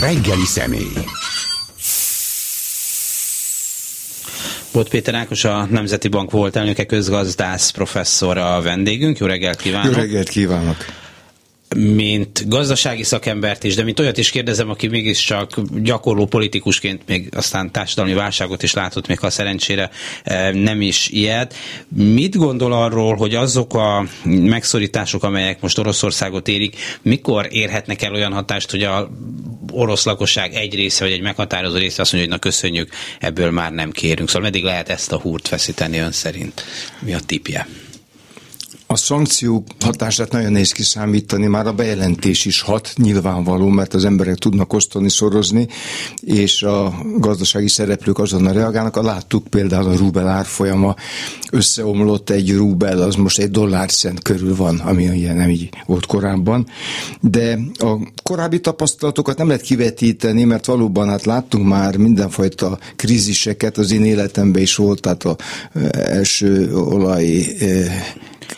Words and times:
reggeli 0.00 0.44
személy. 0.44 0.92
Bot 4.72 4.88
Péter 4.88 5.14
Ákos, 5.14 5.44
a 5.44 5.66
Nemzeti 5.70 6.08
Bank 6.08 6.30
volt 6.30 6.56
elnöke, 6.56 6.84
közgazdász 6.84 7.70
professzor 7.70 8.38
a 8.38 8.62
vendégünk. 8.62 9.18
Jó 9.18 9.26
reggelt 9.26 9.60
kívánok! 9.60 9.94
Jó 9.94 10.00
reggelt 10.00 10.28
kívánok! 10.28 10.76
Mint 11.76 12.48
gazdasági 12.48 13.02
szakembert 13.02 13.64
is, 13.64 13.74
de 13.74 13.82
mint 13.82 14.00
olyat 14.00 14.18
is 14.18 14.30
kérdezem, 14.30 14.70
aki 14.70 14.86
mégiscsak 14.86 15.60
gyakorló 15.82 16.26
politikusként 16.26 17.02
még 17.06 17.28
aztán 17.36 17.72
társadalmi 17.72 18.14
válságot 18.14 18.62
is 18.62 18.72
látott, 18.72 19.06
még 19.06 19.18
ha 19.18 19.30
szerencsére 19.30 19.90
e, 20.24 20.52
nem 20.52 20.80
is 20.80 21.08
ilyet. 21.08 21.54
Mit 21.88 22.36
gondol 22.36 22.72
arról, 22.72 23.16
hogy 23.16 23.34
azok 23.34 23.74
a 23.74 24.06
megszorítások, 24.24 25.22
amelyek 25.22 25.60
most 25.60 25.78
Oroszországot 25.78 26.48
érik, 26.48 26.76
mikor 27.02 27.46
érhetnek 27.50 28.02
el 28.02 28.14
olyan 28.14 28.32
hatást, 28.32 28.70
hogy 28.70 28.82
a 28.82 29.10
orosz 29.72 30.04
lakosság 30.04 30.54
egy 30.54 30.74
része, 30.74 31.04
vagy 31.04 31.12
egy 31.12 31.22
meghatározó 31.22 31.76
része 31.76 32.02
azt 32.02 32.12
mondja, 32.12 32.30
hogy 32.30 32.40
na 32.40 32.50
köszönjük, 32.50 32.92
ebből 33.20 33.50
már 33.50 33.72
nem 33.72 33.90
kérünk. 33.90 34.28
Szóval 34.28 34.42
meddig 34.42 34.62
lehet 34.62 34.88
ezt 34.88 35.12
a 35.12 35.18
húrt 35.18 35.48
feszíteni 35.48 35.98
ön 35.98 36.12
szerint? 36.12 36.64
Mi 37.00 37.14
a 37.14 37.20
tipje? 37.26 37.66
A 38.90 38.96
szankciók 38.96 39.66
hatását 39.80 40.32
nagyon 40.32 40.52
nehéz 40.52 40.72
kiszámítani, 40.72 41.46
már 41.46 41.66
a 41.66 41.72
bejelentés 41.72 42.44
is 42.44 42.60
hat, 42.60 42.92
nyilvánvaló, 42.96 43.68
mert 43.68 43.94
az 43.94 44.04
emberek 44.04 44.36
tudnak 44.36 44.72
osztani, 44.72 45.10
szorozni, 45.10 45.68
és 46.20 46.62
a 46.62 46.94
gazdasági 47.18 47.68
szereplők 47.68 48.18
azonnal 48.18 48.52
reagálnak. 48.52 48.96
A 48.96 49.02
láttuk 49.02 49.46
például 49.46 49.88
a 49.88 49.96
rubel 49.96 50.28
árfolyama 50.28 50.94
összeomlott 51.50 52.30
egy 52.30 52.56
rubel, 52.56 53.02
az 53.02 53.14
most 53.14 53.38
egy 53.38 53.50
dollárcent 53.50 54.22
körül 54.22 54.56
van, 54.56 54.78
ami 54.78 55.02
ilyen 55.02 55.36
nem 55.36 55.50
így 55.50 55.68
volt 55.86 56.06
korábban. 56.06 56.66
De 57.20 57.58
a 57.78 57.96
korábbi 58.22 58.60
tapasztalatokat 58.60 59.38
nem 59.38 59.46
lehet 59.46 59.62
kivetíteni, 59.62 60.44
mert 60.44 60.66
valóban 60.66 61.08
hát 61.08 61.24
láttunk 61.24 61.66
már 61.66 61.96
mindenfajta 61.96 62.78
kríziseket, 62.96 63.78
az 63.78 63.90
én 63.90 64.04
életemben 64.04 64.62
is 64.62 64.76
volt, 64.76 65.00
tehát 65.00 65.24
az 65.24 65.36
első 65.92 66.74
olaj 66.74 67.44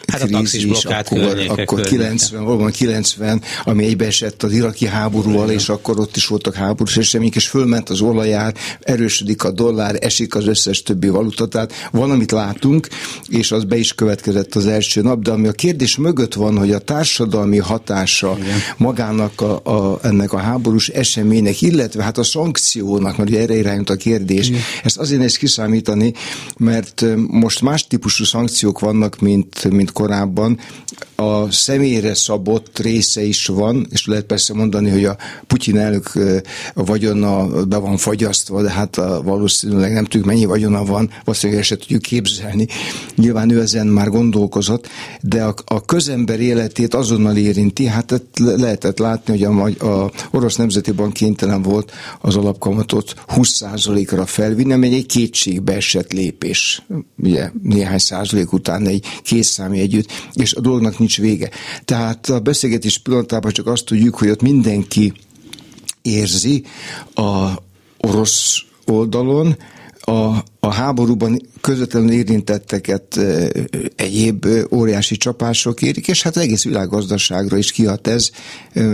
hát 0.06 0.26
krízis, 0.26 0.84
akkor, 0.84 1.44
akkor 1.48 1.80
90, 1.80 2.44
valóban 2.44 2.70
90, 2.70 3.42
ami 3.64 3.84
egybeesett 3.84 4.42
az 4.42 4.52
iraki 4.52 4.86
háborúval, 4.86 5.50
és 5.50 5.68
akkor 5.68 5.98
ott 5.98 6.16
is 6.16 6.26
voltak 6.26 6.54
háborús 6.54 6.96
események, 6.96 7.34
és 7.34 7.48
fölment 7.48 7.88
az 7.90 8.00
olajár, 8.00 8.54
erősödik 8.80 9.44
a 9.44 9.50
dollár, 9.50 9.96
esik 10.00 10.34
az 10.34 10.46
összes 10.46 10.82
többi 10.82 11.08
valuta, 11.08 11.46
tehát 11.46 11.72
van, 11.90 12.10
amit 12.10 12.30
látunk, 12.30 12.88
és 13.28 13.52
az 13.52 13.64
be 13.64 13.76
is 13.76 13.94
következett 13.94 14.54
az 14.54 14.66
első 14.66 15.02
nap, 15.02 15.22
de 15.22 15.30
ami 15.30 15.48
a 15.48 15.52
kérdés 15.52 15.96
mögött 15.96 16.34
van, 16.34 16.58
hogy 16.58 16.72
a 16.72 16.78
társadalmi 16.78 17.58
hatása 17.58 18.36
Igen. 18.38 18.58
magának 18.76 19.40
a, 19.40 19.60
a, 19.64 19.98
ennek 20.02 20.32
a 20.32 20.38
háborús 20.38 20.88
eseménynek, 20.88 21.62
illetve 21.62 22.02
hát 22.02 22.18
a 22.18 22.22
szankciónak, 22.22 23.16
mert 23.16 23.30
ugye 23.30 23.40
erre 23.40 23.56
irányult 23.56 23.90
a 23.90 23.96
kérdés, 23.96 24.48
Igen. 24.48 24.60
ezt 24.84 24.98
azért 24.98 25.18
nehéz 25.18 25.36
kiszámítani, 25.36 26.12
mert 26.56 27.04
most 27.26 27.62
más 27.62 27.86
típusú 27.86 28.24
szankciók 28.24 28.80
vannak, 28.80 29.20
mint, 29.20 29.70
mint 29.80 29.92
korábban, 29.92 30.58
a 31.20 31.50
személyre 31.50 32.14
szabott 32.14 32.78
része 32.78 33.22
is 33.22 33.46
van, 33.46 33.86
és 33.90 34.06
lehet 34.06 34.24
persze 34.24 34.54
mondani, 34.54 34.90
hogy 34.90 35.04
a 35.04 35.16
Putyin 35.46 35.78
elnök 35.78 36.12
vagyona 36.74 37.64
be 37.64 37.76
van 37.76 37.96
fagyasztva, 37.96 38.62
de 38.62 38.70
hát 38.70 38.96
valószínűleg 39.24 39.92
nem 39.92 40.04
tudjuk 40.04 40.24
mennyi 40.24 40.44
vagyona 40.44 40.84
van, 40.84 41.10
valószínűleg 41.24 41.62
se 41.62 41.76
tudjuk 41.76 42.02
képzelni. 42.02 42.66
Nyilván 43.14 43.50
ő 43.50 43.60
ezen 43.60 43.86
már 43.86 44.08
gondolkozott, 44.08 44.88
de 45.20 45.44
a, 45.44 45.54
a 45.64 45.84
közember 45.84 46.40
életét 46.40 46.94
azonnal 46.94 47.36
érinti, 47.36 47.86
hát 47.86 48.22
lehetett 48.38 48.98
látni, 48.98 49.38
hogy 49.38 49.42
a, 49.42 49.86
a 49.86 50.10
Orosz 50.30 50.56
Nemzeti 50.56 50.90
Bank 50.90 51.12
kénytelen 51.12 51.62
volt 51.62 51.92
az 52.20 52.36
alapkamatot 52.36 53.14
20%-ra 53.28 54.26
felvinni, 54.26 54.72
ami 54.72 54.94
egy 54.94 55.06
kétségbe 55.06 55.74
esett 55.74 56.12
lépés. 56.12 56.82
Ugye 57.18 57.50
néhány 57.62 57.98
százalék 57.98 58.52
után 58.52 58.86
egy 58.86 59.04
kétszámi 59.22 59.80
együtt, 59.80 60.08
és 60.32 60.54
a 60.54 60.60
dolognak 60.60 60.98
nincs 60.98 61.09
vége. 61.16 61.50
Tehát 61.84 62.28
a 62.28 62.40
beszélgetés 62.40 62.98
pillanatában 62.98 63.52
csak 63.52 63.66
azt 63.66 63.84
tudjuk, 63.84 64.14
hogy 64.14 64.28
ott 64.28 64.42
mindenki 64.42 65.12
érzi 66.02 66.64
a 67.14 67.50
orosz 67.98 68.62
oldalon, 68.86 69.56
a, 70.00 70.36
a 70.60 70.72
háborúban 70.72 71.40
közvetlenül 71.60 72.10
érintetteket 72.10 73.18
egyéb 73.96 74.46
óriási 74.70 75.16
csapások 75.16 75.82
érik, 75.82 76.08
és 76.08 76.22
hát 76.22 76.36
egész 76.36 76.64
világgazdaságra 76.64 77.56
is 77.56 77.72
kihat 77.72 78.06
ez, 78.06 78.30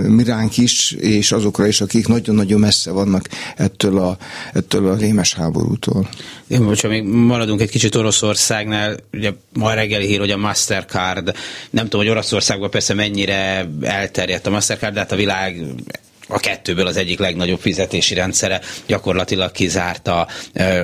miránk 0.07 0.57
is, 0.57 0.91
és 0.91 1.33
azokra 1.33 1.67
is, 1.67 1.81
akik 1.81 2.09
nagyon-nagyon 2.09 2.61
messze 2.61 2.91
vannak 2.91 3.29
ettől 3.57 3.99
a, 3.99 4.17
ettől 4.53 4.89
a 4.89 4.97
rémes 4.97 5.35
háborútól. 5.35 6.09
Én 6.47 6.61
most, 6.61 6.89
még 6.89 7.05
maradunk 7.05 7.61
egy 7.61 7.71
kicsit 7.71 7.95
Oroszországnál, 7.95 8.97
ugye 9.13 9.33
ma 9.53 9.75
reggeli 9.75 10.07
hír, 10.07 10.19
hogy 10.19 10.31
a 10.31 10.37
Mastercard, 10.37 11.35
nem 11.71 11.85
tudom, 11.85 12.01
hogy 12.01 12.11
Oroszországban 12.11 12.71
persze 12.71 12.95
mennyire 12.95 13.69
elterjedt 13.81 14.47
a 14.47 14.51
Mastercard, 14.51 14.95
de 14.95 15.01
hát 15.01 15.13
a 15.13 15.17
világ 15.17 15.65
a 16.29 16.39
kettőből 16.39 16.87
az 16.87 16.97
egyik 16.97 17.19
legnagyobb 17.19 17.61
fizetési 17.61 18.15
rendszere 18.15 18.61
gyakorlatilag 18.87 19.53
kizárta 19.53 20.27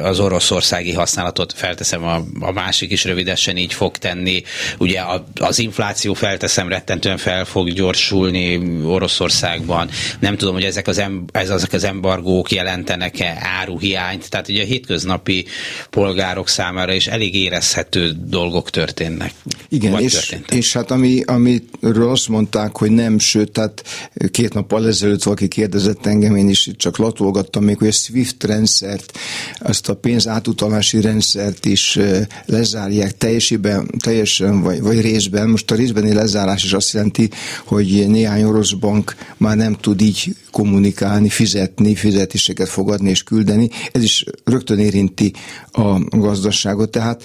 az 0.02 0.20
oroszországi 0.20 0.92
használatot, 0.92 1.52
felteszem 1.56 2.04
a, 2.04 2.24
a 2.40 2.52
másik 2.52 2.90
is 2.90 3.04
rövidesen 3.04 3.56
így 3.56 3.74
fog 3.74 3.96
tenni. 3.96 4.42
Ugye 4.78 5.00
az 5.40 5.58
infláció 5.58 6.14
felteszem 6.14 6.68
rettentően 6.68 7.16
fel 7.16 7.44
fog 7.44 7.72
gyorsulni 7.72 8.60
Oroszországban. 8.84 9.88
Nem 10.18 10.36
tudom, 10.36 10.54
hogy 10.54 10.64
ezek 10.64 10.86
az, 10.88 10.98
em, 10.98 11.24
ez, 11.32 11.50
ezek 11.50 11.72
az 11.72 11.84
embargók 11.84 12.50
jelentenek-e 12.50 13.38
áruhiányt, 13.40 14.30
tehát 14.30 14.48
ugye 14.48 14.62
a 14.62 14.66
hétköznapi 14.66 15.46
polgárok 15.90 16.48
számára 16.48 16.92
is 16.92 17.06
elég 17.06 17.34
érezhető 17.34 18.16
dolgok 18.26 18.70
történnek. 18.70 19.32
Igen, 19.68 20.00
és, 20.00 20.36
és 20.48 20.72
hát 20.72 20.90
ami, 20.90 21.22
amiről 21.26 22.10
azt 22.10 22.28
mondták, 22.28 22.76
hogy 22.76 22.90
nem, 22.90 23.18
sőt, 23.18 23.52
tehát 23.52 23.82
két 24.30 24.54
nappal 24.54 24.86
ezelőtt 24.86 25.22
aki 25.32 25.48
kérdezett 25.48 26.06
engem, 26.06 26.36
én 26.36 26.48
is 26.48 26.70
csak 26.76 26.96
latolgattam 26.96 27.64
még, 27.64 27.78
hogy 27.78 27.88
a 27.88 27.92
SWIFT 27.92 28.44
rendszert, 28.44 29.18
azt 29.58 29.88
a 29.88 29.94
pénz 29.94 30.28
átutalási 30.28 31.00
rendszert 31.00 31.64
is 31.64 31.98
lezárják 32.46 33.16
teljesen, 33.16 33.90
teljesen 33.98 34.62
vagy, 34.62 34.80
vagy 34.80 35.00
részben. 35.00 35.48
Most 35.48 35.70
a 35.70 35.74
részbeni 35.74 36.12
lezárás 36.12 36.64
is 36.64 36.72
azt 36.72 36.92
jelenti, 36.92 37.30
hogy 37.64 38.04
néhány 38.08 38.42
orosz 38.42 38.72
bank 38.72 39.14
már 39.36 39.56
nem 39.56 39.76
tud 39.80 40.00
így 40.00 40.36
kommunikálni, 40.50 41.28
fizetni, 41.28 41.94
fizetéseket 41.94 42.68
fogadni 42.68 43.10
és 43.10 43.22
küldeni. 43.22 43.70
Ez 43.92 44.02
is 44.02 44.24
rögtön 44.44 44.78
érinti 44.78 45.32
a 45.72 45.98
gazdaságot. 46.18 46.90
Tehát 46.90 47.22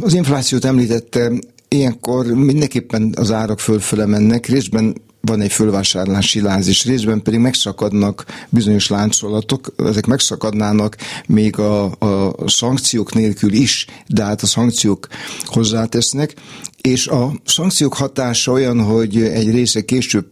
az 0.00 0.14
inflációt 0.14 0.64
említette, 0.64 1.32
ilyenkor 1.68 2.26
mindenképpen 2.26 3.14
az 3.16 3.32
árak 3.32 3.60
fölfele 3.60 4.06
mennek, 4.06 4.46
részben 4.46 4.94
van 5.28 5.40
egy 5.40 5.52
fölvásárlási 5.52 6.40
lánc, 6.40 6.66
és 6.66 6.84
részben 6.84 7.22
pedig 7.22 7.40
megszakadnak 7.40 8.24
bizonyos 8.48 8.88
láncolatok, 8.88 9.74
ezek 9.76 10.06
megszakadnának 10.06 10.96
még 11.26 11.58
a, 11.58 11.84
a 12.30 12.48
szankciók 12.48 13.14
nélkül 13.14 13.52
is, 13.52 13.86
de 14.06 14.24
hát 14.24 14.42
a 14.42 14.46
szankciók 14.46 15.08
hozzátesznek, 15.44 16.34
és 16.80 17.06
a 17.06 17.32
szankciók 17.44 17.94
hatása 17.94 18.52
olyan, 18.52 18.80
hogy 18.80 19.22
egy 19.22 19.50
része 19.50 19.84
később 19.84 20.26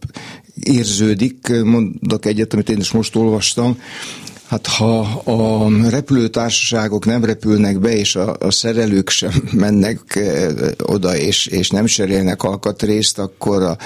érződik, 0.63 1.63
mondok 1.63 2.25
egyet, 2.25 2.53
amit 2.53 2.69
én 2.69 2.77
is 2.77 2.91
most 2.91 3.15
olvastam, 3.15 3.77
Hát 4.47 4.67
ha 4.67 4.99
a 5.23 5.69
repülőtársaságok 5.89 7.05
nem 7.05 7.25
repülnek 7.25 7.79
be, 7.79 7.95
és 7.95 8.15
a, 8.15 8.35
a 8.39 8.51
szerelők 8.51 9.09
sem 9.09 9.31
mennek 9.51 10.15
e, 10.15 10.51
oda, 10.83 11.17
és, 11.17 11.45
és 11.45 11.69
nem 11.69 11.85
serélnek 11.85 12.43
alkatrészt, 12.43 13.19
akkor 13.19 13.61
a, 13.61 13.77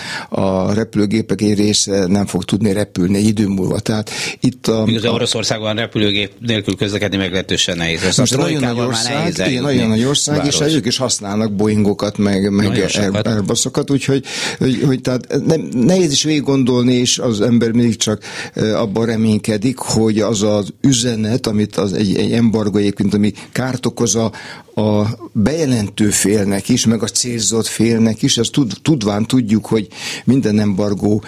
a 0.41 0.73
repülőgépek 0.73 1.41
egy 1.41 1.57
része 1.57 2.05
nem 2.07 2.25
fog 2.25 2.43
tudni 2.43 2.73
repülni 2.73 3.17
egy 3.17 3.27
idő 3.27 3.47
múlva. 3.47 3.79
Tehát 3.79 4.11
itt 4.39 4.67
a, 4.67 4.83
Igaz, 4.87 5.03
a 5.03 5.09
Oroszországban 5.09 5.75
repülőgép 5.75 6.31
nélkül 6.39 6.75
közlekedni 6.75 7.17
meglehetősen 7.17 7.77
nehéz. 7.77 8.03
Ez 8.03 8.17
most 8.17 8.37
nagyon 8.37 8.61
nagy 8.61 8.79
ország, 8.79 9.33
igen, 9.47 9.61
nagyon 9.61 9.87
nagy 9.87 10.03
ország, 10.03 10.45
és 10.45 10.59
ők 10.59 10.85
is 10.85 10.97
használnak 10.97 11.53
Boeingokat, 11.53 12.17
meg, 12.17 12.51
meg 12.51 12.89
Airbusokat, 13.23 13.91
úgyhogy 13.91 14.23
hogy, 14.57 14.83
hogy 14.85 15.01
tehát 15.01 15.27
nem, 15.45 15.61
nehéz 15.73 16.11
is 16.11 16.23
végig 16.23 16.43
gondolni, 16.43 16.93
és 16.93 17.17
az 17.17 17.41
ember 17.41 17.71
mindig 17.71 17.95
csak 17.95 18.21
e, 18.53 18.79
abban 18.79 19.05
reménykedik, 19.05 19.77
hogy 19.77 20.19
az 20.19 20.41
a 20.41 20.50
az 20.55 20.73
üzenet, 20.81 21.47
amit 21.47 21.75
az 21.75 21.93
egy, 21.93 22.15
egy 22.15 22.31
embargo 22.31 22.77
egyébként, 22.77 23.13
ami 23.13 23.33
kárt 23.51 23.85
okoz 23.85 24.15
a, 24.15 24.31
a 24.75 25.17
bejelentő 25.31 26.09
félnek 26.09 26.69
is, 26.69 26.85
meg 26.85 27.03
a 27.03 27.07
célzott 27.07 27.67
félnek 27.67 28.21
is, 28.21 28.37
ezt 28.37 28.51
tud, 28.51 28.73
tudván 28.81 29.25
tudjuk, 29.25 29.65
hogy 29.65 29.87
minden 30.23 30.59
embargó 30.59 31.23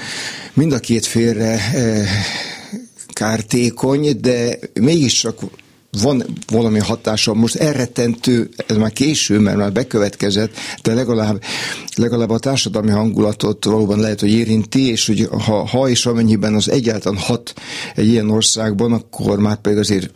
mind 0.53 0.71
a 0.71 0.79
két 0.79 1.05
félre 1.05 1.71
e, 1.73 2.05
kártékony, 3.13 4.19
de 4.21 4.59
mégiscsak 4.73 5.39
van 6.01 6.23
valami 6.47 6.79
hatása, 6.79 7.33
most 7.33 7.55
elrettentő, 7.55 8.49
ez 8.67 8.77
már 8.77 8.91
késő, 8.91 9.39
mert 9.39 9.57
már 9.57 9.71
bekövetkezett, 9.71 10.55
de 10.83 10.93
legalább, 10.93 11.41
legalább 11.95 12.29
a 12.29 12.39
társadalmi 12.39 12.91
hangulatot 12.91 13.65
valóban 13.65 13.99
lehet, 13.99 14.19
hogy 14.19 14.31
érinti, 14.31 14.89
és 14.89 15.07
hogy 15.07 15.27
ha, 15.45 15.67
ha 15.67 15.89
és 15.89 16.05
amennyiben 16.05 16.53
az 16.53 16.69
egyáltalán 16.69 17.19
hat 17.19 17.53
egy 17.95 18.07
ilyen 18.07 18.29
országban, 18.29 18.93
akkor 18.93 19.39
már 19.39 19.57
pedig 19.57 19.77
azért 19.77 20.11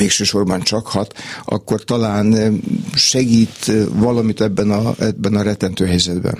végső 0.00 0.24
sorban 0.24 0.60
csak 0.60 0.86
hat, 0.86 1.14
akkor 1.44 1.84
talán 1.84 2.60
segít 2.94 3.72
valamit 3.92 4.40
ebben 4.40 4.70
a, 4.70 4.94
ebben 4.98 5.34
a 5.34 5.42
retentő 5.42 5.86
helyzetben. 5.86 6.38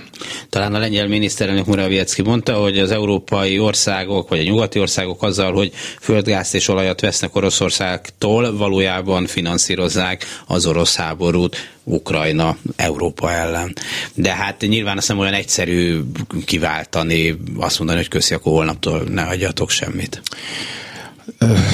Talán 0.49 0.73
a 0.75 0.79
lengyel 0.79 1.07
miniszterelnök 1.07 1.65
Muraviecki 1.65 2.21
mondta, 2.21 2.53
hogy 2.53 2.79
az 2.79 2.91
európai 2.91 3.59
országok, 3.59 4.29
vagy 4.29 4.39
a 4.39 4.43
nyugati 4.43 4.79
országok 4.79 5.23
azzal, 5.23 5.53
hogy 5.53 5.71
földgázt 5.99 6.55
és 6.55 6.67
olajat 6.67 7.01
vesznek 7.01 7.35
Oroszországtól, 7.35 8.57
valójában 8.57 9.25
finanszírozzák 9.25 10.25
az 10.47 10.65
orosz 10.65 10.95
háborút 10.95 11.55
Ukrajna, 11.83 12.57
Európa 12.75 13.31
ellen. 13.31 13.73
De 14.13 14.33
hát 14.35 14.61
nyilván 14.61 14.97
azt 14.97 15.07
nem 15.07 15.19
olyan 15.19 15.33
egyszerű 15.33 15.99
kiváltani, 16.45 17.37
azt 17.57 17.77
mondani, 17.77 17.99
hogy 17.99 18.07
köszi, 18.09 18.33
akkor 18.33 18.51
holnaptól 18.51 18.99
ne 19.09 19.21
hagyjatok 19.21 19.69
semmit. 19.69 20.21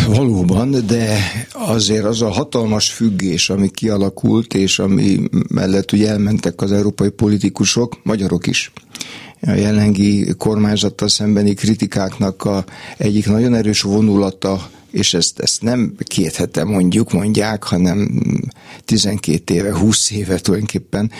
Valóban, 0.07 0.85
de 0.87 1.17
azért 1.53 2.03
az 2.05 2.21
a 2.21 2.29
hatalmas 2.29 2.91
függés, 2.91 3.49
ami 3.49 3.69
kialakult, 3.69 4.53
és 4.53 4.79
ami 4.79 5.19
mellett 5.49 5.91
ugye 5.91 6.09
elmentek 6.09 6.61
az 6.61 6.71
európai 6.71 7.09
politikusok, 7.09 7.99
magyarok 8.03 8.47
is, 8.47 8.71
a 9.41 9.51
jelenlegi 9.51 10.33
kormányzattal 10.37 11.07
szembeni 11.07 11.53
kritikáknak 11.53 12.45
a 12.45 12.65
egyik 12.97 13.27
nagyon 13.27 13.53
erős 13.53 13.81
vonulata, 13.81 14.69
és 14.91 15.13
ezt, 15.13 15.39
ezt 15.39 15.61
nem 15.61 15.95
két 16.03 16.35
hete 16.35 16.63
mondjuk, 16.63 17.11
mondják, 17.11 17.63
hanem 17.63 18.23
12 18.85 19.53
éve, 19.53 19.77
20 19.77 20.11
éve 20.11 20.39
tulajdonképpen, 20.39 21.11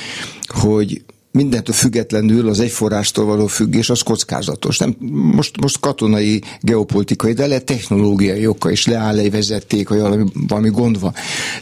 hogy 0.47 1.03
mindentől 1.31 1.75
függetlenül 1.75 2.50
az 2.50 2.59
egyforrástól 2.59 3.25
való 3.25 3.47
függés 3.47 3.89
az 3.89 4.01
kockázatos. 4.01 4.77
Nem, 4.77 4.95
most, 5.09 5.62
most 5.62 5.79
katonai, 5.79 6.41
geopolitikai, 6.62 7.33
de 7.33 7.47
lehet 7.47 7.65
technológiai 7.65 8.47
oka 8.47 8.71
is 8.71 8.85
leáll 8.88 9.18
egy 9.18 9.31
vezeték, 9.31 9.89
vagy 9.89 10.00
valami, 10.00 10.24
valami 10.47 10.69
gond 10.69 11.00
van. 11.00 11.13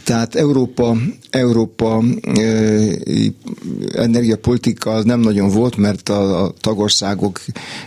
Tehát 0.04 0.34
Európa, 0.34 0.96
Európa 1.30 2.02
e, 2.22 2.42
energiapolitika 3.94 4.90
az 4.90 5.04
nem 5.04 5.20
nagyon 5.20 5.48
volt, 5.48 5.76
mert 5.76 6.08
a, 6.08 6.44
a 6.44 6.52
tagországok 6.60 7.40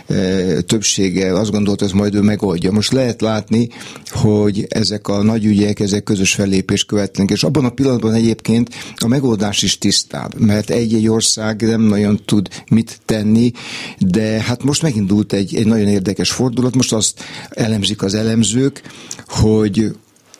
e, 0.06 0.60
többsége 0.60 1.38
azt 1.38 1.50
gondolta, 1.50 1.84
hogy 1.84 1.94
majd 1.94 2.14
ő 2.14 2.20
megoldja. 2.20 2.72
Most 2.72 2.92
lehet 2.92 3.20
látni, 3.20 3.68
hogy 4.10 4.66
ezek 4.68 5.08
a 5.08 5.22
nagy 5.22 5.44
ügyek, 5.44 5.80
ezek 5.80 6.02
közös 6.02 6.34
fellépés 6.34 6.84
követnek, 6.84 7.30
és 7.30 7.42
abban 7.42 7.64
a 7.64 7.70
pillanatban 7.70 8.12
egyébként 8.12 8.68
a 8.96 9.06
megoldás 9.06 9.62
is 9.62 9.78
tisztább, 9.78 10.40
mert 10.40 10.70
egy-egy 10.70 11.08
ország 11.08 11.62
nem 11.62 11.80
nagyon 11.80 12.20
tud 12.24 12.48
mit 12.70 13.00
tenni, 13.04 13.52
de 13.98 14.40
hát 14.40 14.62
most 14.62 14.82
megindult 14.82 15.32
egy, 15.32 15.56
egy 15.56 15.66
nagyon 15.66 15.88
érdekes 15.88 16.30
fordulat, 16.30 16.74
most 16.74 16.92
azt 16.92 17.20
elemzik 17.50 18.02
az 18.02 18.14
elemzők, 18.14 18.82
hogy 19.26 19.90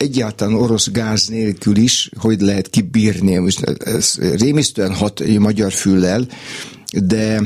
egyáltalán 0.01 0.55
orosz 0.55 0.91
gáz 0.91 1.27
nélkül 1.27 1.77
is, 1.77 2.11
hogy 2.17 2.41
lehet 2.41 2.71
kibírni, 2.71 3.37
ez 3.79 4.15
rémisztően 4.19 4.95
hat 4.95 5.39
magyar 5.39 5.73
füllel, 5.73 6.29
de 6.93 7.43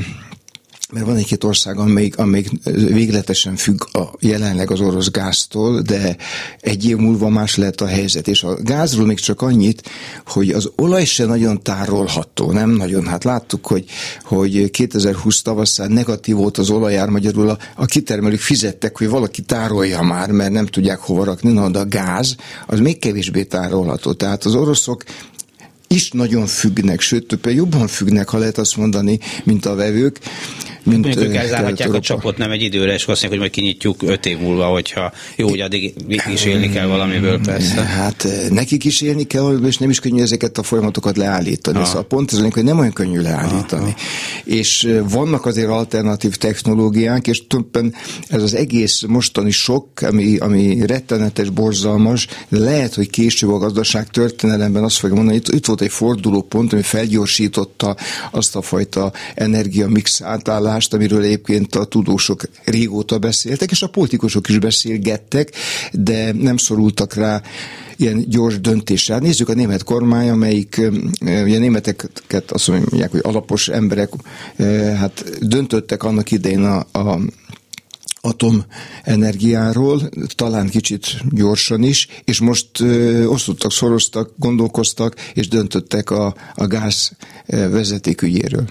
mert 0.95 1.07
van 1.07 1.15
egy-két 1.15 1.43
ország, 1.43 1.77
amelyik, 1.77 2.17
amelyik 2.17 2.49
végletesen 2.73 3.55
függ 3.55 3.81
a, 3.95 4.01
jelenleg 4.19 4.71
az 4.71 4.79
orosz 4.79 5.11
gáztól, 5.11 5.81
de 5.81 6.17
egy 6.59 6.85
év 6.85 6.97
múlva 6.97 7.29
más 7.29 7.55
lehet 7.55 7.81
a 7.81 7.85
helyzet. 7.85 8.27
És 8.27 8.43
a 8.43 8.57
gázról 8.61 9.05
még 9.05 9.19
csak 9.19 9.41
annyit, 9.41 9.89
hogy 10.25 10.49
az 10.49 10.71
olaj 10.75 11.05
se 11.05 11.25
nagyon 11.25 11.61
tárolható, 11.61 12.51
nem 12.51 12.69
nagyon. 12.69 13.05
Hát 13.05 13.23
láttuk, 13.23 13.67
hogy, 13.67 13.85
hogy 14.23 14.71
2020 14.71 15.41
tavaszán 15.41 15.91
negatív 15.91 16.35
volt 16.35 16.57
az 16.57 16.69
olajár, 16.69 17.09
magyarul 17.09 17.49
a, 17.49 17.57
a 17.75 17.85
kitermelők 17.85 18.39
fizettek, 18.39 18.97
hogy 18.97 19.09
valaki 19.09 19.41
tárolja 19.41 20.01
már, 20.01 20.31
mert 20.31 20.51
nem 20.51 20.65
tudják 20.65 20.99
hova 20.99 21.23
rakni, 21.23 21.51
na, 21.51 21.69
de 21.69 21.79
a 21.79 21.85
gáz 21.85 22.35
az 22.67 22.79
még 22.79 22.99
kevésbé 22.99 23.43
tárolható. 23.43 24.13
Tehát 24.13 24.45
az 24.45 24.55
oroszok 24.55 25.03
is 25.87 26.11
nagyon 26.11 26.45
függnek, 26.45 26.99
sőt, 26.99 27.27
többen 27.27 27.53
jobban 27.53 27.87
függnek, 27.87 28.29
ha 28.29 28.37
lehet 28.37 28.57
azt 28.57 28.77
mondani, 28.77 29.19
mint 29.43 29.65
a 29.65 29.75
vevők. 29.75 30.19
Mint 30.85 31.03
Mondjuk 31.05 31.25
ők 31.25 31.35
elzárhatják 31.35 31.93
a 31.93 31.99
csapot 31.99 32.37
nem 32.37 32.51
egy 32.51 32.61
időre, 32.61 32.93
és 32.93 33.05
azt 33.05 33.07
mondják, 33.07 33.29
hogy 33.29 33.39
majd 33.39 33.51
kinyitjuk 33.51 34.01
öt 34.03 34.25
év 34.25 34.39
múlva, 34.39 34.65
hogyha 34.65 35.11
jó, 35.35 35.49
hogy 35.49 35.59
addig 35.59 35.93
is 36.31 36.45
élni 36.45 36.69
kell 36.69 36.85
valamiből 36.85 37.39
persze. 37.39 37.81
Hát 37.81 38.27
nekik 38.49 38.83
is 38.83 39.01
élni 39.01 39.23
kell, 39.23 39.59
és 39.65 39.77
nem 39.77 39.89
is 39.89 39.99
könnyű 39.99 40.21
ezeket 40.21 40.57
a 40.57 40.63
folyamatokat 40.63 41.17
leállítani. 41.17 41.77
Ah. 41.77 41.85
Szóval 41.85 42.03
pont 42.03 42.33
ez 42.33 42.39
hogy 42.53 42.63
nem 42.63 42.79
olyan 42.79 42.93
könnyű 42.93 43.19
leállítani. 43.19 43.93
Ah. 43.97 44.53
És 44.55 44.99
vannak 45.09 45.45
azért 45.45 45.69
alternatív 45.69 46.35
technológiák, 46.35 47.27
és 47.27 47.47
többen 47.47 47.93
ez 48.27 48.41
az 48.41 48.53
egész 48.53 49.03
mostani 49.07 49.51
sok, 49.51 49.87
ami, 50.01 50.37
ami 50.37 50.85
rettenetes, 50.85 51.49
borzalmas, 51.49 52.27
de 52.49 52.59
lehet, 52.59 52.93
hogy 52.93 53.09
később 53.09 53.49
a 53.49 53.57
gazdaság 53.57 54.07
történelemben 54.07 54.83
azt 54.83 54.97
fogja 54.97 55.15
mondani, 55.15 55.37
itt, 55.37 55.47
itt 55.47 55.65
volt 55.65 55.81
egy 55.81 55.91
fordulópont, 55.91 56.73
ami 56.73 56.81
felgyorsította 56.81 57.95
azt 58.31 58.55
a 58.55 58.61
fajta 58.61 59.11
energiamix 59.35 60.21
átállást, 60.21 60.74
megoldást, 60.75 60.93
amiről 60.93 61.23
egyébként 61.23 61.75
a 61.75 61.85
tudósok 61.85 62.43
régóta 62.63 63.19
beszéltek, 63.19 63.71
és 63.71 63.81
a 63.81 63.87
politikusok 63.87 64.49
is 64.49 64.59
beszélgettek, 64.59 65.51
de 65.91 66.31
nem 66.31 66.57
szorultak 66.57 67.13
rá 67.13 67.41
ilyen 67.97 68.25
gyors 68.29 68.59
döntésre. 68.59 69.19
Nézzük 69.19 69.49
a 69.49 69.53
német 69.53 69.83
kormány, 69.83 70.29
amelyik 70.29 70.81
ugye 71.21 71.59
németeket 71.59 72.51
azt 72.51 72.67
mondják, 72.67 73.11
hogy 73.11 73.21
alapos 73.23 73.67
emberek 73.67 74.09
hát 74.97 75.23
döntöttek 75.41 76.03
annak 76.03 76.31
idején 76.31 76.63
a, 76.63 76.85
a 76.91 77.19
atomenergiáról, 78.21 80.09
talán 80.35 80.69
kicsit 80.69 81.05
gyorsan 81.29 81.83
is, 81.83 82.07
és 82.23 82.39
most 82.39 82.79
ö, 82.79 83.25
osztottak, 83.25 83.71
szoroztak, 83.71 84.31
gondolkoztak, 84.37 85.15
és 85.33 85.47
döntöttek 85.47 86.09
a, 86.09 86.35
a 86.55 86.67
gáz 86.67 87.11
vezetékügyéről. 87.47 88.65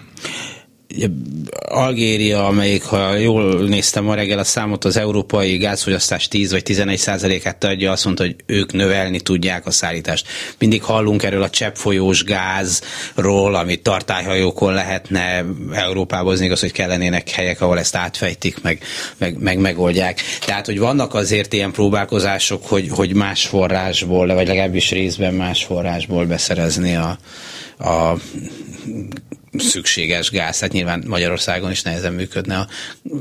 Algéria, 1.69 2.46
amelyik, 2.46 2.82
ha 2.85 3.14
jól 3.17 3.55
néztem 3.69 4.05
ma 4.05 4.14
reggel 4.14 4.38
a 4.38 4.44
számot, 4.44 4.85
az 4.85 4.96
európai 4.96 5.56
gázfogyasztás 5.56 6.29
10 6.29 6.50
vagy 6.50 6.62
11 6.62 6.99
százalékát 6.99 7.64
adja, 7.64 7.91
azt 7.93 8.05
mondta, 8.05 8.23
hogy 8.25 8.37
ők 8.46 8.73
növelni 8.73 9.20
tudják 9.20 9.67
a 9.67 9.70
szállítást. 9.70 10.26
Mindig 10.58 10.82
hallunk 10.82 11.23
erről 11.23 11.43
a 11.43 11.50
cseppfolyós 11.50 12.25
gázról, 12.25 13.55
amit 13.55 13.82
tartályhajókon 13.82 14.73
lehetne 14.73 15.44
Európába 15.73 16.29
hozni, 16.29 16.44
igaz, 16.44 16.61
hogy 16.61 16.73
kellenének 16.73 17.31
helyek, 17.31 17.61
ahol 17.61 17.79
ezt 17.79 17.96
átfejtik, 17.96 18.62
meg, 18.62 18.82
meg, 19.19 19.38
meg 19.38 19.58
megoldják. 19.58 20.20
Tehát, 20.46 20.67
hogy 20.67 20.79
vannak 20.79 21.14
azért 21.14 21.52
ilyen 21.52 21.72
próbálkozások, 21.72 22.67
hogy, 22.67 22.89
hogy 22.91 23.15
más 23.15 23.46
forrásból, 23.46 24.34
vagy 24.34 24.46
legalábbis 24.46 24.91
részben 24.91 25.34
más 25.34 25.65
forrásból 25.65 26.24
beszerezni 26.27 26.96
a, 26.96 27.19
a 27.79 28.17
szükséges 29.58 30.31
gáz. 30.31 30.61
Hát 30.61 30.73
nyilván 30.73 31.05
Magyarországon 31.06 31.70
is 31.70 31.82
nehezen 31.82 32.13
működne 32.13 32.56
a, 32.56 32.67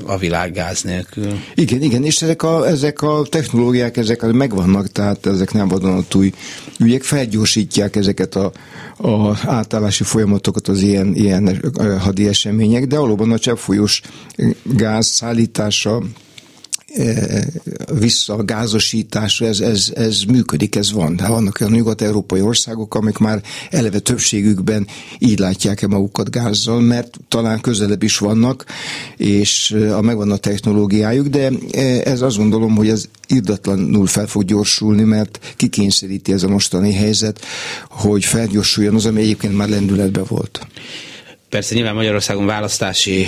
a 0.05 0.17
világ 0.17 0.53
gáz 0.53 0.81
nélkül. 0.81 1.39
Igen, 1.55 1.81
igen, 1.81 2.03
és 2.03 2.21
ezek 2.21 2.43
a, 2.43 2.67
ezek 2.67 3.01
a 3.01 3.21
technológiák, 3.29 3.97
ezek 3.97 4.21
megvannak, 4.21 4.87
tehát 4.87 5.25
ezek 5.25 5.51
nem 5.51 5.67
vadonatúj 5.67 6.31
ügyek, 6.79 7.03
felgyorsítják 7.03 7.95
ezeket 7.95 8.35
a, 8.35 8.51
a 8.97 9.37
átállási 9.45 10.03
folyamatokat 10.03 10.67
az 10.67 10.81
ilyen, 10.81 11.15
ilyen 11.15 11.61
hadi 11.99 12.27
események, 12.27 12.87
de 12.87 12.97
valóban 12.97 13.31
a 13.31 13.39
cseppfolyós 13.39 14.01
gáz 14.63 15.07
szállítása 15.07 16.03
vissza 17.99 18.33
a 18.33 18.43
gázosításra, 18.43 19.45
ez, 19.45 19.59
ez, 19.59 19.91
ez 19.95 20.21
működik, 20.21 20.75
ez 20.75 20.91
van. 20.91 21.15
De 21.15 21.27
vannak 21.27 21.57
olyan 21.61 21.73
nyugat-európai 21.73 22.41
országok, 22.41 22.95
amik 22.95 23.17
már 23.17 23.41
eleve 23.69 23.99
többségükben 23.99 24.87
így 25.19 25.39
látják 25.39 25.81
e 25.81 25.87
magukat 25.87 26.29
gázzal, 26.29 26.81
mert 26.81 27.19
talán 27.27 27.61
közelebb 27.61 28.03
is 28.03 28.17
vannak, 28.17 28.65
és 29.17 29.71
a 29.91 30.01
megvan 30.01 30.31
a 30.31 30.37
technológiájuk, 30.37 31.27
de 31.27 31.51
ez 32.03 32.21
azt 32.21 32.37
gondolom, 32.37 32.75
hogy 32.75 32.89
ez 32.89 33.05
irdatlanul 33.27 34.07
fel 34.07 34.27
fog 34.27 34.43
gyorsulni, 34.43 35.03
mert 35.03 35.53
kikényszeríti 35.55 36.33
ez 36.33 36.43
a 36.43 36.47
mostani 36.47 36.93
helyzet, 36.93 37.39
hogy 37.89 38.25
felgyorsuljon 38.25 38.95
az, 38.95 39.05
ami 39.05 39.21
egyébként 39.21 39.57
már 39.57 39.69
lendületben 39.69 40.25
volt 40.27 40.67
Persze 41.53 41.75
nyilván 41.75 41.95
Magyarországon 41.95 42.45
választási, 42.45 43.27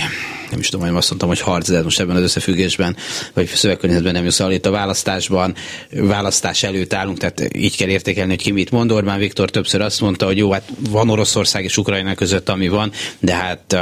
nem 0.50 0.58
is 0.58 0.68
tudom, 0.68 0.86
hogy 0.86 0.96
azt 0.96 1.08
mondtam, 1.08 1.28
hogy 1.28 1.40
harc, 1.40 1.70
de 1.70 1.82
most 1.82 2.00
ebben 2.00 2.16
az 2.16 2.22
összefüggésben, 2.22 2.96
vagy 3.34 3.46
szövegkörnyezetben 3.46 4.12
nem 4.12 4.24
jössz 4.24 4.40
itt 4.50 4.66
a 4.66 4.70
választásban, 4.70 5.54
választás 5.90 6.62
előtt 6.62 6.92
állunk, 6.92 7.18
tehát 7.18 7.56
így 7.56 7.76
kell 7.76 7.88
értékelni, 7.88 8.30
hogy 8.30 8.42
ki 8.42 8.50
mit 8.50 8.70
mond. 8.70 8.92
Orbán 8.92 9.18
Viktor 9.18 9.50
többször 9.50 9.80
azt 9.80 10.00
mondta, 10.00 10.26
hogy 10.26 10.36
jó, 10.36 10.50
hát 10.52 10.62
van 10.90 11.10
Oroszország 11.10 11.64
és 11.64 11.76
Ukrajna 11.76 12.14
között, 12.14 12.48
ami 12.48 12.68
van, 12.68 12.92
de 13.18 13.34
hát 13.34 13.76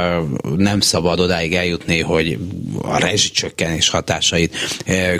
nem 0.57 0.79
szabad 0.79 1.19
odáig 1.19 1.53
eljutni, 1.53 1.99
hogy 1.99 2.37
a 2.81 2.99
rezsicsökkenés 2.99 3.89
hatásait 3.89 4.55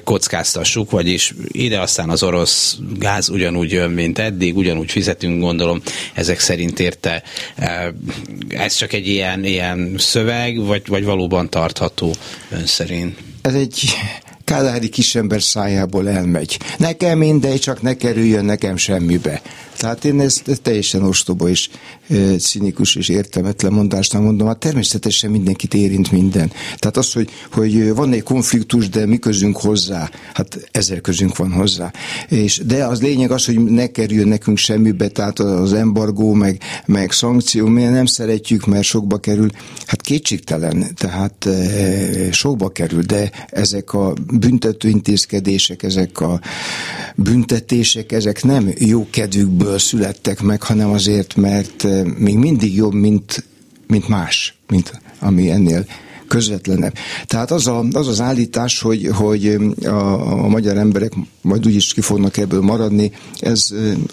kockáztassuk, 0.03 0.91
vagyis 0.91 1.34
ide 1.48 1.79
aztán 1.79 2.10
az 2.10 2.24
orosz 2.24 2.77
gáz 3.00 3.29
ugyanúgy 3.29 3.72
jön, 3.72 3.91
mint 3.91 4.20
eddig, 4.20 4.58
ugyanúgy 4.58 4.91
fizetünk, 4.91 5.41
gondolom, 5.41 5.82
ezek 6.13 6.39
szerint 6.39 6.79
érte. 6.79 7.24
Ez 8.50 8.75
csak 8.75 8.94
egy 8.94 9.13
ilyen, 9.15 9.43
ilyen 9.43 9.95
szöveg, 9.98 10.65
vagy, 10.65 10.88
vagy 10.88 11.03
valóban 11.03 11.50
tartható 11.50 12.15
ön 12.50 12.65
szerint? 12.65 13.17
Ez 13.41 13.53
egy 13.53 13.84
kádári 14.43 14.89
kisember 14.89 15.41
szájából 15.41 16.10
elmegy. 16.10 16.60
Nekem 16.77 17.17
mindegy, 17.17 17.60
csak 17.60 17.81
ne 17.81 17.93
kerüljön 17.93 18.45
nekem 18.45 18.77
semmibe. 18.77 19.41
Tehát 19.77 20.05
én 20.05 20.20
ezt, 20.20 20.60
teljesen 20.62 21.03
ostoba 21.03 21.50
és 21.50 21.70
e, 22.10 22.36
cinikus 22.38 22.96
és 22.96 23.10
értelmetlen 23.10 23.74
mondásnak 23.74 24.22
mondom. 24.22 24.48
Hát 24.48 24.58
természetesen 24.58 25.32
mindenkit 25.32 25.74
érint 25.74 26.12
minden. 26.12 26.51
Tehát 26.77 26.98
az, 26.98 27.13
hogy, 27.13 27.29
hogy 27.51 27.94
van 27.94 28.13
egy 28.13 28.24
konfliktus, 28.24 28.89
de 28.89 29.05
mi 29.05 29.17
közünk 29.17 29.58
hozzá, 29.58 30.10
hát 30.34 30.70
ezer 30.72 31.01
közünk 31.01 31.38
van 31.38 31.51
hozzá. 31.51 31.91
És, 32.29 32.62
de 32.65 32.86
az 32.86 33.01
lényeg 33.01 33.32
az, 33.32 33.46
hogy 33.46 33.63
ne 33.63 33.88
kerüljön 33.88 34.27
nekünk 34.27 34.58
semmibe, 34.58 35.08
tehát 35.08 35.39
az 35.39 35.74
embargó, 35.74 36.34
meg, 36.34 36.62
meg 36.86 37.12
szankció, 37.12 37.67
mi 37.67 37.84
nem 37.84 38.05
szeretjük, 38.05 38.65
mert 38.65 38.84
sokba 38.84 39.17
kerül. 39.17 39.50
Hát 39.86 40.01
kétségtelen, 40.01 40.96
tehát 40.96 41.46
e, 41.46 42.32
sokba 42.32 42.70
kerül, 42.70 43.01
de 43.01 43.32
ezek 43.50 43.94
a 43.94 44.13
büntető 44.39 44.89
intézkedések, 44.89 45.84
ezek 45.84 46.22
a 46.22 46.39
büntetések, 47.15 48.12
ezek 48.12 48.44
nem 48.44 48.72
jó 48.77 49.08
kedvükből 49.10 49.64
születtek 49.77 50.41
meg, 50.41 50.63
hanem 50.63 50.89
azért, 50.89 51.36
mert 51.36 51.86
eh, 51.86 52.03
még 52.03 52.38
mindig 52.38 52.75
jobb, 52.75 52.93
mint, 52.93 53.43
mint 53.88 54.07
más, 54.07 54.57
mint 54.67 55.01
ami 55.19 55.50
ennél 55.50 55.86
közvetlenebb. 56.27 56.93
Tehát 57.25 57.51
az, 57.51 57.67
a, 57.67 57.86
az 57.91 58.07
az 58.07 58.22
állítás, 58.22 58.81
hogy, 58.81 59.10
hogy 59.13 59.57
a, 59.84 60.43
a 60.43 60.48
magyar 60.48 60.77
emberek 60.77 61.13
majd 61.41 61.65
úgyis 61.65 61.93
ki 61.93 62.01
fognak 62.01 62.38
ebből 62.38 62.62
maradni, 62.62 63.12
ez 63.39 63.67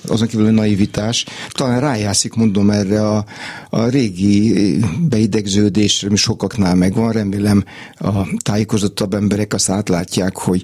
azon 0.08 0.28
kívül 0.28 0.50
naivitás. 0.50 1.24
Talán 1.50 1.80
rájászik, 1.80 2.34
mondom 2.34 2.70
erre 2.70 3.08
a, 3.08 3.24
a 3.70 3.84
régi 3.84 4.78
beidegződésre, 5.08 6.08
ami 6.08 6.16
sokaknál 6.16 6.74
megvan. 6.74 7.12
Remélem 7.12 7.64
a 7.98 8.10
tájékozottabb 8.42 9.14
emberek 9.14 9.54
azt 9.54 9.70
átlátják, 9.70 10.36
hogy 10.36 10.62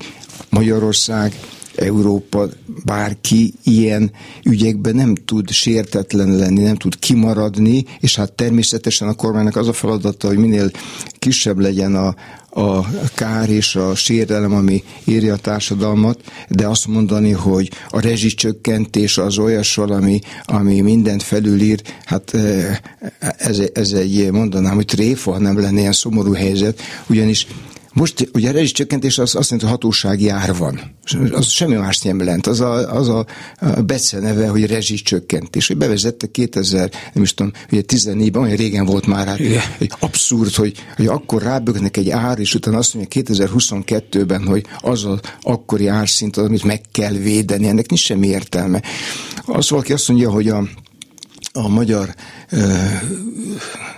Magyarország 0.49 1.41
Európa 1.79 2.49
bárki 2.85 3.55
ilyen 3.63 4.13
ügyekben 4.45 4.95
nem 4.95 5.15
tud 5.15 5.51
sértetlen 5.51 6.37
lenni, 6.37 6.63
nem 6.63 6.77
tud 6.77 6.99
kimaradni, 6.99 7.85
és 8.01 8.17
hát 8.17 8.33
természetesen 8.33 9.09
a 9.09 9.15
kormánynak 9.15 9.57
az 9.57 9.69
a 9.69 9.73
feladata, 9.73 10.27
hogy 10.27 10.37
minél 10.37 10.71
kisebb 11.19 11.59
legyen 11.59 11.95
a, 11.95 12.15
a 12.51 12.87
kár 13.15 13.51
és 13.51 13.77
a 13.77 13.95
sérelem, 13.95 14.55
ami 14.55 14.83
írja 15.05 15.35
a 15.35 15.37
társadalmat, 15.37 16.21
de 16.49 16.67
azt 16.67 16.87
mondani, 16.87 17.31
hogy 17.31 17.71
a 17.89 18.01
rezsicsökkentés 18.01 19.19
az 19.19 19.39
olyas 19.39 19.75
valami, 19.75 20.21
ami 20.45 20.81
mindent 20.81 21.23
felülír, 21.23 21.83
hát 22.05 22.35
eh, 22.35 22.79
ez, 23.37 23.63
ez 23.73 23.93
egy, 23.93 24.31
mondanám, 24.31 24.75
hogy 24.75 24.85
tréfa, 24.85 25.39
nem 25.39 25.61
lenne 25.61 25.81
ilyen 25.81 25.93
szomorú 25.93 26.33
helyzet, 26.33 26.81
ugyanis 27.07 27.47
most 27.93 28.31
ugye 28.33 28.49
a 28.49 28.53
rezsicsökkentés 28.53 29.19
az 29.19 29.35
azt 29.35 29.51
jelenti, 29.51 29.71
hogy 29.71 29.81
hatósági 29.81 30.29
ár 30.29 30.57
van. 30.57 30.81
Az 31.31 31.47
semmi 31.47 31.75
más 31.75 32.01
nem 32.01 32.19
jelent. 32.19 32.47
Az 32.47 32.61
a, 32.61 32.95
az 32.95 33.09
a, 33.09 33.27
a 33.61 33.67
BECE 33.67 34.19
neve, 34.19 34.49
hogy 34.49 34.67
rezsicsökkentés. 34.67 35.67
Hogy 35.67 35.77
bevezette 35.77 36.27
2000, 36.27 36.91
nem 37.13 37.23
is 37.23 37.35
tudom, 37.35 37.53
ugye 37.73 37.83
14-ben, 37.87 38.43
olyan 38.43 38.57
régen 38.57 38.87
volt 38.87 39.07
már, 39.07 39.27
hát, 39.27 39.37
hogy 39.79 39.91
abszurd, 39.99 40.55
hogy, 40.55 40.85
hogy 40.97 41.07
akkor 41.07 41.43
rábögnek 41.43 41.97
egy 41.97 42.11
ár, 42.11 42.39
és 42.39 42.55
utána 42.55 42.79
azt 42.79 42.95
mondja 42.95 43.23
2022-ben, 43.23 44.47
hogy 44.47 44.67
az 44.81 45.05
az 45.05 45.19
akkori 45.43 45.87
árszint, 45.87 46.37
az, 46.37 46.45
amit 46.45 46.65
meg 46.65 46.81
kell 46.93 47.13
védeni. 47.13 47.69
Ennek 47.69 47.89
nincs 47.89 48.03
semmi 48.03 48.27
értelme. 48.27 48.83
Az 49.47 49.71
valaki 49.71 49.93
azt 49.93 50.09
mondja, 50.09 50.31
hogy 50.31 50.49
a, 50.49 50.69
a 51.53 51.69
magyar 51.69 52.15
lakossági 52.51 53.98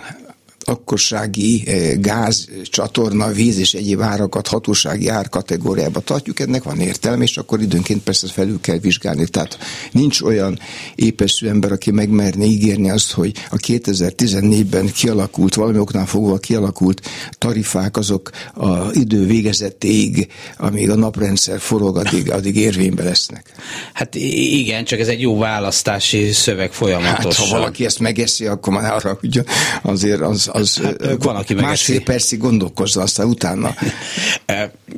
eh, 0.65 1.97
gáz, 1.99 2.47
csatorna, 2.63 3.31
víz 3.31 3.57
és 3.57 3.73
egyéb 3.73 4.01
árakat 4.01 4.47
hatósági 4.47 5.07
árkategóriába 5.07 5.99
tartjuk, 5.99 6.39
ennek 6.39 6.63
van 6.63 6.79
értelme, 6.79 7.23
és 7.23 7.37
akkor 7.37 7.61
időnként 7.61 8.03
persze 8.03 8.27
felül 8.27 8.59
kell 8.61 8.77
vizsgálni. 8.77 9.27
Tehát 9.27 9.57
nincs 9.91 10.21
olyan 10.21 10.59
épeszű 10.95 11.47
ember, 11.47 11.71
aki 11.71 11.91
megmerne 11.91 12.45
ígérni 12.45 12.89
azt, 12.89 13.11
hogy 13.11 13.31
a 13.49 13.55
2014-ben 13.55 14.91
kialakult, 14.91 15.55
valami 15.55 15.77
oknál 15.77 16.05
fogva 16.05 16.37
kialakult 16.37 17.01
tarifák, 17.37 17.97
azok 17.97 18.29
a 18.53 18.91
idő 18.93 19.25
végezetéig, 19.25 20.27
amíg 20.57 20.89
a 20.89 20.95
naprendszer 20.95 21.59
forog, 21.59 21.97
addig, 21.97 22.31
addig 22.31 22.55
érvénybe 22.55 23.03
lesznek. 23.03 23.51
Hát 23.93 24.15
igen, 24.15 24.83
csak 24.83 24.99
ez 24.99 25.07
egy 25.07 25.21
jó 25.21 25.37
választási 25.37 26.31
szöveg 26.31 26.73
folyamatosan. 26.73 27.31
Hát, 27.31 27.49
ha 27.49 27.57
valaki 27.57 27.85
ezt 27.85 27.99
megeszi, 27.99 28.45
akkor 28.45 28.73
már 28.73 28.93
arra, 28.93 29.17
hogy 29.19 29.43
azért 29.81 30.21
az, 30.21 30.49
az 30.51 30.77
hát, 30.77 31.23
van, 31.23 31.35
aki 31.35 31.53
másfél 31.53 32.03
percig 32.03 32.39
gondolkozza, 32.39 33.01
aztán 33.01 33.27
utána. 33.27 33.75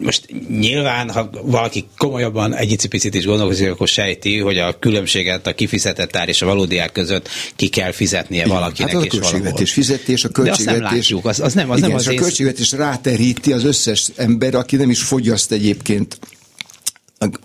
Most 0.01 0.25
nyilván, 0.49 1.09
ha 1.09 1.29
valaki 1.43 1.87
komolyabban 1.97 2.55
egy 2.55 2.87
picit 2.89 3.15
is 3.15 3.25
gondolkozik, 3.25 3.69
akkor 3.69 3.87
sejti, 3.87 4.39
hogy 4.39 4.57
a 4.57 4.79
különbséget 4.79 5.47
a 5.47 5.53
kifizetett 5.53 6.15
ár 6.15 6.29
és 6.29 6.41
a 6.41 6.45
valódi 6.45 6.77
ár 6.77 6.91
között 6.91 7.29
ki 7.55 7.67
kell 7.67 7.91
fizetnie 7.91 8.47
valakinek. 8.47 8.91
Hát 8.91 9.01
az 9.01 9.07
a 9.07 9.09
költségvetés 9.09 9.71
fizetés, 9.71 10.23
a 10.23 10.29
költségvetés. 10.29 10.65
De 10.65 10.71
azt 10.71 10.81
nem 10.81 10.93
látjuk, 10.93 11.25
az, 11.25 11.39
az 11.39 11.53
nem 11.53 11.69
az, 11.69 11.77
igen, 11.77 11.89
nem 11.89 11.97
az 11.97 12.07
a 12.07 12.13
költségvetés 12.13 12.71
ráteríti 12.71 13.53
az 13.53 13.63
összes 13.63 14.07
ember, 14.15 14.55
aki 14.55 14.75
nem 14.75 14.89
is 14.89 15.03
fogyaszt 15.03 15.51
egyébként 15.51 16.17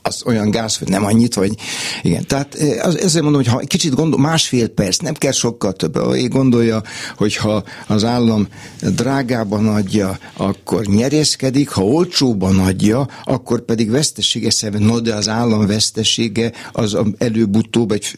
az 0.02 0.22
olyan 0.26 0.50
gáz, 0.50 0.76
hogy 0.76 0.88
nem 0.88 1.04
annyit, 1.04 1.34
vagy 1.34 1.52
igen. 2.02 2.26
Tehát 2.26 2.54
eh, 2.54 2.86
az, 2.86 2.98
ezért 2.98 3.22
mondom, 3.22 3.42
hogy 3.42 3.52
ha 3.52 3.58
kicsit 3.58 3.94
gondol, 3.94 4.20
másfél 4.20 4.68
perc, 4.68 4.96
nem 4.96 5.14
kell 5.14 5.32
sokkal 5.32 5.72
több. 5.72 5.98
Gondolja, 6.28 6.82
hogy 7.16 7.36
ha 7.36 7.64
az 7.86 8.04
állam 8.04 8.48
drágában 8.80 9.68
adja, 9.68 10.18
akkor 10.36 10.84
nyerészkedik, 10.84 11.68
ha 11.68 11.84
olcsóban 11.84 12.58
adja, 12.58 13.08
akkor 13.24 13.60
pedig 13.60 13.90
vesztesége 13.90 14.50
szemben, 14.50 14.82
no 14.82 15.00
de 15.00 15.14
az 15.14 15.28
állam 15.28 15.66
vesztesége 15.66 16.52
az 16.72 16.96
előbb-utóbb 17.18 17.92
egy 17.92 18.14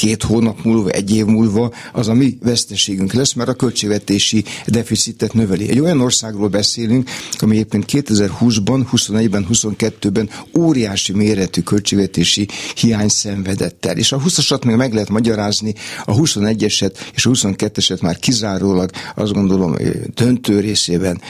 két 0.00 0.22
hónap 0.22 0.64
múlva, 0.64 0.90
egy 0.90 1.14
év 1.16 1.24
múlva 1.24 1.72
az 1.92 2.08
a 2.08 2.14
mi 2.14 2.38
veszteségünk 2.42 3.12
lesz, 3.12 3.32
mert 3.32 3.48
a 3.48 3.54
költségvetési 3.54 4.44
deficitet 4.66 5.32
növeli. 5.32 5.68
Egy 5.68 5.80
olyan 5.80 6.00
országról 6.00 6.48
beszélünk, 6.48 7.10
ami 7.38 7.56
éppen 7.56 7.84
2020-ban, 7.86 8.86
21-ben, 8.92 9.46
22-ben 9.52 10.30
óriási 10.58 11.12
méretű 11.12 11.60
költségvetési 11.60 12.48
hiány 12.76 13.08
szenvedett 13.08 13.86
el. 13.86 13.96
És 13.96 14.12
a 14.12 14.18
20-asat 14.18 14.64
még 14.64 14.76
meg 14.76 14.92
lehet 14.92 15.08
magyarázni, 15.08 15.74
a 16.04 16.14
21-eset 16.14 16.92
és 17.14 17.26
a 17.26 17.30
22-eset 17.30 18.00
már 18.00 18.18
kizárólag 18.18 18.90
azt 19.16 19.32
gondolom 19.32 19.76
döntő 20.14 20.60
részében 20.60 21.20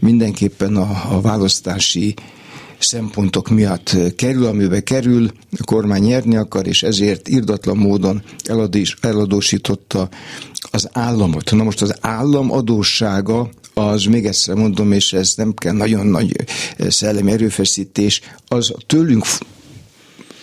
mindenképpen 0.00 0.76
a, 0.76 1.14
a 1.16 1.20
választási 1.20 2.14
szempontok 2.80 3.48
miatt 3.48 3.96
kerül, 4.16 4.46
amibe 4.46 4.80
kerül, 4.80 5.30
a 5.58 5.64
kormány 5.64 6.02
nyerni 6.02 6.36
akar, 6.36 6.66
és 6.66 6.82
ezért 6.82 7.28
irdatlan 7.28 7.76
módon 7.76 8.22
eladés, 8.44 8.96
eladósította 9.00 10.08
az 10.70 10.88
államot. 10.92 11.50
Na 11.50 11.62
most 11.62 11.82
az 11.82 11.94
állam 12.00 12.52
adóssága 12.52 13.50
az 13.74 14.04
még 14.04 14.26
egyszer 14.26 14.54
mondom, 14.54 14.92
és 14.92 15.12
ez 15.12 15.32
nem 15.36 15.54
kell 15.54 15.72
nagyon 15.72 16.06
nagy 16.06 16.36
szellemi 16.88 17.30
erőfeszítés, 17.30 18.20
az 18.48 18.72
tőlünk 18.86 19.24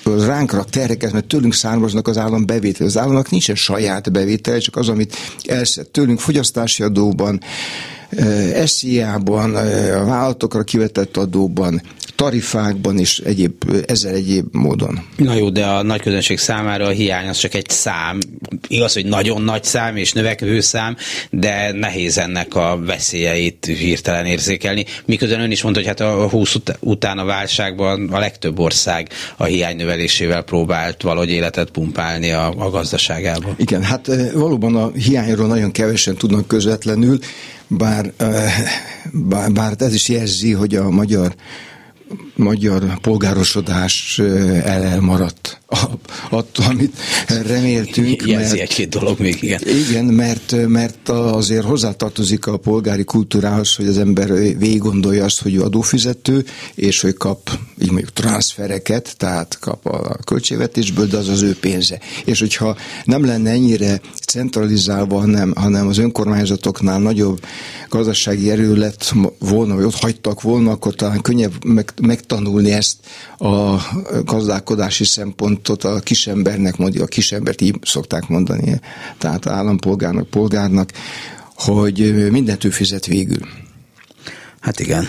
ránk 0.04 0.52
rak 0.52 0.70
terheket, 0.70 1.12
mert 1.12 1.26
tőlünk 1.26 1.54
származnak 1.54 2.08
az 2.08 2.18
állam 2.18 2.46
bevétel. 2.46 2.88
Az 2.88 2.98
államnak 2.98 3.30
nincsen 3.30 3.56
saját 3.56 4.12
bevétel, 4.12 4.60
csak 4.60 4.76
az, 4.76 4.90
amit 4.90 5.16
elszed 5.46 5.88
tőlünk 5.88 6.20
fogyasztási 6.20 6.84
adóban, 6.84 7.42
SZIA-ban, 8.66 9.56
a 9.56 10.06
vállalatokra 10.06 10.64
kivetett 10.64 11.18
adóban, 11.18 11.82
tarifákban 12.18 13.00
és 13.00 13.20
egyéb, 13.20 13.54
ezzel 13.86 14.14
egyéb 14.14 14.46
módon. 14.52 15.00
Na 15.16 15.34
jó, 15.34 15.50
de 15.50 15.66
a 15.66 15.84
nagy 15.84 16.02
közönség 16.02 16.38
számára 16.38 16.86
a 16.86 16.90
hiány 16.90 17.28
az 17.28 17.38
csak 17.38 17.54
egy 17.54 17.70
szám. 17.70 18.20
Igaz, 18.68 18.94
hogy 18.94 19.06
nagyon 19.06 19.42
nagy 19.42 19.64
szám 19.64 19.96
és 19.96 20.12
növekvő 20.12 20.60
szám, 20.60 20.96
de 21.30 21.72
nehéz 21.72 22.18
ennek 22.18 22.56
a 22.56 22.80
veszélyeit 22.86 23.66
hirtelen 23.66 24.26
érzékelni. 24.26 24.86
Miközben 25.06 25.40
ön 25.40 25.52
is 25.52 25.62
mondta, 25.62 25.82
hogy 25.82 25.90
hát 25.90 26.00
a 26.00 26.30
20 26.30 26.56
után 26.80 27.18
a 27.18 27.26
válságban 27.26 28.10
a 28.12 28.20
legtöbb 28.20 28.60
ország 28.60 29.10
a 29.38 29.44
hiány 29.44 29.76
növelésével 29.76 30.42
próbált 30.42 31.02
valahogy 31.02 31.30
életet 31.30 31.70
pumpálni 31.70 32.32
a, 32.32 32.54
a 32.58 32.70
gazdaságába. 32.70 33.54
Igen, 33.58 33.84
hát 33.84 34.10
valóban 34.34 34.76
a 34.76 34.92
hiányról 34.92 35.48
nagyon 35.48 35.72
kevesen 35.72 36.16
tudnak 36.16 36.48
közvetlenül, 36.48 37.20
bár, 37.68 38.12
bár, 39.12 39.52
bár 39.52 39.74
ez 39.78 39.94
is 39.94 40.10
jelzi, 40.10 40.52
hogy 40.52 40.76
a 40.76 40.90
magyar 40.90 41.36
magyar 42.36 43.00
polgárosodás 43.02 44.20
elmaradt 44.64 45.62
attól, 46.30 46.66
amit 46.66 46.98
reméltünk. 47.28 48.26
Jelzi 48.26 48.56
mert, 48.56 48.70
egy-két 48.70 48.90
dolog 48.90 49.20
még, 49.20 49.38
igen. 49.42 49.62
Igen, 49.90 50.06
mert, 50.06 50.68
mert 50.68 51.10
azért 51.10 51.66
hozzátartozik 51.66 52.48
a 52.48 52.58
polgári 52.58 53.04
kultúrához, 53.04 53.76
hogy 53.76 53.88
az 53.88 53.98
ember 53.98 54.34
végig 54.34 54.78
gondolja 54.78 55.24
azt, 55.24 55.42
hogy 55.42 55.56
ő 55.56 55.62
adófizető, 55.62 56.46
és 56.76 57.02
hogy 57.02 57.14
kap 57.14 57.60
így 57.82 57.92
mondjuk 57.92 58.14
transfereket, 58.14 59.18
tehát 59.18 59.60
kap 59.60 59.86
a 59.86 60.18
költségvetésből, 60.26 61.06
de 61.06 61.18
az 61.18 61.28
az 61.28 61.42
ő 61.42 61.58
pénze. 61.60 62.00
És 62.26 62.40
hogyha 62.40 62.78
nem 63.04 63.26
lenne 63.26 63.50
ennyire 63.50 64.02
centralizálva, 64.28 65.20
hanem, 65.20 65.54
hanem 65.56 65.88
az 65.88 65.98
önkormányzatoknál 65.98 67.00
nagyobb 67.00 67.42
gazdasági 67.90 68.52
erő 68.52 68.76
lett 68.76 69.14
volna, 69.40 69.76
vagy 69.76 69.84
ott 69.84 70.00
hagytak 70.00 70.42
volna, 70.42 70.72
akkor 70.72 70.96
talán 70.96 71.22
könnyebb 71.22 71.66
meg, 71.66 71.94
megtanulni 72.02 72.72
ezt 72.72 72.96
a 73.38 73.76
gazdálkodási 74.24 75.04
szempontot 75.58 75.84
a 75.84 76.00
kisembernek, 76.00 76.78
mondja, 76.78 77.04
a 77.04 77.08
kisembert 77.08 77.62
így 77.62 77.76
szokták 77.82 78.28
mondani, 78.28 78.80
tehát 79.18 79.46
állampolgárnak, 79.48 80.30
polgárnak, 80.30 80.92
hogy 81.56 82.30
mindent 82.32 82.64
ő 82.64 82.70
fizet 82.70 83.06
végül. 83.06 83.48
Hát 84.60 84.80
igen 84.80 85.08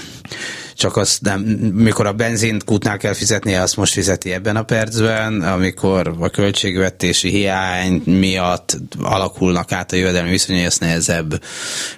csak 0.79 0.97
azt 0.97 1.21
nem, 1.21 1.41
mikor 1.75 2.07
a 2.07 2.13
benzint 2.13 2.65
kútnál 2.65 2.97
kell 2.97 3.13
fizetnie, 3.13 3.63
azt 3.63 3.77
most 3.77 3.93
fizeti 3.93 4.33
ebben 4.33 4.57
a 4.57 4.63
percben, 4.63 5.43
amikor 5.43 6.17
a 6.19 6.29
költségvetési 6.29 7.29
hiány 7.29 8.03
miatt 8.05 8.79
alakulnak 8.99 9.73
át 9.73 9.93
a 9.93 9.97
jövedelmi 9.97 10.31
viszonyai, 10.31 10.65
azt 10.65 10.81
nehezebb, 10.81 11.43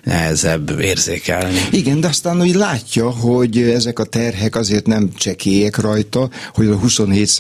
nehezebb 0.05 0.81
érzékelni. 0.81 1.59
Igen, 1.71 2.01
de 2.01 2.09
aztán 2.09 2.39
hogy 2.39 2.55
látja, 2.55 3.11
hogy 3.11 3.59
ezek 3.59 3.99
a 3.99 4.05
terhek 4.05 4.57
azért 4.57 4.87
nem 4.87 5.11
csekélyek 5.17 5.77
rajta, 5.77 6.31
hogy 6.55 6.67
a 6.67 6.77
27 6.77 7.31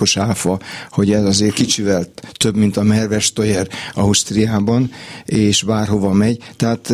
os 0.00 0.16
áfa, 0.16 0.60
hogy 0.90 1.12
ez 1.12 1.24
azért 1.24 1.54
kicsivel 1.54 2.06
több, 2.32 2.56
mint 2.56 2.76
a 2.76 2.82
Merves 2.82 3.32
Toyer 3.32 3.68
Ausztriában, 3.94 4.90
és 5.24 5.62
bárhova 5.62 6.12
megy. 6.12 6.38
Tehát 6.56 6.92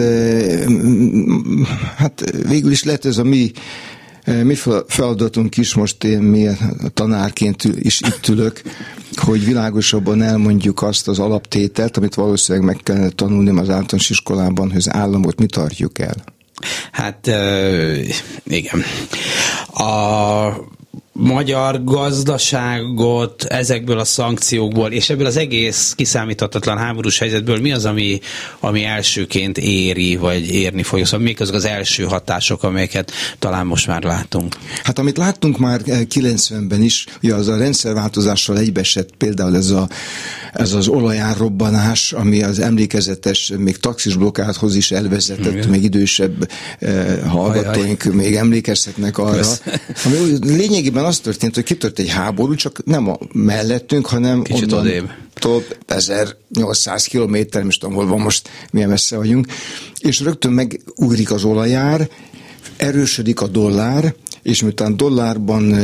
hát 1.97 2.25
végül 2.49 2.71
is 2.71 2.85
lehet 2.85 3.05
ez 3.05 3.19
a 3.19 3.25
mi 3.25 3.53
mi 4.43 4.55
feladatunk 4.87 5.57
is 5.57 5.75
most 5.75 6.05
én 6.05 6.21
mi 6.21 6.49
tanárként 6.95 7.65
is 7.65 8.01
itt 8.01 8.29
ülök, 8.29 8.63
hogy 9.15 9.45
világosabban 9.45 10.23
elmondjuk 10.23 10.83
azt 10.83 11.09
az 11.09 11.19
alaptételt, 11.19 11.97
amit 11.97 12.15
valószínűleg 12.15 12.67
meg 12.67 12.81
kellene 12.83 13.09
tanulni 13.09 13.51
az 13.51 13.57
általános 13.59 14.11
iskolában, 14.11 14.69
hogy 14.69 14.77
az 14.77 14.93
államot 14.93 15.39
mi 15.39 15.47
tartjuk 15.47 15.99
el. 15.99 16.25
Hát 16.93 17.27
igen. 18.45 18.83
A 19.73 20.49
magyar 21.19 21.85
gazdaságot 21.85 23.45
ezekből 23.45 23.99
a 23.99 24.05
szankciókból, 24.05 24.93
és 24.93 25.11
ebből 25.11 25.27
az 25.27 25.37
egész 25.37 25.93
kiszámíthatatlan 25.97 26.79
háborús 26.79 27.19
helyzetből 27.19 27.61
mi 27.61 27.73
az, 27.73 27.85
ami, 27.85 28.21
ami 28.61 28.85
elsőként 28.85 29.59
éri, 29.59 30.17
vagy 30.17 30.49
érni 30.49 30.83
fog? 30.83 31.05
Szóval 31.05 31.27
mik 31.27 31.41
azok 31.41 31.55
az 31.55 31.65
első 31.65 32.05
hatások, 32.05 32.63
amelyeket 32.63 33.13
talán 33.39 33.67
most 33.67 33.87
már 33.87 34.03
látunk? 34.03 34.57
Hát 34.83 34.99
amit 34.99 35.17
láttunk 35.17 35.59
már 35.59 35.81
90-ben 35.85 36.83
is, 36.83 37.07
ugye 37.23 37.35
az 37.35 37.49
a 37.49 37.57
rendszerváltozással 37.57 38.59
egybeesett 38.59 39.11
például 39.19 39.57
ez, 39.57 39.71
a, 39.71 39.89
ez 40.53 40.73
az 40.73 40.89
olajárrobbanás, 40.89 42.13
ami 42.13 42.43
az 42.43 42.59
emlékezetes, 42.59 43.53
még 43.59 43.77
taxis 43.77 44.17
blokkádhoz 44.17 44.77
is 44.77 44.91
elvezetett, 44.91 45.53
Igen. 45.53 45.69
még 45.69 45.83
idősebb 45.83 46.51
eh, 46.79 47.19
hallgatóink 47.27 48.03
Ajaj. 48.05 48.17
még 48.17 48.35
emlékezhetnek 48.35 49.19
arra. 49.19 49.37
Kösz. 49.37 49.63
Ami 50.05 50.17
lényegében 50.41 51.05
az 51.07 51.19
történt, 51.19 51.55
hogy 51.55 51.65
kitört 51.65 51.99
egy 51.99 52.09
háború, 52.09 52.55
csak 52.55 52.85
nem 52.85 53.09
a 53.09 53.19
mellettünk, 53.33 54.07
hanem 54.07 54.43
Kicsit 54.43 54.73
onnan, 54.73 54.87
odébb. 54.87 55.11
1800 55.87 57.05
kilométer, 57.05 57.63
most 57.63 57.81
tudom, 57.81 57.95
hol 57.95 58.07
van 58.07 58.21
most, 58.21 58.49
milyen 58.73 58.89
messze 58.89 59.17
vagyunk, 59.17 59.47
és 59.99 60.21
rögtön 60.21 60.53
megugrik 60.53 61.31
az 61.31 61.45
olajár, 61.45 62.09
erősödik 62.77 63.41
a 63.41 63.47
dollár, 63.47 64.15
és 64.47 64.63
miután 64.63 64.97
dollárban 64.97 65.75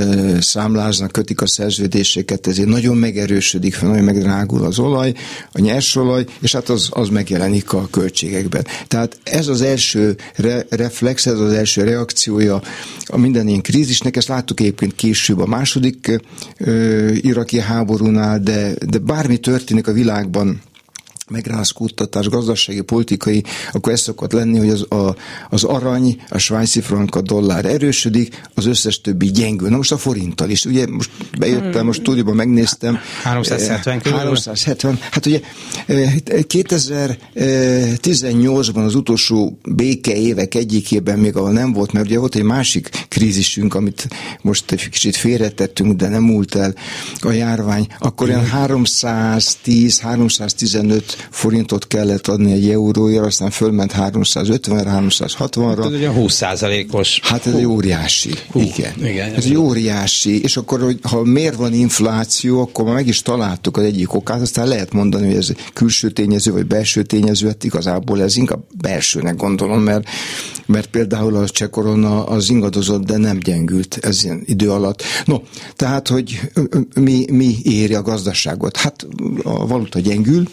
számláznak, 0.40 1.12
kötik 1.12 1.40
a 1.40 1.46
szerződéseket, 1.46 2.46
ezért 2.46 2.68
nagyon 2.68 2.96
megerősödik, 2.96 3.80
nagyon 3.80 4.04
megdrágul 4.04 4.64
az 4.64 4.78
olaj, 4.78 5.12
a 5.52 5.60
nyersolaj, 5.60 6.24
és 6.40 6.52
hát 6.52 6.68
az, 6.68 6.88
az 6.90 7.08
megjelenik 7.08 7.72
a 7.72 7.88
költségekben. 7.90 8.66
Tehát 8.86 9.18
ez 9.22 9.48
az 9.48 9.60
első 9.60 10.16
re, 10.34 10.66
reflex, 10.70 11.26
ez 11.26 11.38
az 11.38 11.52
első 11.52 11.82
reakciója 11.82 12.62
a 13.06 13.16
minden 13.16 13.48
ilyen 13.48 13.62
krízisnek, 13.62 14.16
ezt 14.16 14.28
láttuk 14.28 14.60
egyébként 14.60 14.94
később 14.94 15.38
a 15.38 15.46
második 15.46 16.20
ö, 16.58 17.08
iraki 17.12 17.60
háborúnál, 17.60 18.38
de, 18.38 18.74
de 18.86 18.98
bármi 18.98 19.38
történik 19.38 19.88
a 19.88 19.92
világban, 19.92 20.62
megrázkódtatás, 21.30 22.28
gazdasági, 22.28 22.80
politikai, 22.80 23.44
akkor 23.72 23.92
ez 23.92 24.00
szokott 24.00 24.32
lenni, 24.32 24.58
hogy 24.58 24.68
az, 24.68 24.86
a, 24.88 25.16
az 25.50 25.64
arany, 25.64 26.22
a 26.28 26.38
svájci 26.38 26.80
frank, 26.80 27.14
a 27.14 27.20
dollár 27.20 27.64
erősödik, 27.64 28.40
az 28.54 28.66
összes 28.66 29.00
többi 29.00 29.30
gyengül. 29.30 29.68
Na 29.68 29.76
most 29.76 29.92
a 29.92 29.98
forinttal 29.98 30.50
is. 30.50 30.64
Ugye 30.64 30.86
most 30.86 31.10
bejöttem, 31.38 31.86
most 31.86 32.00
stúdióban 32.00 32.34
megnéztem. 32.34 32.98
370 33.22 34.00
körül? 34.00 34.18
370. 34.18 34.98
Hát 35.10 35.26
ugye 35.26 35.40
2018-ban 35.88 38.76
eh, 38.76 38.84
az 38.84 38.94
utolsó 38.94 39.58
béke 39.68 40.16
évek 40.16 40.54
egyikében 40.54 41.18
még 41.18 41.36
ahol 41.36 41.52
nem 41.52 41.72
volt, 41.72 41.92
mert 41.92 42.06
ugye 42.06 42.18
volt 42.18 42.34
egy 42.34 42.42
másik 42.42 42.90
krízisünk, 43.08 43.74
amit 43.74 44.08
most 44.40 44.72
egy 44.72 44.88
kicsit 44.88 45.16
félretettünk, 45.16 45.96
de 45.96 46.08
nem 46.08 46.22
múlt 46.22 46.54
el 46.54 46.74
a 47.20 47.30
járvány, 47.30 47.86
akkor 47.98 48.28
olyan 48.28 48.50
310-315 48.54 51.02
forintot 51.30 51.86
kellett 51.86 52.26
adni 52.26 52.52
egy 52.52 52.70
euróért, 52.70 53.24
aztán 53.24 53.50
fölment 53.50 53.92
350-360-ra. 53.96 55.84
Ez 55.84 55.92
ugye 55.92 56.10
20 56.10 56.42
os 56.90 57.20
Hát 57.22 57.46
ez 57.46 57.54
egy 57.54 57.64
óriási. 57.64 58.30
Hú, 58.50 58.60
igen. 58.60 58.92
igen. 59.04 59.34
Ez 59.34 59.44
egy 59.44 59.56
óriási. 59.56 60.42
És 60.42 60.56
akkor, 60.56 60.80
hogy 60.80 60.98
ha 61.02 61.22
miért 61.22 61.54
van 61.54 61.72
infláció, 61.72 62.60
akkor 62.60 62.84
már 62.84 62.94
meg 62.94 63.06
is 63.06 63.22
találtuk 63.22 63.76
az 63.76 63.84
egyik 63.84 64.14
okát, 64.14 64.40
aztán 64.40 64.68
lehet 64.68 64.92
mondani, 64.92 65.26
hogy 65.26 65.36
ez 65.36 65.52
külső 65.72 66.10
tényező, 66.10 66.52
vagy 66.52 66.66
belső 66.66 67.02
tényező, 67.02 67.46
hát 67.46 67.64
igazából 67.64 68.22
ez 68.22 68.36
inkább 68.36 68.60
belsőnek 68.80 69.36
gondolom, 69.36 69.82
mert, 69.82 70.08
mert 70.66 70.86
például 70.86 71.36
a 71.36 71.48
cseh 71.48 71.68
korona 71.68 72.24
az 72.24 72.50
ingadozott, 72.50 73.04
de 73.04 73.16
nem 73.16 73.38
gyengült 73.38 73.98
ez 74.02 74.24
ilyen 74.24 74.42
idő 74.44 74.70
alatt. 74.70 75.02
No, 75.24 75.36
tehát, 75.76 76.08
hogy 76.08 76.40
mi, 76.94 77.24
mi 77.30 77.56
éri 77.62 77.94
a 77.94 78.02
gazdaságot? 78.02 78.76
Hát 78.76 79.06
a 79.42 79.66
valuta 79.66 79.98
gyengül, 79.98 80.48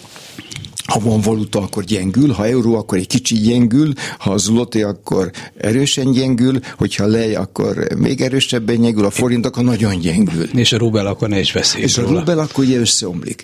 ha 0.89 0.99
van 0.99 1.21
valuta, 1.21 1.61
akkor 1.61 1.83
gyengül, 1.83 2.31
ha 2.31 2.47
euró, 2.47 2.75
akkor 2.75 2.97
egy 2.97 3.07
kicsi 3.07 3.35
gyengül, 3.35 3.93
ha 4.17 4.37
zloty, 4.37 4.81
akkor 4.81 5.31
erősen 5.57 6.11
gyengül, 6.11 6.59
hogyha 6.77 7.05
lej, 7.05 7.35
akkor 7.35 7.87
még 7.97 8.21
erősebben 8.21 8.81
gyengül, 8.81 9.05
a 9.05 9.09
forint, 9.09 9.45
akkor 9.45 9.63
nagyon 9.63 9.99
gyengül. 9.99 10.49
És 10.53 10.73
a 10.73 10.77
rubel 10.77 11.07
akkor 11.07 11.29
ne 11.29 11.39
is 11.39 11.51
beszéljünk 11.51 11.91
És 11.91 11.97
a 11.97 12.07
rubel 12.07 12.39
akkor 12.39 12.63
ugye 12.63 12.79
összeomlik. 12.79 13.43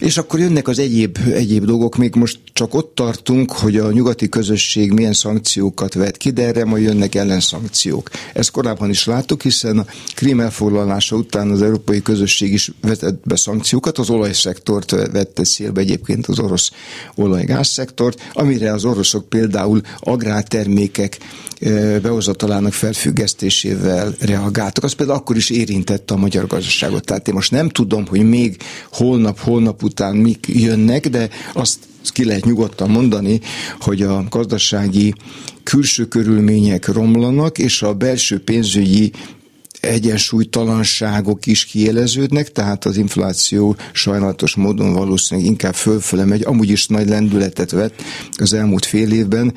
És 0.00 0.16
akkor 0.16 0.40
jönnek 0.40 0.68
az 0.68 0.78
egyéb, 0.78 1.18
egyéb 1.32 1.64
dolgok, 1.64 1.96
még 1.96 2.14
most 2.14 2.38
csak 2.52 2.74
ott 2.74 2.94
tartunk, 2.94 3.52
hogy 3.52 3.76
a 3.76 3.92
nyugati 3.92 4.28
közösség 4.28 4.92
milyen 4.92 5.12
szankciókat 5.12 5.94
vet 5.94 6.16
ki, 6.16 6.30
de 6.30 6.46
erre 6.46 6.64
majd 6.64 6.82
jönnek 6.82 7.14
ellenszankciók. 7.14 8.10
Ezt 8.34 8.50
korábban 8.50 8.90
is 8.90 9.04
láttuk, 9.04 9.42
hiszen 9.42 9.78
a 9.78 9.86
Krím 10.14 10.40
elfoglalása 10.40 11.16
után 11.16 11.50
az 11.50 11.62
európai 11.62 12.02
közösség 12.02 12.52
is 12.52 12.70
vetett 12.80 13.20
be 13.24 13.36
szankciókat, 13.36 13.98
az 13.98 14.10
olajszektort 14.10 14.90
vette 14.90 15.44
szélbe 15.44 15.80
egyébként 15.80 16.26
az 16.26 16.38
orosz 16.38 16.70
olaj-gázszektort, 17.14 18.30
amire 18.32 18.72
az 18.72 18.84
oroszok 18.84 19.28
például 19.28 19.80
agrártermékek 19.98 21.18
behozatalának 22.02 22.72
felfüggesztésével 22.72 24.14
reagáltak. 24.18 24.84
Az 24.84 24.92
például 24.92 25.18
akkor 25.18 25.36
is 25.36 25.50
érintette 25.50 26.14
a 26.14 26.16
magyar 26.16 26.46
gazdaságot. 26.46 27.04
Tehát 27.04 27.28
én 27.28 27.34
most 27.34 27.50
nem 27.50 27.68
tudom, 27.68 28.06
hogy 28.06 28.22
még 28.22 28.56
holnap, 28.92 29.38
holnap 29.38 29.82
után 29.90 30.16
mik 30.16 30.46
jönnek, 30.48 31.08
de 31.08 31.28
azt 31.52 31.78
ki 32.12 32.24
lehet 32.24 32.44
nyugodtan 32.44 32.90
mondani, 32.90 33.40
hogy 33.78 34.02
a 34.02 34.24
gazdasági 34.30 35.14
külső 35.62 36.04
körülmények 36.04 36.86
romlanak, 36.86 37.58
és 37.58 37.82
a 37.82 37.94
belső 37.94 38.38
pénzügyi 38.44 39.12
egyensúlytalanságok 39.80 41.46
is 41.46 41.64
kieleződnek, 41.64 42.52
tehát 42.52 42.84
az 42.84 42.96
infláció 42.96 43.76
sajnálatos 43.92 44.54
módon 44.54 44.92
valószínűleg 44.92 45.50
inkább 45.50 45.74
fölfele 45.74 46.24
megy, 46.24 46.42
amúgy 46.44 46.70
is 46.70 46.86
nagy 46.86 47.08
lendületet 47.08 47.70
vett 47.70 48.02
az 48.36 48.52
elmúlt 48.52 48.84
fél 48.84 49.12
évben, 49.12 49.54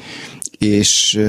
és 0.64 1.20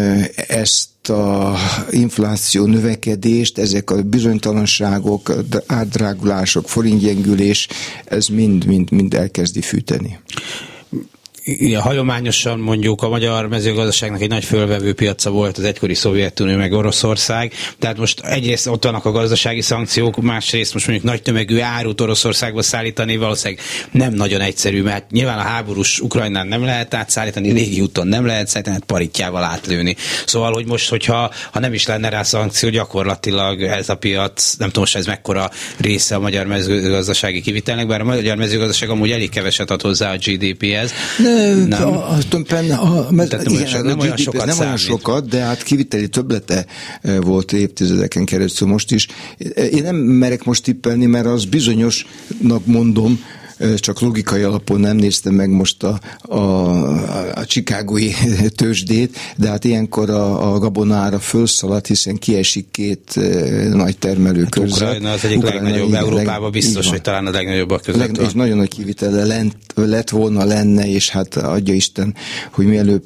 ezt 0.49 1.09
a 1.09 1.57
infláció 1.91 2.65
növekedést, 2.65 3.59
ezek 3.59 3.91
a 3.91 4.03
bizonytalanságok, 4.03 5.33
átdrágulások, 5.67 6.69
forintgyengülés, 6.69 7.69
ez 8.05 8.27
mind, 8.27 8.65
mind, 8.65 8.91
mind 8.91 9.15
elkezdi 9.15 9.61
fűteni 9.61 10.19
igen, 11.45 11.81
hagyományosan 11.81 12.59
mondjuk 12.59 13.03
a 13.03 13.09
magyar 13.09 13.49
mezőgazdaságnak 13.49 14.21
egy 14.23 14.29
nagy 14.29 14.45
fölvevő 14.45 14.93
piaca 14.93 15.31
volt 15.31 15.59
az 15.59 15.65
egykori 15.65 15.95
Szovjetunió 15.95 16.57
meg 16.57 16.73
Oroszország, 16.73 17.53
tehát 17.79 17.97
most 17.97 18.21
egyrészt 18.21 18.67
ott 18.67 18.85
vannak 18.85 19.05
a 19.05 19.11
gazdasági 19.11 19.61
szankciók, 19.61 20.23
másrészt 20.23 20.73
most 20.73 20.87
mondjuk 20.87 21.09
nagy 21.09 21.23
tömegű 21.23 21.59
árut 21.59 22.01
Oroszországba 22.01 22.63
szállítani 22.63 23.17
valószínűleg 23.17 23.65
nem 23.91 24.13
nagyon 24.13 24.41
egyszerű, 24.41 24.83
mert 24.83 25.11
nyilván 25.11 25.39
a 25.39 25.43
háborús 25.43 26.01
Ukrajnán 26.01 26.47
nem 26.47 26.65
lehet 26.65 26.95
átszállítani, 26.95 27.53
légi 27.53 27.81
úton 27.81 28.07
nem 28.07 28.27
lehet 28.27 28.49
szállítani, 28.49 28.77
hát 28.77 28.85
paritjával 28.87 29.43
átlőni. 29.43 29.97
Szóval, 30.27 30.53
hogy 30.53 30.67
most, 30.67 30.89
hogyha 30.89 31.33
ha 31.53 31.61
nem 31.61 31.73
is 31.73 31.87
lenne 31.87 32.09
rá 32.09 32.23
szankció, 32.23 32.69
gyakorlatilag 32.69 33.63
ez 33.63 33.89
a 33.89 33.95
piac, 33.95 34.55
nem 34.55 34.69
tudom 34.69 34.83
most 34.83 34.97
ez 34.97 35.07
mekkora 35.07 35.51
része 35.77 36.15
a 36.15 36.21
magyar 36.21 36.47
mezőgazdasági 36.47 37.41
kivitelnek, 37.41 37.87
bár 37.87 38.01
a 38.01 38.05
magyar 38.05 38.37
mezőgazdaság 38.37 38.89
amúgy 38.89 39.11
elég 39.11 39.31
keveset 39.31 39.71
ad 39.71 39.83
hozzá 39.83 40.13
a 40.13 40.17
GDP-hez. 40.17 40.93
Ne, 41.19 41.34
nem. 41.69 41.87
A, 41.87 42.11
a, 42.11 42.17
a, 42.17 43.11
mert, 43.11 43.31
nem, 43.31 43.41
igen, 43.47 43.67
olyan, 43.67 43.85
nem, 43.85 43.99
olyan 43.99 44.17
sokat, 44.17 44.47
nem 44.47 44.59
olyan 44.59 44.77
sokat, 44.77 45.29
de 45.29 45.41
hát 45.41 45.63
kiviteli 45.63 46.09
töblete 46.09 46.67
volt 47.21 47.53
évtizedeken 47.53 48.25
keresztül 48.25 48.69
most 48.69 48.93
is. 48.93 49.09
Én 49.55 49.83
nem 49.83 49.97
merek 49.97 50.45
most 50.45 50.63
tippelni, 50.63 51.07
mert 51.07 51.27
az 51.27 51.45
bizonyosnak 51.45 52.67
mondom, 52.67 53.21
csak 53.77 54.01
logikai 54.01 54.43
alapon 54.43 54.81
nem 54.81 54.97
néztem 54.97 55.35
meg 55.35 55.51
most 55.51 55.83
a, 55.83 56.01
a, 56.21 56.39
a 57.35 57.45
csikágói 57.45 58.11
tőzsdét, 58.57 59.19
de 59.37 59.49
hát 59.49 59.65
ilyenkor 59.65 60.11
a, 60.11 60.55
a 60.55 60.59
gabonára 60.59 61.19
fölszaladt, 61.19 61.87
hiszen 61.87 62.17
kiesik 62.17 62.67
két 62.71 63.21
nagy 63.73 63.99
termelőkörzet. 63.99 64.79
Hát 64.79 64.89
Ukrajna 64.89 65.11
az 65.11 65.25
egyik 65.25 65.39
Ukrajna, 65.39 65.63
legnagyobb 65.63 65.89
igen, 65.89 66.01
Európában, 66.01 66.51
biztos, 66.51 66.89
hogy 66.89 67.01
talán 67.01 67.27
a 67.27 67.31
legnagyobb 67.31 67.83
között. 67.83 68.01
Leg, 68.01 68.27
és 68.27 68.33
nagyon 68.33 68.57
nagy 68.57 68.69
kivitele 68.69 69.25
lent, 69.25 69.57
lett 69.75 70.11
volna, 70.11 70.45
lenne, 70.45 70.89
és 70.89 71.11
hát 71.11 71.37
adja 71.37 71.75
Isten, 71.75 72.15
hogy 72.51 72.67
mielőbb 72.67 73.05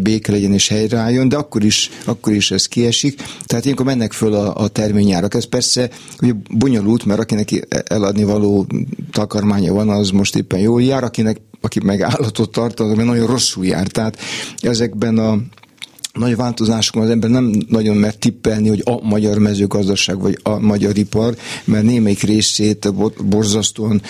béke 0.00 0.32
legyen 0.32 0.52
és 0.52 0.68
helyreálljon, 0.68 1.28
de 1.28 1.36
akkor 1.36 1.64
is, 1.64 1.90
akkor 2.04 2.32
is 2.32 2.50
ez 2.50 2.66
kiesik. 2.66 3.22
Tehát 3.44 3.64
ilyenkor 3.64 3.86
mennek 3.86 4.12
föl 4.12 4.34
a, 4.34 4.56
a 4.56 4.68
terményárak. 4.68 5.34
Ez 5.34 5.44
persze 5.44 5.88
ugye 6.22 6.32
bonyolult, 6.50 7.04
mert 7.04 7.20
akinek 7.20 7.66
eladni 7.84 8.24
való 8.24 8.66
takarmánya 9.12 9.69
van, 9.72 9.88
az 9.88 10.10
most 10.10 10.36
éppen 10.36 10.58
jól 10.58 10.82
jár, 10.82 11.04
akinek, 11.04 11.40
aki 11.60 11.80
meg 11.84 12.02
állatot 12.02 12.50
tart, 12.50 12.80
az 12.80 12.96
nagyon 12.96 13.26
rosszul 13.26 13.64
jár. 13.64 13.86
Tehát 13.86 14.18
ezekben 14.60 15.18
a 15.18 15.38
nagy 16.12 16.36
változásokon 16.36 17.02
az 17.02 17.10
ember 17.10 17.30
nem 17.30 17.52
nagyon 17.68 17.96
mer 17.96 18.14
tippelni, 18.14 18.68
hogy 18.68 18.82
a 18.84 19.06
magyar 19.06 19.38
mezőgazdaság 19.38 20.20
vagy 20.20 20.38
a 20.42 20.58
magyar 20.58 20.98
ipar, 20.98 21.36
mert 21.64 21.84
némelyik 21.84 22.22
részét 22.22 22.94
borzasztóan 23.24 24.02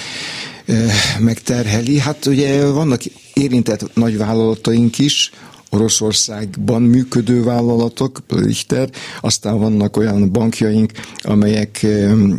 megterheli. 1.19 1.99
Hát 1.99 2.27
ugye 2.27 2.67
vannak 2.67 3.01
érintett 3.35 3.95
nagy 3.95 4.17
vállalataink 4.17 4.99
is, 4.99 5.31
Oroszországban 5.71 6.83
működő 6.83 7.43
vállalatok, 7.43 8.23
Richter, 8.29 8.91
aztán 9.21 9.59
vannak 9.59 9.97
olyan 9.97 10.33
bankjaink, 10.33 10.93
amelyek 11.19 11.87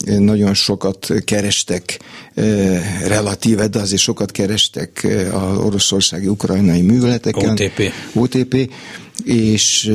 nagyon 0.05 0.53
sokat 0.53 1.07
kerestek, 1.25 1.99
relatíve, 3.07 3.67
de 3.67 3.79
azért 3.79 4.01
sokat 4.01 4.31
kerestek 4.31 5.07
az 5.31 5.57
oroszországi 5.57 6.27
ukrajnai 6.27 6.81
műveleteken. 6.81 7.49
OTP. 7.49 7.91
OTP 8.13 8.71
és 9.23 9.91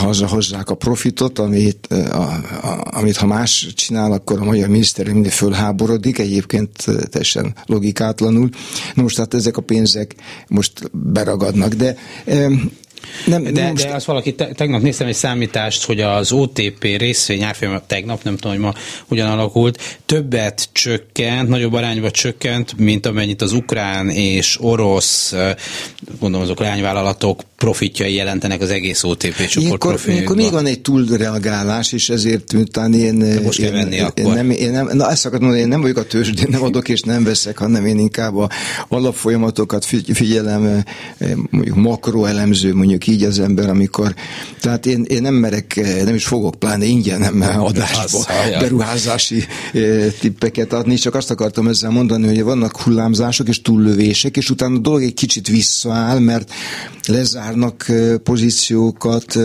hazahozzák 0.00 0.70
a 0.70 0.74
profitot, 0.74 1.38
amit, 1.38 1.86
a, 1.86 2.22
a, 2.62 2.84
amit 2.90 3.16
ha 3.16 3.26
más 3.26 3.66
csinál, 3.74 4.12
akkor 4.12 4.40
a 4.40 4.44
magyar 4.44 4.68
miniszter 4.68 5.08
mindig 5.08 5.30
fölháborodik, 5.30 6.18
egyébként 6.18 6.84
teljesen 7.10 7.54
logikátlanul. 7.66 8.48
Na 8.94 9.02
most 9.02 9.16
hát 9.16 9.34
ezek 9.34 9.56
a 9.56 9.62
pénzek 9.62 10.14
most 10.48 10.90
beragadnak, 10.92 11.74
de 11.74 11.96
nem, 13.26 13.42
de, 13.42 13.70
most... 13.70 13.86
de 13.86 13.94
azt 13.94 14.06
valaki, 14.06 14.34
te, 14.34 14.46
tegnap 14.46 14.82
néztem 14.82 15.06
egy 15.06 15.14
számítást, 15.14 15.84
hogy 15.84 16.00
az 16.00 16.32
OTP 16.32 16.82
részvény 16.82 17.42
árfolyama 17.42 17.86
tegnap, 17.86 18.22
nem 18.22 18.36
tudom, 18.36 18.52
hogy 18.52 18.64
ma 18.64 18.74
hogyan 19.08 19.30
alakult, 19.30 19.98
többet 20.06 20.68
csökkent, 20.72 21.48
nagyobb 21.48 21.72
arányba 21.72 22.10
csökkent, 22.10 22.76
mint 22.76 23.06
amennyit 23.06 23.42
az 23.42 23.52
ukrán 23.52 24.08
és 24.08 24.58
orosz, 24.60 25.34
gondolom 26.20 26.44
azok 26.46 26.60
lányvállalatok 26.60 27.42
profitjai 27.58 28.14
jelentenek 28.14 28.60
az 28.60 28.70
egész 28.70 29.04
OTP 29.04 29.46
csoport 29.46 29.84
Akkor 29.84 30.36
még 30.36 30.50
van 30.50 30.66
egy 30.66 30.80
túlreagálás, 30.80 31.92
és 31.92 32.08
ezért 32.08 32.52
miután 32.52 32.94
én... 32.94 33.18
De 33.18 33.40
most 33.40 33.60
kell 33.60 33.70
venni 33.70 33.94
én, 33.94 34.04
akkor. 34.04 34.24
Én 34.24 34.32
nem, 34.32 34.50
én 34.50 34.70
nem, 34.70 34.88
na 34.92 35.10
ezt 35.10 35.26
akartam 35.26 35.48
mondani, 35.48 35.60
én 35.60 35.68
nem 35.68 35.80
vagyok 35.80 35.96
a 35.96 36.04
tőzsdén, 36.04 36.46
nem 36.50 36.62
adok 36.62 36.88
és 36.88 37.00
nem 37.00 37.24
veszek, 37.24 37.58
hanem 37.58 37.86
én 37.86 37.98
inkább 37.98 38.36
a 38.36 38.50
alapfolyamatokat 38.88 39.84
figyelem, 40.12 40.84
mondjuk 41.50 41.76
makroelemző, 41.76 42.74
mondjuk 42.74 43.06
így 43.06 43.22
az 43.22 43.38
ember, 43.38 43.68
amikor... 43.68 44.14
Tehát 44.60 44.86
én, 44.86 45.04
én 45.08 45.22
nem 45.22 45.34
merek, 45.34 45.80
nem 46.04 46.14
is 46.14 46.24
fogok 46.24 46.54
pláne 46.54 46.84
ingyen 46.84 47.20
nem 47.20 47.42
adásba 47.70 48.24
beruházási 48.60 49.44
tippeket 50.20 50.72
adni, 50.72 50.94
csak 50.94 51.14
azt 51.14 51.30
akartam 51.30 51.68
ezzel 51.68 51.90
mondani, 51.90 52.26
hogy 52.26 52.42
vannak 52.42 52.80
hullámzások 52.80 53.48
és 53.48 53.62
túllövések, 53.62 54.36
és 54.36 54.50
utána 54.50 54.74
a 54.74 54.78
dolog 54.78 55.02
egy 55.02 55.14
kicsit 55.14 55.48
visszaáll, 55.48 56.18
mert 56.18 56.52
lezár 57.08 57.47
zárnak 57.48 57.86
pozíciókat, 58.22 59.38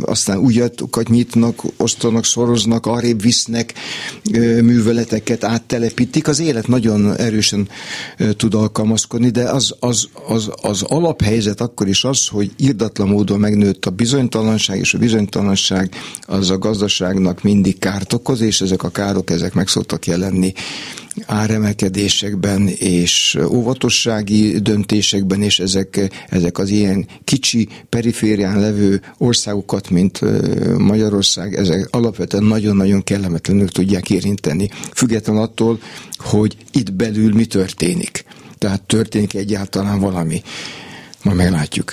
aztán 0.00 0.38
újatokat 0.38 1.08
nyitnak, 1.08 1.62
osztanak, 1.76 2.24
szoroznak, 2.24 2.86
arrébb 2.86 3.22
visznek 3.22 3.74
műveleteket, 4.62 5.44
áttelepítik. 5.44 6.28
Az 6.28 6.40
élet 6.40 6.66
nagyon 6.66 7.16
erősen 7.16 7.68
tud 8.36 8.54
alkalmazkodni, 8.54 9.30
de 9.30 9.50
az, 9.50 9.74
az, 9.80 10.08
az, 10.28 10.50
az 10.62 10.82
alaphelyzet 10.82 11.60
akkor 11.60 11.88
is 11.88 12.04
az, 12.04 12.26
hogy 12.26 12.50
irdatlan 12.56 13.08
módon 13.08 13.38
megnőtt 13.38 13.84
a 13.84 13.90
bizonytalanság, 13.90 14.78
és 14.78 14.94
a 14.94 14.98
bizonytalanság 14.98 15.94
az 16.26 16.50
a 16.50 16.58
gazdaságnak 16.58 17.42
mindig 17.42 17.78
kárt 17.78 18.12
okoz, 18.12 18.40
és 18.40 18.60
ezek 18.60 18.82
a 18.82 18.88
károk, 18.88 19.30
ezek 19.30 19.54
meg 19.54 19.68
szoktak 19.68 20.06
jelenni 20.06 20.52
áremelkedésekben 21.28 22.68
és 22.68 23.38
óvatossági 23.48 24.58
döntésekben, 24.58 25.42
és 25.42 25.58
ezek, 25.58 26.10
ezek 26.28 26.58
az 26.58 26.68
ilyen 26.68 27.06
kicsi 27.24 27.68
periférián 27.88 28.60
levő 28.60 29.02
országokat, 29.18 29.90
mint 29.90 30.20
Magyarország, 30.78 31.54
ezek 31.54 31.88
alapvetően 31.90 32.44
nagyon-nagyon 32.44 33.04
kellemetlenül 33.04 33.68
tudják 33.68 34.10
érinteni, 34.10 34.70
független 34.94 35.36
attól, 35.36 35.80
hogy 36.16 36.56
itt 36.72 36.92
belül 36.92 37.34
mi 37.34 37.44
történik. 37.44 38.24
Tehát 38.58 38.82
történik 38.82 39.34
egyáltalán 39.34 40.00
valami. 40.00 40.42
Ma 41.22 41.32
meglátjuk 41.32 41.92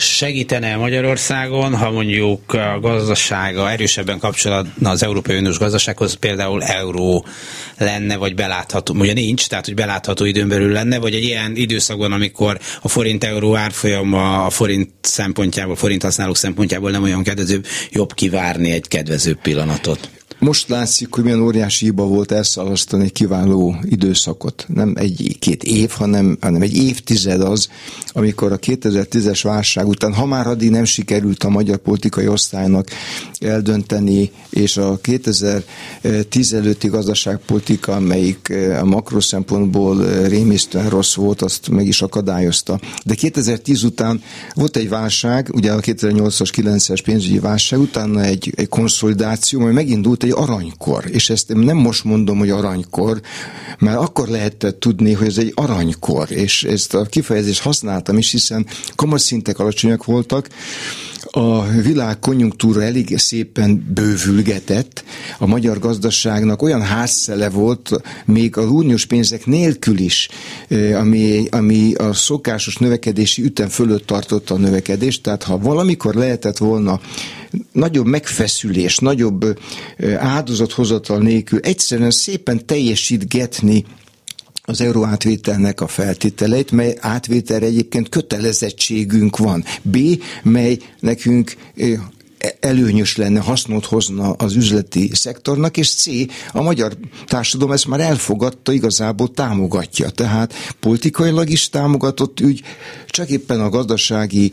segítene 0.00 0.76
Magyarországon, 0.76 1.76
ha 1.76 1.90
mondjuk 1.90 2.52
a 2.52 2.78
gazdasága 2.80 3.70
erősebben 3.70 4.18
kapcsolatna 4.18 4.90
az 4.90 5.02
Európai 5.02 5.36
Uniós 5.36 5.58
gazdasághoz, 5.58 6.14
például 6.14 6.62
euró 6.62 7.26
lenne, 7.78 8.16
vagy 8.16 8.34
belátható, 8.34 8.94
ugye 8.94 9.12
nincs, 9.12 9.46
tehát 9.46 9.64
hogy 9.64 9.74
belátható 9.74 10.24
időn 10.24 10.48
belül 10.48 10.72
lenne, 10.72 10.98
vagy 10.98 11.14
egy 11.14 11.24
ilyen 11.24 11.56
időszakban, 11.56 12.12
amikor 12.12 12.58
a 12.82 12.88
forint-euró 12.88 13.56
árfolyama 13.56 14.44
a 14.44 14.50
forint 14.50 14.90
szempontjából, 15.00 15.76
forint 15.76 16.02
használók 16.02 16.36
szempontjából 16.36 16.90
nem 16.90 17.02
olyan 17.02 17.22
kedvező, 17.22 17.60
jobb 17.90 18.14
kivárni 18.14 18.70
egy 18.70 18.88
kedvező 18.88 19.38
pillanatot. 19.42 20.19
Most 20.40 20.68
látszik, 20.68 21.14
hogy 21.14 21.24
milyen 21.24 21.40
óriási 21.40 21.84
hiba 21.84 22.04
volt 22.04 22.32
elszalasztani 22.32 23.04
egy 23.04 23.12
kiváló 23.12 23.76
időszakot. 23.82 24.66
Nem 24.68 24.92
egy-két 24.96 25.64
év, 25.64 25.90
hanem, 25.90 26.38
hanem 26.40 26.62
egy 26.62 26.76
évtized 26.76 27.40
az, 27.40 27.68
amikor 28.12 28.52
a 28.52 28.58
2010-es 28.58 29.40
válság 29.42 29.86
után, 29.88 30.14
ha 30.14 30.26
már 30.26 30.46
addig 30.46 30.70
nem 30.70 30.84
sikerült 30.84 31.44
a 31.44 31.48
magyar 31.48 31.76
politikai 31.76 32.28
osztálynak 32.28 32.88
eldönteni, 33.40 34.30
és 34.50 34.76
a 34.76 34.98
2010 35.02 36.52
előtti 36.52 36.88
gazdaságpolitika, 36.88 37.92
amelyik 37.92 38.52
a 38.80 38.84
makro 38.84 39.20
szempontból 39.20 40.22
rémisztően 40.26 40.88
rossz 40.88 41.14
volt, 41.14 41.42
azt 41.42 41.68
meg 41.68 41.86
is 41.86 42.02
akadályozta. 42.02 42.80
De 43.04 43.14
2010 43.14 43.82
után 43.82 44.22
volt 44.54 44.76
egy 44.76 44.88
válság, 44.88 45.50
ugye 45.52 45.72
a 45.72 45.80
2008-as, 45.80 46.50
9-es 46.56 47.00
pénzügyi 47.04 47.38
válság, 47.38 47.80
utána 47.80 48.22
egy, 48.22 48.52
egy 48.56 48.68
konszolidáció, 48.68 49.60
majd 49.60 49.74
megindult 49.74 50.22
egy 50.22 50.29
egy 50.30 50.42
aranykor, 50.42 51.04
és 51.10 51.30
ezt 51.30 51.54
nem 51.54 51.76
most 51.76 52.04
mondom, 52.04 52.38
hogy 52.38 52.50
aranykor, 52.50 53.20
mert 53.78 53.98
akkor 53.98 54.28
lehetett 54.28 54.80
tudni, 54.80 55.12
hogy 55.12 55.26
ez 55.26 55.38
egy 55.38 55.52
aranykor, 55.54 56.30
és 56.30 56.64
ezt 56.64 56.94
a 56.94 57.04
kifejezést 57.04 57.60
használtam 57.60 58.18
is, 58.18 58.30
hiszen 58.30 58.66
kamatszintek 58.94 59.58
alacsonyak 59.58 60.04
voltak, 60.04 60.48
a 61.30 61.66
világ 61.66 62.18
konjunktúra 62.18 62.82
elég 62.82 63.18
szépen 63.18 63.86
bővülgetett, 63.94 65.04
a 65.38 65.46
magyar 65.46 65.78
gazdaságnak 65.78 66.62
olyan 66.62 66.82
házszele 66.82 67.50
volt, 67.50 67.90
még 68.24 68.56
a 68.56 68.62
uniós 68.62 69.06
pénzek 69.06 69.46
nélkül 69.46 69.98
is, 69.98 70.28
ami, 70.94 71.46
ami 71.50 71.94
a 71.94 72.12
szokásos 72.12 72.76
növekedési 72.76 73.42
ütem 73.42 73.68
fölött 73.68 74.06
tartotta 74.06 74.54
a 74.54 74.58
növekedést, 74.58 75.22
tehát 75.22 75.42
ha 75.42 75.58
valamikor 75.58 76.14
lehetett 76.14 76.58
volna 76.58 77.00
nagyobb 77.72 78.06
megfeszülés, 78.06 78.98
nagyobb 78.98 79.58
áldozathozatal 80.16 81.18
nélkül 81.18 81.58
egyszerűen 81.58 82.10
szépen 82.10 82.66
teljesítgetni 82.66 83.84
az 84.70 84.80
euró 84.80 85.04
átvételnek 85.04 85.80
a 85.80 85.86
feltételeit, 85.86 86.70
mely 86.70 86.96
átvételre 87.00 87.66
egyébként 87.66 88.08
kötelezettségünk 88.08 89.36
van. 89.36 89.64
B, 89.82 89.98
mely 90.42 90.78
nekünk 91.00 91.56
előnyös 92.60 93.16
lenne, 93.16 93.40
hasznot 93.40 93.84
hozna 93.84 94.30
az 94.30 94.54
üzleti 94.54 95.10
szektornak, 95.12 95.76
és 95.76 95.94
C, 95.94 96.06
a 96.52 96.62
magyar 96.62 96.96
társadalom 97.26 97.72
ezt 97.72 97.86
már 97.86 98.00
elfogadta, 98.00 98.72
igazából 98.72 99.30
támogatja. 99.30 100.10
Tehát 100.10 100.54
politikailag 100.80 101.50
is 101.50 101.68
támogatott 101.68 102.40
ügy, 102.40 102.62
csak 103.06 103.28
éppen 103.28 103.60
a 103.60 103.68
gazdasági 103.68 104.52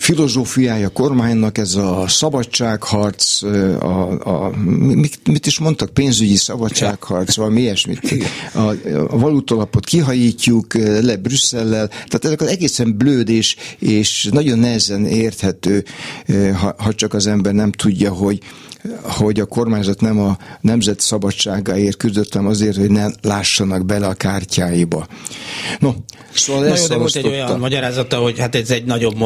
filozófiája 0.00 0.88
kormánynak 0.88 1.58
ez 1.58 1.74
a 1.74 2.04
szabadságharc, 2.08 3.42
a, 3.42 4.20
a, 4.24 4.56
mit, 4.76 5.28
mit 5.28 5.46
is 5.46 5.58
mondtak, 5.58 5.90
pénzügyi 5.90 6.36
szabadságharc, 6.36 7.36
valami 7.36 7.60
ilyesmit. 7.60 8.00
A, 8.54 8.68
a 9.08 9.18
valutalapot 9.18 9.84
kihajítjuk 9.84 10.74
le 11.02 11.16
Brüsszellel, 11.16 11.88
tehát 11.88 12.24
ezek 12.24 12.40
az 12.40 12.46
egészen 12.46 12.96
blőd 12.96 13.28
és, 13.28 13.56
és 13.78 14.28
nagyon 14.32 14.58
nehezen 14.58 15.06
érthető, 15.06 15.84
ha, 16.60 16.74
ha 16.78 16.94
csak 16.94 17.14
az 17.14 17.26
ember 17.26 17.52
nem 17.52 17.72
tudja, 17.72 18.12
hogy 18.12 18.42
hogy 19.02 19.40
a 19.40 19.44
kormányzat 19.44 20.00
nem 20.00 20.20
a 20.20 20.38
nemzet 20.60 21.00
szabadságáért 21.00 21.96
küzdött, 21.96 22.32
hanem 22.32 22.48
azért, 22.48 22.76
hogy 22.76 22.90
ne 22.90 23.06
lássanak 23.22 23.86
bele 23.86 24.06
a 24.06 24.14
kártyáiba. 24.14 25.06
No, 25.78 25.92
szóval 26.34 26.68
Na 26.68 26.76
jó, 26.76 26.86
de 26.86 26.96
volt 26.96 27.16
egy 27.16 27.26
olyan 27.26 27.58
magyarázata, 27.58 28.16
hogy 28.16 28.38
hát 28.38 28.54
ez 28.54 28.70
egy 28.70 28.84
nagyobb 28.84 29.16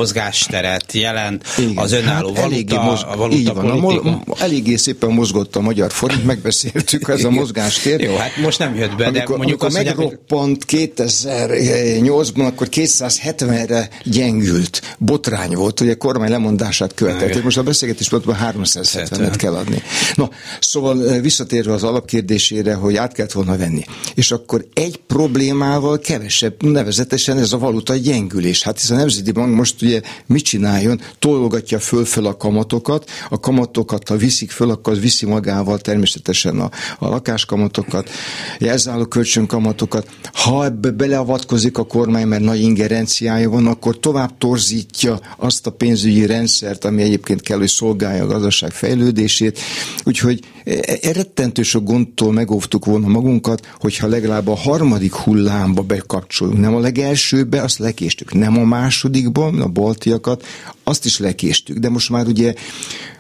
mozgásteret 0.65 0.93
jelent 0.93 1.45
Igen, 1.59 1.77
az 1.77 1.93
önálló 1.93 2.27
hát 2.35 2.37
valuta, 2.37 2.55
eléggé 2.55 2.77
moz... 2.77 3.03
a 3.03 3.17
valuta 3.17 3.37
így 3.37 3.55
van, 3.55 3.81
politika. 3.81 4.23
A, 4.27 4.43
eléggé 4.43 4.77
szépen 4.77 5.11
mozgott 5.11 5.57
a 5.57 5.61
magyar 5.61 5.93
forint, 5.93 6.25
megbeszéltük 6.33 7.09
ez 7.09 7.25
a 7.25 7.31
mozgástér. 7.31 8.01
jó, 8.01 8.17
hát 8.17 8.37
most 8.37 8.59
nem 8.59 8.75
jött 8.75 8.97
be, 8.97 9.07
amikor, 9.07 9.13
de 9.13 9.37
mondjuk 9.37 9.63
amikor 9.63 9.67
azt, 9.67 9.77
megroppant 9.77 10.65
2008-ban, 10.69 12.47
akkor 12.47 12.69
270-re 12.71 13.89
gyengült. 14.05 14.97
Botrány 14.99 15.55
volt, 15.55 15.79
hogy 15.79 15.89
a 15.89 15.97
kormány 15.97 16.31
lemondását 16.31 16.95
követett. 16.95 17.43
Most 17.43 17.59
a 17.59 17.63
beszélgetés 17.63 18.09
pontban 18.09 18.37
370-et 18.43 19.35
kell 19.37 19.55
adni. 19.55 19.83
No, 20.15 20.29
szóval 20.61 21.09
eh, 21.09 21.21
visszatérve 21.21 21.73
az 21.73 21.83
alapkérdésére, 21.83 22.75
hogy 22.75 22.97
át 22.97 23.13
kellett 23.13 23.33
volna 23.33 23.57
venni. 23.57 23.85
És 24.15 24.31
akkor 24.31 24.65
egy 24.75 25.01
problémával 25.07 25.99
kevesebb, 25.99 26.63
nevezetesen 26.63 27.39
ez 27.39 27.53
a 27.53 27.59
valuta 27.59 27.97
gyengülés. 27.97 28.63
Hát 28.63 28.81
hisz 28.81 28.91
a 28.91 28.95
Nemzeti 28.95 29.31
Bank 29.31 29.55
most 29.55 29.83
ugye 29.83 30.01
mit 30.27 30.45
csináljon? 30.55 31.01
Tologatja 31.19 31.79
föl-föl 31.79 32.27
a 32.27 32.37
kamatokat, 32.37 33.11
a 33.29 33.41
kamatokat, 33.41 34.09
ha 34.09 34.17
viszik 34.17 34.51
föl, 34.51 34.71
akkor 34.71 34.99
viszi 34.99 35.27
magával 35.27 35.79
természetesen 35.79 36.61
a, 36.61 36.71
a 36.99 37.09
lakáskamatokat, 37.09 38.11
jelzáló 38.59 39.05
kölcsönkamatokat. 39.05 40.09
Ha 40.33 40.65
ebbe 40.65 40.91
beleavatkozik 40.91 41.79
a 41.79 41.85
kormány, 41.85 42.27
mert 42.27 42.43
nagy 42.43 42.61
ingerenciája 42.61 43.51
van, 43.51 43.67
akkor 43.67 43.99
tovább 43.99 44.39
torzítja 44.39 45.21
azt 45.37 45.67
a 45.67 45.71
pénzügyi 45.71 46.27
rendszert, 46.27 46.85
ami 46.85 47.03
egyébként 47.03 47.41
kell, 47.41 47.59
hogy 47.59 47.69
szolgálja 47.69 48.23
a 48.23 48.27
gazdaság 48.27 48.71
fejlődését. 48.71 49.59
Úgyhogy 50.05 50.41
e, 50.65 51.13
rettentő 51.13 51.63
sok 51.63 51.85
gondtól 51.85 52.33
megóvtuk 52.33 52.85
volna 52.85 53.09
magunkat, 53.09 53.67
hogyha 53.81 54.07
legalább 54.07 54.49
a 54.49 54.57
harmadik 54.57 55.15
hullámba 55.15 55.83
bekapcsolunk. 55.83 56.59
Nem 56.59 56.75
a 56.75 56.81
legelsőbe, 56.81 57.63
azt 57.63 57.79
lekéstük. 57.79 58.35
Nem 58.35 58.59
a 58.59 58.65
másodikban, 58.65 59.61
a 59.61 59.69
baltiakat, 59.69 60.44
azt 60.85 61.05
is 61.05 61.19
lekéstük. 61.19 61.79
De 61.79 61.89
most 61.89 62.11
már 62.11 62.27
ugye 62.27 62.55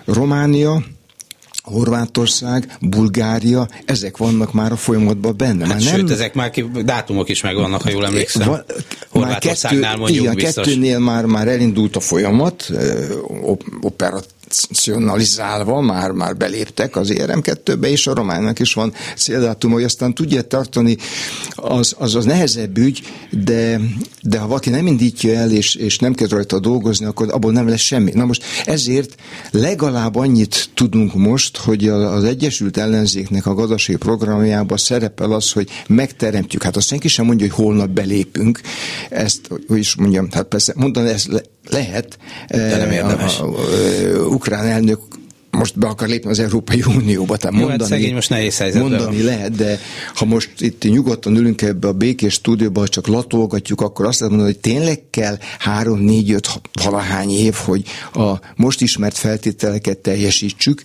Románia, 0.04 0.84
Horvátország, 1.62 2.76
Bulgária, 2.80 3.68
ezek 3.84 4.16
vannak 4.16 4.52
már 4.52 4.72
a 4.72 4.76
folyamatban 4.76 5.36
benne. 5.36 5.66
Hát 5.66 5.68
már 5.68 5.80
sőt, 5.80 6.10
ezek 6.10 6.34
már 6.34 6.50
ki, 6.50 6.70
dátumok 6.84 7.28
is 7.28 7.42
megvannak, 7.42 7.82
ha 7.82 7.90
jól 7.90 8.06
emlékszem. 8.06 8.48
Va, 8.48 8.64
Horvátországnál 9.08 9.96
mondjuk 9.96 10.22
igen, 10.22 10.34
biztos. 10.34 10.64
kettőnél 10.64 10.98
már, 10.98 11.24
már 11.24 11.48
elindult 11.48 11.96
a 11.96 12.00
folyamat, 12.00 12.70
operat, 13.80 14.33
operacionalizálva 14.62 15.80
már, 15.80 16.10
már 16.10 16.36
beléptek 16.36 16.96
az 16.96 17.12
ERM2-be, 17.14 17.88
és 17.88 18.06
a 18.06 18.14
románnak 18.14 18.58
is 18.58 18.74
van 18.74 18.92
céldátum, 19.16 19.72
hogy 19.72 19.82
aztán 19.82 20.14
tudja 20.14 20.42
tartani, 20.42 20.96
az, 21.54 21.94
az, 21.98 22.14
az 22.14 22.24
nehezebb 22.24 22.78
ügy, 22.78 23.02
de, 23.30 23.80
de 24.22 24.38
ha 24.38 24.46
valaki 24.46 24.70
nem 24.70 24.86
indítja 24.86 25.34
el, 25.34 25.50
és, 25.50 25.74
és 25.74 25.98
nem 25.98 26.14
kezd 26.14 26.32
rajta 26.32 26.58
dolgozni, 26.58 27.06
akkor 27.06 27.32
abból 27.32 27.52
nem 27.52 27.68
lesz 27.68 27.80
semmi. 27.80 28.10
Na 28.14 28.24
most 28.24 28.44
ezért 28.64 29.14
legalább 29.50 30.16
annyit 30.16 30.70
tudunk 30.74 31.14
most, 31.14 31.56
hogy 31.56 31.88
az 31.88 32.24
Egyesült 32.24 32.76
Ellenzéknek 32.76 33.46
a 33.46 33.54
gazdasági 33.54 33.98
programjában 33.98 34.78
szerepel 34.78 35.32
az, 35.32 35.52
hogy 35.52 35.68
megteremtjük. 35.86 36.62
Hát 36.62 36.76
azt 36.76 36.86
senki 36.86 37.08
sem 37.08 37.24
mondja, 37.24 37.46
hogy 37.46 37.64
holnap 37.64 37.88
belépünk. 37.88 38.60
Ezt, 39.10 39.48
hogy 39.68 39.78
is 39.78 39.94
mondjam, 39.94 40.28
hát 40.30 40.44
persze 40.44 40.72
mondani 40.76 41.08
ezt 41.08 41.26
le, 41.26 41.40
lehet. 41.70 42.18
De 42.48 42.76
nem 42.76 42.90
érdemes. 42.90 43.40
A, 43.40 43.44
a, 43.44 44.32
a, 44.32 44.38
ukrán 44.44 44.66
elnök 44.66 45.00
most 45.50 45.78
be 45.78 45.86
akar 45.86 46.08
lépni 46.08 46.30
az 46.30 46.38
Európai 46.38 46.82
Unióba, 46.86 47.36
tehát 47.36 47.60
Jó, 47.60 47.66
hát 47.68 47.78
mondani, 47.78 48.04
hát 48.04 48.14
most 48.14 48.30
nehéz 48.30 48.58
mondani 48.74 49.16
van. 49.16 49.24
lehet, 49.24 49.54
de 49.54 49.78
ha 50.14 50.24
most 50.24 50.50
itt 50.58 50.82
nyugodtan 50.82 51.36
ülünk 51.36 51.62
ebbe 51.62 51.88
a 51.88 51.92
békés 51.92 52.32
stúdióba, 52.32 52.88
csak 52.88 53.06
latolgatjuk, 53.06 53.80
akkor 53.80 54.06
azt 54.06 54.20
mondani, 54.20 54.42
hogy 54.42 54.58
tényleg 54.58 55.02
kell 55.10 55.38
három, 55.58 56.00
négy, 56.00 56.30
öt, 56.30 56.60
valahány 56.82 57.30
év, 57.30 57.54
hogy 57.54 57.84
a 58.14 58.32
most 58.56 58.80
ismert 58.80 59.16
feltételeket 59.16 59.98
teljesítsük, 59.98 60.82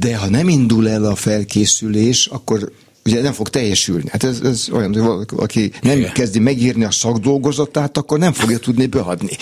de 0.00 0.16
ha 0.16 0.28
nem 0.28 0.48
indul 0.48 0.88
el 0.88 1.04
a 1.04 1.14
felkészülés, 1.14 2.26
akkor 2.26 2.72
ugye 3.06 3.22
nem 3.22 3.32
fog 3.32 3.48
teljesülni. 3.48 4.08
Hát 4.10 4.24
ez, 4.24 4.40
ez 4.44 4.66
olyan, 4.72 4.94
hogy 4.94 5.26
valaki 5.30 5.72
nem 5.82 5.98
Igen. 5.98 6.12
kezdi 6.12 6.38
megírni 6.38 6.84
a 6.84 6.90
szakdolgozatát, 6.90 7.96
akkor 7.96 8.18
nem 8.18 8.32
fogja 8.32 8.58
tudni 8.58 8.86
beadni. 8.86 9.36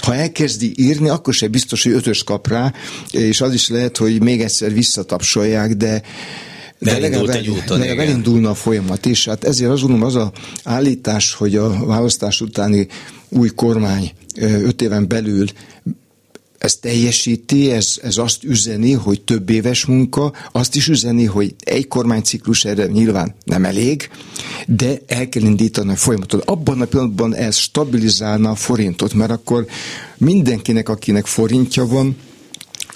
Ha 0.00 0.14
elkezdi 0.14 0.72
írni, 0.76 1.08
akkor 1.08 1.34
se 1.34 1.48
biztos, 1.48 1.82
hogy 1.82 1.92
ötös 1.92 2.24
kap 2.24 2.48
rá, 2.48 2.72
és 3.10 3.40
az 3.40 3.54
is 3.54 3.68
lehet, 3.68 3.96
hogy 3.96 4.22
még 4.22 4.40
egyszer 4.40 4.72
visszatapsolják, 4.72 5.74
de 5.74 6.02
de 6.78 6.94
elindult 6.94 7.34
egy 7.34 7.48
úton, 7.48 7.78
legalább 7.78 8.08
elindulna 8.08 8.50
a 8.50 8.54
folyamat, 8.54 9.06
és 9.06 9.24
hát 9.24 9.44
ezért 9.44 9.70
azt 9.70 9.80
gondolom 9.80 10.06
az 10.06 10.14
a 10.14 10.32
állítás, 10.64 11.34
hogy 11.34 11.56
a 11.56 11.84
választás 11.84 12.40
utáni 12.40 12.86
új 13.28 13.48
kormány 13.48 14.12
öt 14.40 14.82
éven 14.82 15.08
belül 15.08 15.46
ez 16.76 16.92
teljesíti, 16.92 17.70
ez, 17.70 17.98
ez 18.02 18.16
azt 18.16 18.44
üzeni, 18.44 18.92
hogy 18.92 19.20
több 19.20 19.50
éves 19.50 19.84
munka, 19.84 20.32
azt 20.52 20.76
is 20.76 20.88
üzeni, 20.88 21.24
hogy 21.24 21.54
egy 21.58 21.88
kormányciklus 21.88 22.64
erre 22.64 22.86
nyilván 22.86 23.34
nem 23.44 23.64
elég, 23.64 24.08
de 24.66 25.00
el 25.06 25.28
kell 25.28 25.42
indítani 25.42 25.92
a 25.92 25.96
folyamatot. 25.96 26.44
Abban 26.44 26.80
a 26.80 26.84
pillanatban 26.84 27.34
ez 27.34 27.56
stabilizálna 27.56 28.50
a 28.50 28.54
forintot, 28.54 29.14
mert 29.14 29.30
akkor 29.30 29.66
mindenkinek, 30.16 30.88
akinek 30.88 31.26
forintja 31.26 31.86
van, 31.86 32.16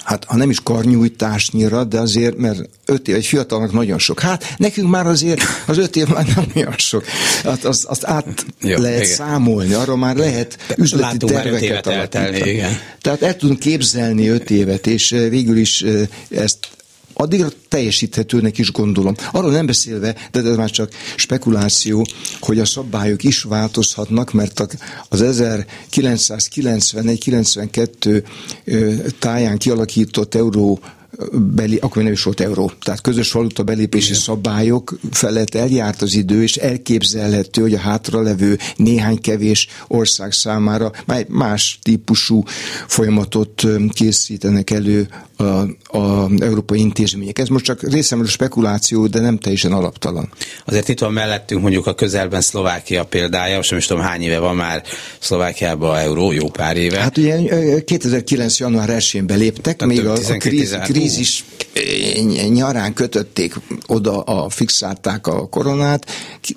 hát 0.04 0.24
ha 0.24 0.36
nem 0.36 0.50
is 0.50 0.60
karnyújtásnyira, 0.62 1.84
de 1.84 1.98
azért, 1.98 2.36
mert 2.36 2.68
öt 2.84 3.08
év, 3.08 3.14
egy 3.14 3.26
fiatalnak 3.26 3.72
nagyon 3.72 3.98
sok. 3.98 4.20
Hát 4.20 4.54
nekünk 4.56 4.90
már 4.90 5.06
azért 5.06 5.40
az 5.66 5.78
öt 5.78 5.96
év 5.96 6.06
már 6.06 6.26
nem 6.36 6.44
olyan 6.56 6.74
sok. 6.76 7.04
Hát 7.44 7.64
azt, 7.64 7.84
azt 7.84 8.06
át 8.06 8.46
Jó, 8.60 8.78
lehet 8.78 9.02
igen. 9.02 9.14
számolni, 9.14 9.72
arra 9.72 9.96
már 9.96 10.16
lehet 10.16 10.58
üzleti 10.76 11.04
Látunk 11.04 11.32
terveket 11.32 11.86
alapítani. 11.86 12.62
Tehát 13.02 13.22
el 13.22 13.36
tudunk 13.36 13.58
képzelni 13.58 14.28
öt 14.28 14.50
évet, 14.50 14.86
és 14.86 15.12
eh, 15.12 15.28
végül 15.28 15.56
is 15.56 15.82
eh, 15.82 16.08
ezt 16.30 16.58
addigra 17.20 17.48
teljesíthetőnek 17.68 18.58
is 18.58 18.72
gondolom. 18.72 19.14
Arról 19.32 19.50
nem 19.50 19.66
beszélve, 19.66 20.16
de 20.32 20.42
ez 20.42 20.56
már 20.56 20.70
csak 20.70 20.90
spekuláció, 21.16 22.06
hogy 22.40 22.58
a 22.58 22.64
szabályok 22.64 23.22
is 23.22 23.42
változhatnak, 23.42 24.32
mert 24.32 24.60
az 25.08 25.22
1991-92 25.24 28.22
táján 29.18 29.58
kialakított 29.58 30.34
euró 30.34 30.80
beli, 31.32 31.76
akkor 31.76 32.02
nem 32.02 32.12
is 32.12 32.22
volt 32.22 32.40
euró, 32.40 32.72
tehát 32.82 33.00
közös 33.00 33.32
valuta 33.32 33.62
belépési 33.62 34.08
Igen. 34.08 34.20
szabályok 34.20 34.98
felett 35.10 35.54
eljárt 35.54 36.02
az 36.02 36.14
idő, 36.14 36.42
és 36.42 36.56
elképzelhető, 36.56 37.60
hogy 37.60 37.74
a 37.74 37.78
hátralevő 37.78 38.58
néhány 38.76 39.20
kevés 39.20 39.66
ország 39.88 40.32
számára 40.32 40.92
más 41.28 41.78
típusú 41.82 42.42
folyamatot 42.86 43.66
készítenek 43.92 44.70
elő 44.70 45.08
a, 45.40 45.66
a 45.98 46.28
európai 46.38 46.80
intézmények. 46.80 47.38
Ez 47.38 47.48
most 47.48 47.64
csak 47.64 47.82
részemről 47.82 48.28
spekuláció, 48.28 49.06
de 49.06 49.20
nem 49.20 49.38
teljesen 49.38 49.72
alaptalan. 49.72 50.32
Azért 50.64 50.88
itt 50.88 50.98
van 50.98 51.12
mellettünk 51.12 51.60
mondjuk 51.62 51.86
a 51.86 51.94
közelben 51.94 52.40
Szlovákia 52.40 53.04
példája, 53.04 53.56
most 53.56 53.70
nem 53.70 53.78
is 53.78 53.86
tudom 53.86 54.02
hány 54.02 54.22
éve 54.22 54.38
van 54.38 54.56
már 54.56 54.82
Szlovákiában 55.18 55.98
euró, 55.98 56.32
jó 56.32 56.48
pár 56.48 56.76
éve. 56.76 56.98
Hát 56.98 57.18
ugye 57.18 57.38
2009. 57.84 58.58
január 58.58 58.88
1-én 58.92 59.26
beléptek, 59.26 59.76
Tehát 59.76 59.94
még 59.94 60.06
a, 60.06 60.12
a 60.12 60.36
kríz, 60.36 60.78
krízis 60.82 61.44
nyarán 62.48 62.94
kötötték 62.94 63.54
oda, 63.86 64.20
a, 64.20 64.48
fixálták 64.48 65.26
a 65.26 65.48
koronát, 65.48 66.06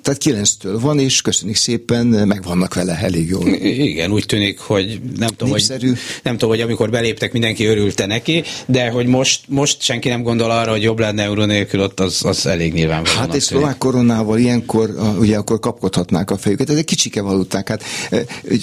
tehát 0.02 0.20
9-től 0.24 0.78
van, 0.80 0.98
és 0.98 1.20
köszönjük 1.20 1.56
szépen, 1.56 2.06
megvannak 2.06 2.74
vele 2.74 2.98
elég 3.02 3.28
jól. 3.28 3.48
Igen, 3.48 4.12
úgy 4.12 4.26
tűnik, 4.26 4.58
hogy 4.58 5.00
nem 5.16 5.28
tudom, 5.28 5.50
hogy, 5.50 5.98
nem 6.22 6.32
tudom, 6.32 6.48
hogy 6.48 6.60
amikor 6.60 6.90
beléptek, 6.90 7.32
mindenki 7.32 7.64
örülte 7.64 8.06
neki, 8.06 8.42
de 8.74 8.90
hogy 8.90 9.06
most, 9.06 9.40
most 9.48 9.82
senki 9.82 10.08
nem 10.08 10.22
gondol 10.22 10.50
arra, 10.50 10.70
hogy 10.70 10.82
jobb 10.82 10.98
lenne 10.98 11.22
euró 11.22 11.44
nélkül, 11.44 11.80
ott 11.80 12.00
az, 12.00 12.24
az 12.24 12.46
elég 12.46 12.72
nyilvánvaló. 12.72 13.18
Hát 13.18 13.34
és 13.34 13.42
szlovák 13.42 13.78
koronával 13.78 14.38
ilyenkor, 14.38 14.94
ugye 15.18 15.36
akkor 15.36 15.58
kapkodhatnák 15.58 16.30
a 16.30 16.36
fejüket. 16.36 16.70
Ez 16.70 16.76
egy 16.76 16.84
kicsike 16.84 17.22
valuták. 17.22 17.68
Hát, 17.68 17.82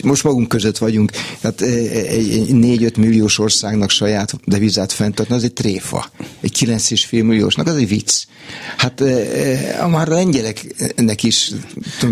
most 0.03 0.23
magunk 0.23 0.47
között 0.47 0.77
vagyunk, 0.77 1.11
tehát 1.41 1.61
egy 1.61 2.47
4-5 2.51 2.97
milliós 2.97 3.39
országnak 3.39 3.89
saját 3.89 4.33
devizát 4.45 4.91
fenntartani, 4.91 5.37
az 5.37 5.43
egy 5.43 5.53
tréfa. 5.53 6.11
Egy 6.41 6.65
9,5 6.65 7.23
milliósnak, 7.23 7.67
az 7.67 7.75
egy 7.75 7.87
vicc. 7.87 8.23
Hát 8.77 9.03
már 9.89 10.09
a 10.09 10.13
lengyeleknek 10.13 11.23
is 11.23 11.51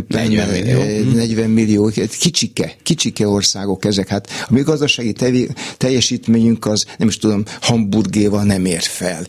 40 0.07 0.49
millió. 0.49 1.13
40 1.13 1.49
millió, 1.49 1.91
kicsike, 2.19 2.75
kicsike 2.83 3.27
országok 3.27 3.85
ezek. 3.85 4.07
Hát 4.07 4.29
a 4.47 4.53
mi 4.53 4.61
gazdasági 4.61 5.13
teljesítményünk 5.77 6.65
az, 6.65 6.85
nem 6.97 7.07
is 7.07 7.17
tudom, 7.17 7.43
Hamburgéval 7.89 8.43
nem 8.43 8.65
ér 8.65 8.81
fel. 8.81 9.25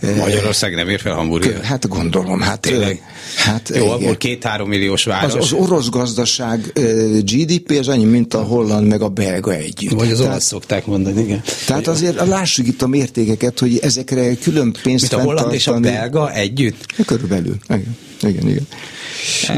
Magyarország 0.00 0.74
nem 0.74 0.88
ér 0.88 1.00
fel 1.00 1.14
Hamburgéval? 1.14 1.62
Hát 1.62 1.88
gondolom, 1.88 2.40
hát 2.40 2.60
tényleg. 2.60 3.02
Hát, 3.36 3.72
Jó, 3.74 3.84
igen. 3.84 3.90
akkor 3.90 4.16
két-három 4.16 4.68
milliós 4.68 5.04
város. 5.04 5.34
Az, 5.34 5.44
az 5.44 5.52
orosz 5.52 5.88
gazdaság 5.88 6.72
GDP 7.20 7.76
az 7.78 7.88
annyi, 7.88 8.04
mint 8.04 8.34
a 8.34 8.42
holland 8.42 8.86
meg 8.86 9.02
a 9.02 9.08
belga 9.08 9.54
együtt. 9.54 9.90
Vagy 9.92 10.10
az 10.10 10.20
olasz 10.20 10.44
szokták 10.44 10.86
mondani, 10.86 11.22
igen. 11.22 11.42
Tehát 11.66 11.86
azért 11.86 12.26
lássuk 12.26 12.66
itt 12.66 12.82
a 12.82 12.86
mértékeket, 12.86 13.58
hogy 13.58 13.78
ezekre 13.78 14.34
külön 14.34 14.76
pénzt 14.82 15.10
Mint 15.10 15.22
a 15.22 15.26
holland 15.26 15.52
és 15.52 15.66
a 15.66 15.80
belga 15.80 16.32
együtt? 16.32 16.86
Körülbelül, 17.06 17.56
igen. 17.68 17.96
Igen, 18.20 18.48
igen. 18.48 18.66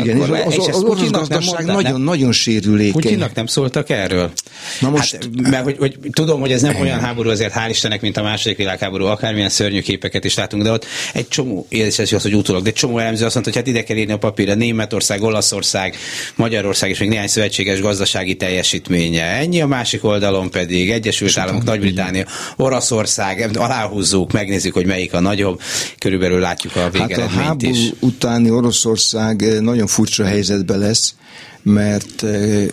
Igen, 0.01 0.17
és 0.17 0.29
az, 0.29 0.59
az, 0.59 0.69
az 0.69 0.83
orosz 0.83 1.11
gazdaság 1.11 1.65
nagyon, 1.65 2.01
nagyon 2.01 2.33
sérülékeny. 2.33 2.93
Putyinak 2.93 3.35
nem 3.35 3.47
szóltak 3.47 3.91
erről? 3.91 4.33
Na 4.81 4.91
most, 4.91 5.13
hát, 5.13 5.29
mert 5.51 5.65
hogy, 5.65 5.77
hogy, 5.79 5.99
tudom, 6.13 6.41
hogy 6.41 6.53
ez 6.53 6.63
nem 6.63 6.77
olyan 6.81 7.01
háború 7.01 7.31
azért, 7.31 7.53
hál' 7.57 7.67
Istennek, 7.69 8.01
mint 8.01 8.17
a 8.17 8.23
második 8.23 8.57
világháború, 8.57 9.05
akármilyen 9.05 9.49
szörnyű 9.49 9.81
képeket 9.81 10.25
is 10.25 10.35
látunk, 10.35 10.63
de 10.63 10.71
ott 10.71 10.87
egy 11.13 11.29
csomó, 11.29 11.67
és 11.69 11.99
ez 11.99 12.13
az, 12.13 12.23
hogy 12.23 12.35
utólag, 12.35 12.63
de 12.63 12.73
csomó 12.73 12.99
elemző 12.99 13.25
azt 13.25 13.35
mondta, 13.35 13.53
hogy 13.53 13.61
hát 13.63 13.71
ide 13.75 13.85
kell 13.85 13.97
írni 13.97 14.13
a 14.13 14.19
papírra 14.19 14.55
Németország, 14.55 15.23
Olaszország, 15.23 15.97
Magyarország 16.35 16.91
és 16.91 16.99
még 16.99 17.09
néhány 17.09 17.27
szövetséges 17.27 17.81
gazdasági 17.81 18.35
teljesítménye. 18.35 19.25
Ennyi 19.25 19.61
a 19.61 19.67
másik 19.67 20.05
oldalon 20.05 20.51
pedig 20.51 20.91
Egyesült 20.91 21.39
Államok, 21.39 21.65
Nagy-Británia, 21.65 22.27
Oroszország, 22.57 23.51
aláhúzzuk, 23.55 24.33
megnézzük, 24.33 24.75
hogy 24.75 24.87
melyik 24.87 25.15
a 25.15 25.21
nagyobb, 25.21 25.61
körülbelül 25.99 26.41
látjuk 26.41 26.77
a 26.77 26.91
végeredményt 26.91 27.31
hát 27.31 27.41
a 27.41 27.43
háború 27.43 27.71
is. 27.71 27.93
utáni 28.01 28.51
Oroszország 28.51 29.44
nagyon 29.61 29.87
furcsa 29.87 30.25
helyzetben 30.25 30.79
lesz, 30.79 31.15
mert, 31.65 32.23
eh, 32.23 32.67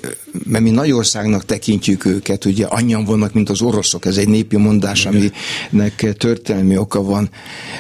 mert 0.44 0.64
mi 0.64 0.70
nagy 0.70 0.92
országnak 0.92 1.46
tekintjük 1.46 2.06
őket, 2.06 2.46
ugye 2.46 2.66
annyian 2.66 3.06
vannak, 3.06 3.34
mint 3.34 3.50
az 3.50 3.62
oroszok, 3.62 4.06
ez 4.06 4.18
egy 4.18 4.28
népi 4.28 4.58
mondás, 4.58 5.06
aminek 5.06 6.16
történelmi 6.18 6.78
oka 6.78 7.04
van 7.04 7.30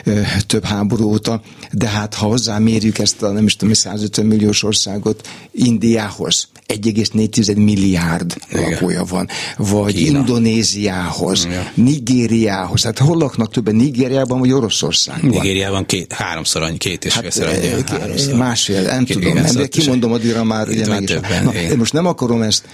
eh, 0.06 0.36
több 0.48 0.64
háború 0.64 1.10
óta, 1.10 1.42
de 1.72 1.88
hát 1.88 2.14
ha 2.14 2.26
hozzámérjük 2.26 2.98
ezt 2.98 3.22
a 3.22 3.32
nem 3.32 3.46
is 3.46 3.56
tudom, 3.56 3.74
150 3.74 4.26
milliós 4.26 4.64
országot 4.64 5.28
Indiához, 5.52 6.48
1,4 6.68 7.56
milliárd 7.56 8.36
Igen. 8.52 8.70
lakója 8.70 9.04
van, 9.04 9.28
vagy 9.58 9.94
Kína. 9.94 10.20
Indonéziához, 10.20 11.46
Igen. 11.46 11.68
Nigériához, 11.74 12.84
hát 12.84 13.00
hol 13.00 13.18
laknak 13.18 13.52
többen, 13.52 13.76
Nigériában 13.76 14.40
vagy 14.40 14.52
Oroszországban? 14.52 15.30
Nigériában 15.30 15.86
két, 15.86 16.14
háromszor 16.14 16.62
annyi, 16.62 16.78
két 16.78 17.06
és 17.06 17.14
hát, 17.14 17.38
annyi, 17.38 18.34
Másfél, 18.34 18.82
nem 18.82 19.06
tudom, 19.06 19.34
nem, 19.34 19.56
de 19.56 19.68
kimondom 19.68 20.12
addigra 20.12 20.44
már, 20.44 20.68
ugye. 20.68 21.01
Többen, 21.06 21.44
Na, 21.44 21.54
én 21.54 21.78
most 21.78 21.94
nem 21.94 22.06
akarom 22.06 22.42
ezt 22.42 22.66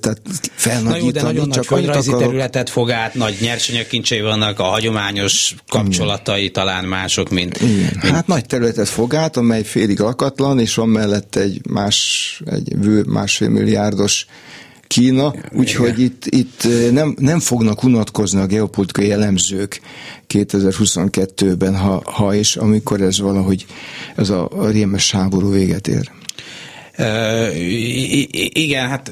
tehát 0.00 0.20
felnagyítani. 0.54 0.98
Na 0.98 1.04
jó, 1.04 1.10
de 1.10 1.22
nagyon 1.22 1.50
csak 1.50 1.70
nagy 1.70 1.88
akarok... 1.88 2.20
területet 2.20 2.70
fog 2.70 2.90
át, 2.90 3.14
nagy 3.14 3.36
nyersanyagkincsei 3.40 4.20
vannak, 4.20 4.58
a 4.58 4.62
hagyományos 4.62 5.54
kapcsolatai 5.68 6.40
Igen. 6.40 6.52
talán 6.52 6.84
mások, 6.84 7.30
mint, 7.30 7.56
Igen. 7.60 7.74
mint... 8.02 8.14
Hát 8.14 8.26
nagy 8.26 8.46
területet 8.46 8.88
fog 8.88 9.14
át, 9.14 9.36
amely 9.36 9.62
félig 9.62 9.98
lakatlan, 9.98 10.58
és 10.58 10.74
van 10.74 10.88
mellett 10.88 11.36
egy 11.36 11.60
más, 11.68 12.42
egy 12.50 12.76
bő 12.76 13.02
másfél 13.02 13.48
milliárdos 13.48 14.26
Kína, 14.92 15.34
úgyhogy 15.52 15.98
itt, 15.98 16.26
itt 16.26 16.66
nem, 16.90 17.14
nem 17.18 17.40
fognak 17.40 17.84
unatkozni 17.84 18.40
a 18.40 18.46
geopolitikai 18.46 19.10
elemzők 19.10 19.80
2022-ben, 20.28 21.76
ha, 21.76 22.02
ha 22.04 22.34
és 22.34 22.56
amikor 22.56 23.00
ez 23.00 23.20
valahogy 23.20 23.66
ez 24.16 24.30
a, 24.30 24.48
a 24.56 24.68
rémes 24.68 25.10
háború 25.10 25.50
véget 25.50 25.88
ér 25.88 26.10
igen, 28.52 28.88
hát 28.88 29.10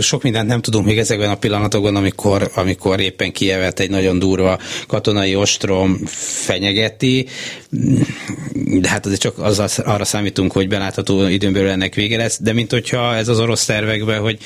sok 0.00 0.22
mindent 0.22 0.48
nem 0.48 0.60
tudunk 0.60 0.86
még 0.86 0.98
ezekben 0.98 1.30
a 1.30 1.34
pillanatokban, 1.34 1.96
amikor, 1.96 2.50
amikor 2.54 3.00
éppen 3.00 3.32
Kievet 3.32 3.80
egy 3.80 3.90
nagyon 3.90 4.18
durva 4.18 4.58
katonai 4.86 5.36
ostrom 5.36 5.98
fenyegeti, 6.44 7.26
de 8.80 8.88
hát 8.88 9.06
azért 9.06 9.20
csak 9.20 9.38
az, 9.38 9.80
arra 9.84 10.04
számítunk, 10.04 10.52
hogy 10.52 10.68
belátható 10.68 11.26
időn 11.26 11.52
belül 11.52 11.68
ennek 11.68 11.94
vége 11.94 12.16
lesz, 12.16 12.38
de 12.40 12.52
mint 12.52 12.70
hogyha 12.70 13.14
ez 13.14 13.28
az 13.28 13.40
orosz 13.40 13.64
tervekben, 13.64 14.20
hogy 14.20 14.38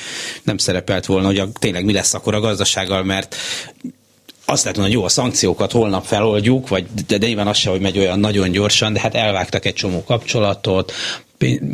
nem 0.43 0.57
szerepelt 0.57 1.05
volna, 1.05 1.27
hogy 1.27 1.39
a, 1.39 1.49
tényleg 1.59 1.85
mi 1.85 1.93
lesz 1.93 2.13
akkor 2.13 2.35
a 2.35 2.39
gazdasággal, 2.39 3.03
mert 3.03 3.35
azt 4.49 4.63
lehet 4.63 4.77
mondani, 4.77 4.95
hogy 4.95 5.03
jó, 5.03 5.03
a 5.03 5.21
szankciókat 5.21 5.71
holnap 5.71 6.05
feloldjuk, 6.05 6.67
vagy 6.67 6.85
de, 7.07 7.17
de 7.17 7.27
nyilván 7.27 7.47
az 7.47 7.57
se, 7.57 7.69
hogy 7.69 7.81
megy 7.81 7.97
olyan 7.97 8.19
nagyon 8.19 8.51
gyorsan, 8.51 8.93
de 8.93 8.99
hát 8.99 9.15
elvágtak 9.15 9.65
egy 9.65 9.73
csomó 9.73 10.03
kapcsolatot, 10.03 10.93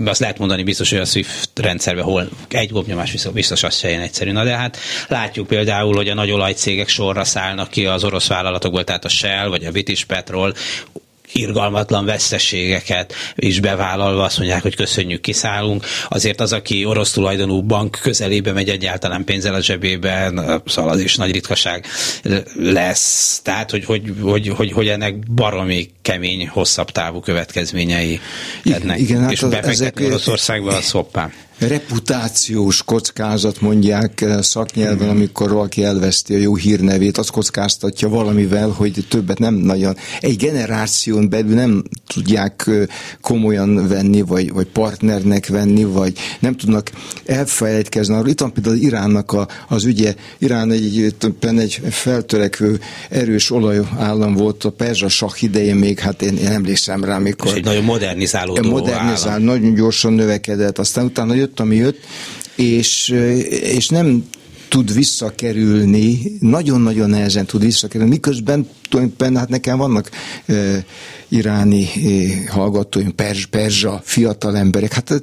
azt 0.06 0.19
lehet 0.19 0.38
mondani 0.38 0.63
biztos, 0.63 0.89
hogy 0.89 0.99
a 0.99 1.06
SWIFT 1.06 1.60
rendszerben 1.60 2.04
hol 2.04 2.30
egy 2.49 2.69
gombnyomás 2.69 3.15
biztos 3.34 3.63
az 3.63 3.76
se 3.76 3.89
ilyen 3.89 4.02
egyszerű. 4.02 4.32
Na 4.32 4.43
de 4.43 4.56
hát 4.56 4.78
látjuk 5.08 5.47
például, 5.47 5.95
hogy 5.95 6.10
a 6.10 6.13
nagy 6.13 6.32
olajcégek 6.32 6.88
sorra 6.88 7.23
szállnak 7.23 7.69
ki 7.69 7.86
az 7.86 8.04
orosz 8.04 8.28
vállalatokból, 8.28 8.84
tehát 8.84 9.06
a 9.06 9.10
Shell 9.10 9.47
vagy 9.47 9.65
a 9.65 9.71
British 9.71 10.06
Petrol 10.06 10.54
irgalmatlan 11.34 12.06
veszteségeket 12.06 13.13
is 13.36 13.60
bevállalva 13.60 14.24
azt 14.24 14.38
mondják, 14.38 14.62
hogy 14.62 14.76
köszönjük, 14.76 15.22
kiszállunk. 15.22 15.86
Azért 16.10 16.41
az, 16.41 16.54
aki 16.54 16.86
orosz 16.86 17.12
tulajdonú 17.12 17.62
bank 17.62 18.00
közelébe 18.02 18.52
megy 18.52 18.69
egyáltalán 18.69 19.24
pénzzel 19.24 19.54
a 19.54 19.62
zsebében, 19.62 20.62
az 20.76 21.00
is 21.00 21.15
nagy 21.15 21.32
ritkaság 21.32 21.86
lesz. 22.56 23.39
Tehát, 23.43 23.72
hogy, 23.72 23.86
hogy, 23.86 24.13
hogy, 24.22 24.48
hogy, 24.48 24.72
hogy 24.72 24.88
ennek 24.88 25.32
baromi 25.34 25.89
kemény, 26.02 26.48
hosszabb 26.48 26.91
távú 26.91 27.19
következményei 27.19 28.19
lennek. 28.63 29.00
Igen, 29.00 29.22
hát 29.22 29.32
és 29.32 29.39
befektetni 29.39 30.06
Oroszországba 30.06 30.76
az 30.76 30.91
hoppá 30.91 31.30
reputációs 31.67 32.84
kockázat 32.84 33.62
mondják 33.62 34.21
eh, 34.21 34.41
szaknyelven, 34.41 35.08
mhm. 35.08 35.15
amikor 35.15 35.52
valaki 35.52 35.84
elveszti 35.84 36.34
a 36.34 36.38
jó 36.38 36.56
hírnevét, 36.56 37.17
az 37.17 37.30
kockáztatja 37.30 38.10
valamivel, 38.10 38.69
hogy 38.69 39.06
többet 39.10 39.39
nem 39.39 39.54
nagyon. 39.54 39.95
Egy 40.19 40.36
generáción 40.36 41.30
belül 41.30 41.56
nem 41.56 41.84
tudják 42.08 42.63
eh, 42.67 42.84
komolyan 43.21 43.88
venni, 43.88 44.21
vagy, 44.21 44.54
vagy 44.54 44.67
partnernek 44.67 45.47
venni, 45.47 45.84
vagy 45.84 46.17
nem 46.39 46.56
tudnak 46.56 46.91
elfelejtkezni 47.26 48.13
arról. 48.13 48.28
Itt 48.28 48.39
van 48.39 48.54
például 48.54 48.76
Iránnak 48.76 49.32
a, 49.32 49.47
az 49.67 49.86
ügye. 49.86 50.15
Irán 50.38 50.71
egy, 50.71 51.15
egy 51.41 51.82
feltörekvő 51.89 52.80
erős 53.10 53.52
olajállam 53.52 54.34
volt 54.34 54.63
a 54.63 54.69
Perzsa 54.69 55.10
Sah 55.10 55.43
idején 55.43 55.76
még, 55.76 55.99
hát 55.99 56.21
én, 56.21 56.38
én 56.38 56.47
emlékszem 56.47 57.04
rá, 57.04 57.15
amikor... 57.15 57.47
És 57.47 57.54
egy 57.54 57.63
nagyon 57.63 57.84
modernizálódó 57.84 58.69
modernizál, 58.69 59.32
állam. 59.32 59.43
nagyon 59.43 59.73
gyorsan 59.73 60.13
növekedett, 60.13 60.80
aztán 60.80 61.06
utána 61.06 61.34
jött, 61.34 61.53
ami 61.60 61.76
jött, 61.76 62.00
és, 62.56 63.10
és 63.62 63.88
nem 63.88 64.24
tud 64.74 64.94
visszakerülni, 64.94 66.38
nagyon-nagyon 66.39 67.10
nehezen 67.10 67.46
tud 67.46 67.63
visszakerülni, 67.63 68.13
miközben 68.13 68.68
tulajdonképpen 68.89 69.38
hát 69.38 69.50
nekem 69.50 69.78
vannak 69.78 70.10
e, 70.46 70.86
iráni 71.28 71.84
e, 71.84 72.52
hallgatóim, 72.52 73.16
perzs, 73.16 73.46
perzsa, 73.46 74.02
fiatal 74.04 74.58
emberek, 74.58 74.94
hát 74.94 75.12
e, 75.12 75.22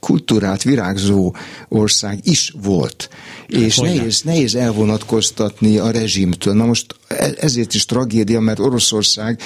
kultúrát, 0.00 0.62
virágzó 0.62 1.34
ország 1.68 2.18
is 2.22 2.54
volt. 2.62 3.08
Hát 3.52 3.60
és 3.60 3.76
nehéz, 3.76 4.22
nehéz 4.22 4.54
elvonatkoztatni 4.54 5.78
a 5.78 5.90
rezsimtől. 5.90 6.54
Na 6.54 6.64
most 6.64 6.94
e, 7.08 7.32
ezért 7.40 7.74
is 7.74 7.84
tragédia, 7.84 8.40
mert 8.40 8.58
Oroszország 8.58 9.40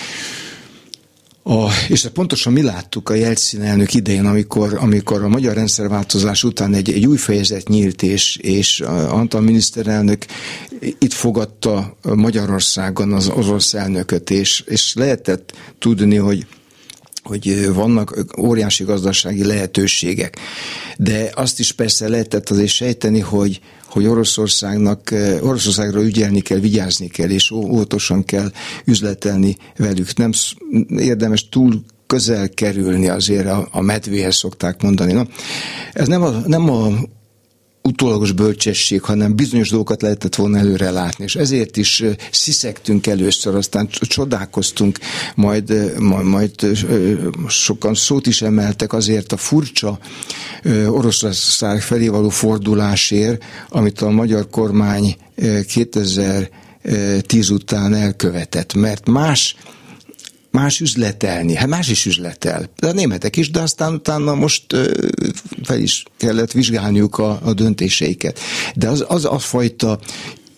a, 1.47 1.69
és 1.89 2.09
pontosan 2.13 2.53
mi 2.53 2.63
láttuk 2.63 3.09
a 3.09 3.15
Jelcin 3.15 3.63
elnök 3.63 3.95
idején, 3.95 4.27
amikor, 4.27 4.75
amikor 4.81 5.23
a 5.23 5.29
magyar 5.29 5.55
rendszerváltozás 5.55 6.45
után 6.45 6.75
egy, 6.75 6.91
egy 6.91 7.07
új 7.07 7.17
fejezet 7.17 7.69
nyílt, 7.69 8.03
és, 8.03 8.37
és 8.37 8.81
Antal 9.09 9.41
miniszterelnök 9.41 10.25
itt 10.81 11.13
fogadta 11.13 11.97
Magyarországon 12.03 13.13
az 13.13 13.29
orosz 13.29 13.75
elnököt, 13.75 14.31
és, 14.31 14.63
és 14.67 14.95
lehetett 14.95 15.53
tudni, 15.79 16.17
hogy 16.17 16.47
hogy 17.25 17.73
vannak 17.73 18.25
óriási 18.39 18.85
gazdasági 18.85 19.45
lehetőségek. 19.45 20.39
De 20.97 21.31
azt 21.35 21.59
is 21.59 21.73
persze 21.73 22.09
lehetett 22.09 22.51
azért 22.51 22.69
sejteni, 22.69 23.21
hogy, 23.21 23.61
hogy 23.87 24.07
Oroszországnak, 24.07 25.15
Oroszországra 25.41 26.03
ügyelni 26.03 26.41
kell, 26.41 26.59
vigyázni 26.59 27.09
kell, 27.09 27.31
és 27.31 27.51
óvatosan 27.51 28.25
kell 28.25 28.51
üzletelni 28.85 29.57
velük. 29.77 30.17
Nem 30.17 30.31
érdemes 30.89 31.49
túl 31.49 31.85
közel 32.07 32.49
kerülni 32.49 33.09
azért 33.09 33.47
a, 33.47 33.69
a 33.71 33.81
medvéhez 33.81 34.37
szokták 34.37 34.83
mondani. 34.83 35.13
Na, 35.13 35.27
ez 35.93 36.09
nem 36.09 36.23
a, 36.23 36.31
nem 36.47 36.71
a 36.71 36.89
utólagos 37.89 38.33
bölcsesség, 38.33 39.03
hanem 39.03 39.37
bizonyos 39.37 39.69
dolgokat 39.69 40.03
lehetett 40.03 40.35
volna 40.35 40.59
előre 40.59 40.91
látni. 40.91 41.25
És 41.25 41.37
ezért 41.37 41.77
is 41.77 42.03
sziszegtünk 42.31 43.07
először, 43.07 43.55
aztán 43.55 43.89
csodálkoztunk, 43.89 44.99
majd, 45.35 45.95
majd, 45.99 46.27
majd 46.27 46.51
sokan 47.49 47.95
szót 47.95 48.27
is 48.27 48.43
emeltek 48.43 48.93
azért 48.93 49.33
a 49.33 49.37
furcsa 49.37 49.99
Oroszország 50.87 51.83
felé 51.83 52.09
való 52.09 52.29
fordulásért, 52.29 53.45
amit 53.69 54.01
a 54.01 54.11
magyar 54.11 54.49
kormány 54.51 55.17
2010 55.67 57.51
után 57.51 57.95
elkövetett, 57.95 58.75
mert 58.75 59.07
más 59.07 59.57
más 60.55 60.81
üzletelni. 60.81 61.55
Hát 61.55 61.69
más 61.69 61.89
is 61.89 62.07
üzletel. 62.07 62.71
De 62.81 62.87
a 62.87 62.93
németek 62.93 63.37
is, 63.37 63.51
de 63.51 63.61
aztán 63.61 63.93
utána 63.93 64.35
most 64.35 64.65
fel 65.63 65.81
is 65.81 66.03
kellett 66.17 66.53
vizsgálniuk 66.53 67.19
a, 67.19 67.41
a 67.45 67.53
döntéseiket. 67.53 68.39
De 68.75 68.89
az, 68.89 69.05
az 69.09 69.25
a 69.25 69.39
fajta 69.39 69.99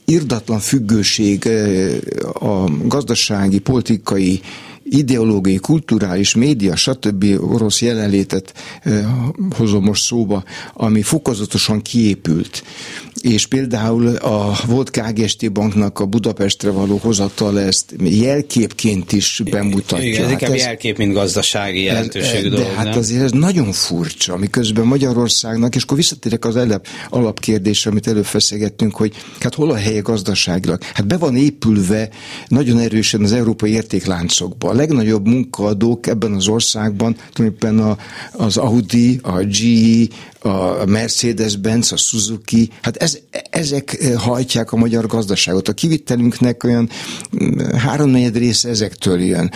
irdatlan 0.04 0.58
függőség 0.58 1.48
a 2.32 2.70
gazdasági, 2.86 3.58
politikai 3.58 4.40
ideológiai, 4.88 5.56
kulturális, 5.56 6.34
média, 6.34 6.76
stb. 6.76 7.24
orosz 7.40 7.82
jelenlétet 7.82 8.52
hozom 9.56 9.84
most 9.84 10.04
szóba, 10.04 10.44
ami 10.74 11.02
fokozatosan 11.02 11.82
kiépült. 11.82 12.62
És 13.20 13.46
például 13.46 14.06
a 14.06 14.56
volt 14.66 14.90
KGST 14.90 15.52
banknak 15.52 16.00
a 16.00 16.06
Budapestre 16.06 16.70
való 16.70 16.96
hozatal 16.96 17.60
ezt 17.60 17.94
jelképként 18.02 19.12
is 19.12 19.42
bemutatja. 19.50 20.06
Igen, 20.06 20.22
ez 20.22 20.30
hát 20.30 20.40
inkább 20.40 20.56
ez, 20.56 20.62
jelkép, 20.62 20.98
mint 20.98 21.12
gazdasági 21.12 21.82
jelentőségű 21.82 22.48
dolog. 22.48 22.66
De 22.66 22.72
hát 22.72 22.84
nem? 22.84 22.98
azért 22.98 23.22
ez 23.22 23.30
nagyon 23.30 23.72
furcsa, 23.72 24.36
miközben 24.36 24.86
Magyarországnak, 24.86 25.74
és 25.74 25.82
akkor 25.82 25.96
visszatérek 25.96 26.44
az 26.44 26.56
elep, 26.56 26.86
alapkérdésre, 27.10 27.90
amit 27.90 28.06
előbb 28.06 28.24
feszegettünk, 28.24 28.96
hogy 28.96 29.14
hát 29.40 29.54
hol 29.54 29.70
a 29.70 29.76
helye 29.76 30.00
gazdaságilag? 30.00 30.82
Hát 30.82 31.06
be 31.06 31.16
van 31.16 31.36
épülve 31.36 32.08
nagyon 32.48 32.78
erősen 32.78 33.22
az 33.22 33.32
európai 33.32 33.70
értékláncokba 33.70 34.74
legnagyobb 34.76 35.26
munkaadók 35.26 36.06
ebben 36.06 36.32
az 36.32 36.48
országban 36.48 37.16
tulajdonképpen 37.32 37.78
a, 37.78 37.96
az 38.32 38.56
Audi, 38.56 39.20
a 39.22 39.42
GE, 39.42 40.06
a 40.48 40.84
Mercedes-Benz, 40.84 41.92
a 41.92 41.96
Suzuki, 41.96 42.70
hát 42.82 42.96
ez, 42.96 43.18
ezek 43.50 44.14
hajtják 44.16 44.72
a 44.72 44.76
magyar 44.76 45.06
gazdaságot. 45.06 45.68
A 45.68 45.72
kivitelünknek 45.72 46.64
olyan 46.64 46.88
mm, 47.42 47.58
háromnegyed 47.76 48.36
része 48.36 48.68
ezektől 48.68 49.20
jön. 49.20 49.50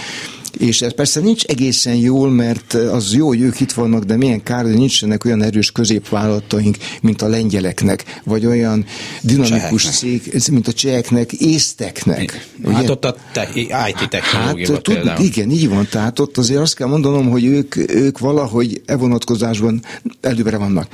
És 0.60 0.82
ez 0.82 0.94
persze 0.94 1.20
nincs 1.20 1.44
egészen 1.44 1.94
jól, 1.94 2.30
mert 2.30 2.74
az 2.74 3.14
jó, 3.14 3.26
hogy 3.26 3.40
ők 3.40 3.60
itt 3.60 3.72
vannak, 3.72 4.04
de 4.04 4.16
milyen 4.16 4.42
kár, 4.42 4.64
hogy 4.64 4.74
nincsenek 4.74 5.24
olyan 5.24 5.42
erős 5.42 5.72
középvállalataink, 5.72 6.76
mint 7.00 7.22
a 7.22 7.28
lengyeleknek, 7.28 8.20
vagy 8.24 8.46
olyan 8.46 8.84
dinamikus 9.22 9.88
cég, 9.88 10.42
mint 10.50 10.68
a 10.68 10.72
cseheknek, 10.72 11.32
észteknek. 11.32 12.48
Ugye? 12.64 12.74
Hát 12.74 12.88
ott 12.88 13.04
a 13.04 13.16
te, 13.32 13.48
IT 13.54 14.08
technológia 14.08 14.72
hát, 14.72 14.82
tud, 14.82 15.12
Igen, 15.18 15.50
így 15.50 15.68
van. 15.68 15.86
Tehát 15.90 16.18
ott 16.18 16.38
azért 16.38 16.60
azt 16.60 16.74
kell 16.74 16.88
mondanom, 16.88 17.30
hogy 17.30 17.44
ők, 17.44 17.76
ők 17.76 18.18
valahogy 18.18 18.82
e 18.86 18.96
vonatkozásban 18.96 19.82
előbbre 20.20 20.56
vannak. 20.56 20.88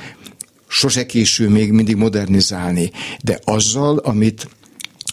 Sose 0.67 1.05
késő 1.05 1.49
még 1.49 1.71
mindig 1.71 1.95
modernizálni, 1.95 2.91
de 3.23 3.39
azzal, 3.43 3.97
amit 3.97 4.47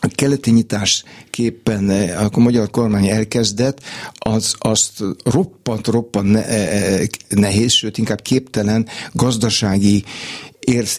a 0.05 0.09
keleti 0.15 0.51
nyitásképpen 0.51 1.91
eh, 1.91 2.25
a 2.25 2.39
magyar 2.39 2.71
kormány 2.71 3.07
elkezdett, 3.07 3.81
az 4.13 4.55
azt 4.59 5.03
roppant, 5.25 5.87
roppant 5.87 6.31
ne, 6.31 6.47
eh, 6.47 7.01
eh, 7.01 7.07
nehéz, 7.29 7.73
sőt 7.73 7.99
inkább 7.99 8.23
képtelen 8.23 8.87
gazdasági 9.13 10.05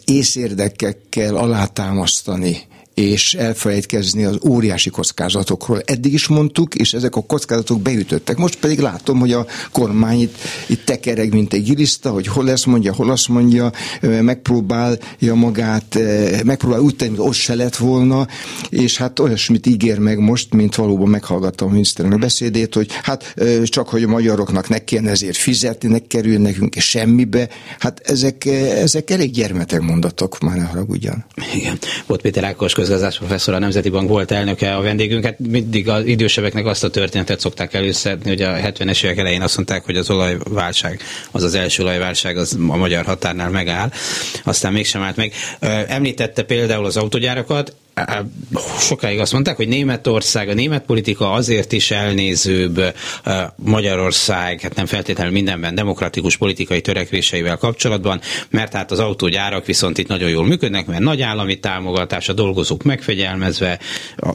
észérdekekkel 0.06 1.36
alátámasztani 1.36 2.62
és 2.96 3.34
elfelejtkezni 3.34 4.24
az 4.24 4.38
óriási 4.48 4.90
kockázatokról. 4.90 5.82
Eddig 5.86 6.14
is 6.14 6.28
mondtuk, 6.28 6.76
és 6.76 6.94
ezek 6.94 7.16
a 7.16 7.22
kockázatok 7.22 7.82
beütöttek. 7.82 8.38
Most 8.38 8.60
pedig 8.60 8.80
látom, 8.80 9.20
hogy 9.20 9.32
a 9.32 9.46
kormány 9.72 10.20
itt, 10.20 10.38
itt 10.68 10.86
tekereg, 10.86 11.34
mint 11.34 11.54
egy 11.54 11.64
giliszta, 11.64 12.10
hogy 12.10 12.28
hol 12.28 12.52
ezt 12.52 12.66
mondja, 12.66 12.94
hol 12.94 13.12
azt 13.12 13.28
mondja, 13.28 13.72
megpróbálja 14.02 15.34
magát, 15.34 15.98
megpróbál 16.44 16.80
úgy 16.80 16.96
tenni, 16.96 17.16
hogy 17.16 17.28
ott 17.28 17.34
se 17.34 17.56
lett 17.56 17.76
volna, 17.76 18.28
és 18.70 18.98
hát 18.98 19.20
olyasmit 19.20 19.66
ígér 19.66 20.00
meg 20.00 20.20
most, 20.20 20.54
mint 20.54 20.76
valóban 20.76 21.10
meghallgattam 21.10 21.68
a 21.68 21.72
miniszterelnök 21.72 22.20
beszédét, 22.20 22.74
hogy 22.74 22.92
hát 23.04 23.34
csak, 23.64 23.90
hogy 23.90 24.04
a 24.04 24.08
magyaroknak 24.08 24.70
ne 24.70 24.84
kéne 24.84 25.10
ezért 25.10 25.38
fizetni, 25.38 25.90
ne 25.90 26.00
kerül 26.00 26.38
nekünk 26.40 26.76
semmibe. 26.78 27.50
Hát 27.80 28.00
ezek, 28.00 28.46
ezek 28.46 29.10
elég 29.10 29.32
gyermetek 29.32 29.82
mondatok, 29.82 30.40
már 30.40 30.58
ne 30.58 30.64
haragudjan. 30.64 31.26
Igen. 31.56 31.80
Volt 32.06 32.22
Péter 32.22 32.44
Ákos 32.44 32.74
közgazdás 32.86 33.18
professzor, 33.18 33.54
a 33.54 33.60
Nemzeti 33.60 33.90
Bank 33.90 34.10
volt 34.10 34.32
elnöke 34.32 34.76
a 34.76 34.82
vendégünket. 34.82 35.36
Hát 35.40 35.48
mindig 35.50 35.90
az 35.90 36.06
idősebbeknek 36.06 36.66
azt 36.66 36.84
a 36.84 36.90
történetet 36.90 37.40
szokták 37.40 37.74
előszedni, 37.74 38.30
hogy 38.30 38.42
a 38.42 38.50
70-es 38.52 39.04
évek 39.04 39.18
elején 39.18 39.42
azt 39.42 39.56
mondták, 39.56 39.86
hogy 39.86 39.98
az 39.98 40.10
olajválság, 40.10 41.02
az 41.32 41.44
az 41.44 41.54
első 41.56 41.84
olajválság 41.84 42.38
az 42.38 42.58
a 42.70 42.76
magyar 42.78 43.06
határnál 43.06 43.50
megáll. 43.50 43.92
Aztán 44.44 44.74
mégsem 44.74 45.02
állt 45.02 45.16
meg. 45.16 45.34
Említette 45.88 46.44
például 46.44 46.86
az 46.86 46.98
autogyárakat, 46.98 47.76
sokáig 48.80 49.20
azt 49.20 49.32
mondták, 49.32 49.56
hogy 49.56 49.68
Németország, 49.68 50.50
a 50.50 50.54
német 50.54 50.86
politika 50.86 51.32
azért 51.32 51.72
is 51.72 51.92
elnézőbb 51.92 52.96
Magyarország, 53.56 54.62
hát 54.62 54.76
nem 54.76 54.86
feltétlenül 54.86 55.34
mindenben 55.34 55.76
demokratikus 55.76 56.38
politikai 56.38 56.82
törekvéseivel 56.82 57.58
kapcsolatban, 57.58 58.22
mert 58.50 58.74
hát 58.74 58.92
az 58.92 59.00
autógyárak 59.00 59.66
viszont 59.66 59.98
itt 59.98 60.08
nagyon 60.08 60.30
jól 60.30 60.46
működnek, 60.46 60.86
mert 60.86 61.02
nagy 61.02 61.22
állami 61.22 61.60
támogatás, 61.60 62.30
a 62.30 62.34
dolgozók 62.34 62.84
megfegyelmezve, 62.84 63.80
a 64.18 64.30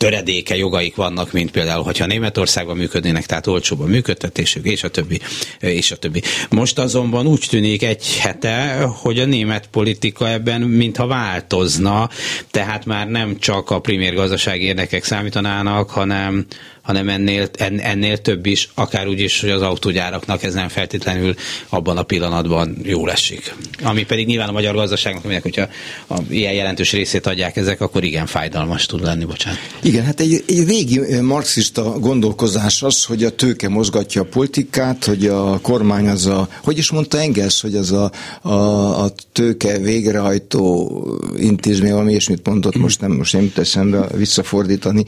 töredéke 0.00 0.56
jogaik 0.56 0.94
vannak, 0.94 1.32
mint 1.32 1.50
például, 1.50 1.82
hogyha 1.82 2.06
Németországban 2.06 2.76
működnének, 2.76 3.26
tehát 3.26 3.46
olcsóbb 3.46 3.80
a 3.80 3.86
működtetésük, 3.86 4.66
és 4.66 4.82
a 4.82 4.88
többi, 4.88 5.20
és 5.58 5.90
a 5.90 5.96
többi. 5.96 6.22
Most 6.50 6.78
azonban 6.78 7.26
úgy 7.26 7.46
tűnik 7.50 7.82
egy 7.82 8.16
hete, 8.18 8.82
hogy 8.82 9.18
a 9.18 9.24
német 9.24 9.66
politika 9.66 10.28
ebben 10.28 10.60
mintha 10.60 11.06
változna, 11.06 12.08
tehát 12.50 12.84
már 12.90 13.08
nem 13.08 13.38
csak 13.38 13.70
a 13.70 13.80
primér 13.80 14.14
gazdasági 14.14 14.64
érdekek 14.64 15.04
számítanának, 15.04 15.90
hanem 15.90 16.46
hanem 16.82 17.08
ennél, 17.08 17.48
ennél 17.78 18.18
több 18.18 18.46
is, 18.46 18.68
akár 18.74 19.08
úgy 19.08 19.20
is, 19.20 19.40
hogy 19.40 19.50
az 19.50 19.62
autógyáraknak 19.62 20.42
ez 20.42 20.54
nem 20.54 20.68
feltétlenül 20.68 21.34
abban 21.68 21.96
a 21.96 22.02
pillanatban 22.02 22.76
jól 22.82 23.10
esik. 23.10 23.54
Ami 23.82 24.04
pedig 24.04 24.26
nyilván 24.26 24.48
a 24.48 24.52
magyar 24.52 24.74
gazdaságnak, 24.74 25.24
aminek, 25.24 25.42
hogyha 25.42 25.68
a, 26.08 26.18
ilyen 26.28 26.52
jelentős 26.52 26.92
részét 26.92 27.26
adják 27.26 27.56
ezek, 27.56 27.80
akkor 27.80 28.04
igen 28.04 28.26
fájdalmas 28.26 28.86
tud 28.86 29.02
lenni, 29.02 29.24
bocsánat. 29.24 29.58
Igen, 29.82 30.04
hát 30.04 30.20
egy, 30.20 30.44
egy 30.46 30.68
régi 30.68 31.20
marxista 31.20 31.98
gondolkozás 31.98 32.82
az, 32.82 33.04
hogy 33.04 33.24
a 33.24 33.30
tőke 33.30 33.68
mozgatja 33.68 34.20
a 34.20 34.24
politikát, 34.24 35.04
hogy 35.04 35.26
a 35.26 35.58
kormány 35.58 36.08
az 36.08 36.26
a, 36.26 36.48
hogy 36.62 36.78
is 36.78 36.90
mondta 36.90 37.18
Engels, 37.18 37.60
hogy 37.60 37.76
az 37.76 37.92
a, 37.92 38.10
a, 38.42 39.04
a 39.04 39.12
tőke 39.32 39.78
végrehajtó 39.78 40.90
intézmény, 41.38 41.90
valami 41.90 42.10
ilyesmit 42.10 42.46
mondott, 42.46 42.76
most 42.76 43.00
nem, 43.00 43.10
most 43.10 43.32
nem 43.32 43.52
teszem 43.54 43.90
be 43.90 44.06
visszafordítani, 44.16 45.04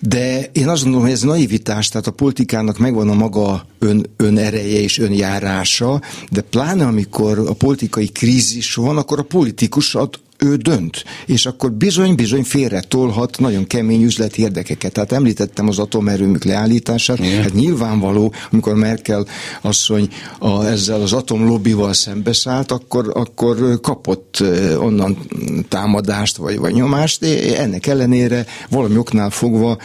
de 0.00 0.50
én 0.52 0.68
azt 0.68 0.82
gondolom, 0.82 1.01
hogy 1.02 1.10
ez 1.10 1.22
naivitás, 1.22 1.88
tehát 1.88 2.06
a 2.06 2.10
politikának 2.10 2.78
megvan 2.78 3.08
a 3.08 3.14
maga 3.14 3.66
ön, 3.78 4.06
önereje 4.16 4.80
és 4.80 4.98
önjárása, 4.98 6.00
de 6.30 6.40
pláne 6.40 6.86
amikor 6.86 7.38
a 7.38 7.52
politikai 7.52 8.06
krízis 8.06 8.74
van, 8.74 8.96
akkor 8.96 9.18
a 9.18 9.22
politikusat 9.22 10.20
ő 10.42 10.56
dönt, 10.56 11.04
és 11.26 11.46
akkor 11.46 11.72
bizony-bizony 11.72 12.42
félre 12.42 12.80
tolhat 12.80 13.38
nagyon 13.38 13.66
kemény 13.66 14.02
üzleti 14.02 14.42
érdekeket. 14.42 14.92
Tehát 14.92 15.12
említettem 15.12 15.68
az 15.68 15.78
atomerőmük 15.78 16.44
leállítását, 16.44 17.18
Igen. 17.18 17.42
hát 17.42 17.54
nyilvánvaló, 17.54 18.32
amikor 18.50 18.74
Merkel 18.74 19.26
asszony 19.60 20.08
a, 20.38 20.64
ezzel 20.64 21.00
az 21.00 21.12
atomlobbival 21.12 21.92
szembeszállt, 21.92 22.72
akkor, 22.72 23.10
akkor 23.14 23.80
kapott 23.80 24.42
onnan 24.78 25.18
támadást 25.68 26.36
vagy, 26.36 26.58
vagy 26.58 26.74
nyomást, 26.74 27.24
ennek 27.56 27.86
ellenére 27.86 28.46
valami 28.70 28.96
oknál 28.96 29.30
fogva 29.30 29.78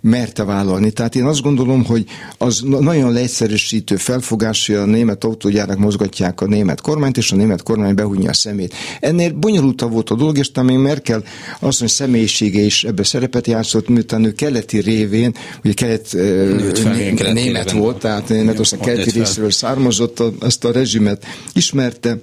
merte 0.00 0.44
vállalni. 0.44 0.90
Tehát 0.90 1.14
én 1.14 1.24
azt 1.24 1.42
gondolom, 1.42 1.84
hogy 1.84 2.04
az 2.38 2.62
nagyon 2.80 3.12
leegyszerűsítő 3.12 3.96
felfogás, 3.96 4.66
hogy 4.66 4.76
a 4.76 4.84
német 4.84 5.24
autógyárak 5.24 5.78
mozgatják 5.78 6.40
a 6.40 6.46
német 6.46 6.80
kormányt, 6.80 7.16
és 7.16 7.32
a 7.32 7.36
német 7.36 7.62
kormány 7.62 7.94
behúnyja 7.94 8.30
a 8.30 8.34
szemét. 8.34 8.74
Ennél 9.00 9.32
bonyolultabb 9.32 9.92
volt 9.92 10.10
a 10.10 10.14
dolog, 10.14 10.38
és 10.38 10.50
talán 10.50 10.74
Merkel 10.74 11.22
azt 11.52 11.80
mondja, 11.80 11.88
személyisége 11.88 12.60
is 12.60 12.84
ebbe 12.84 13.02
szerepet 13.02 13.46
játszott, 13.46 13.88
miután 13.88 14.24
ő 14.24 14.32
keleti 14.32 14.78
révén, 14.78 15.34
ugye 15.64 15.74
kelet, 15.74 16.12
német, 16.12 17.32
német 17.32 17.70
volt, 17.70 17.98
tehát 17.98 18.28
Németország 18.28 18.78
keleti 18.78 19.10
részről 19.10 19.50
származott, 19.50 20.20
a, 20.20 20.32
ezt 20.40 20.64
a 20.64 20.72
rezsimet 20.72 21.24
ismerte, 21.52 22.18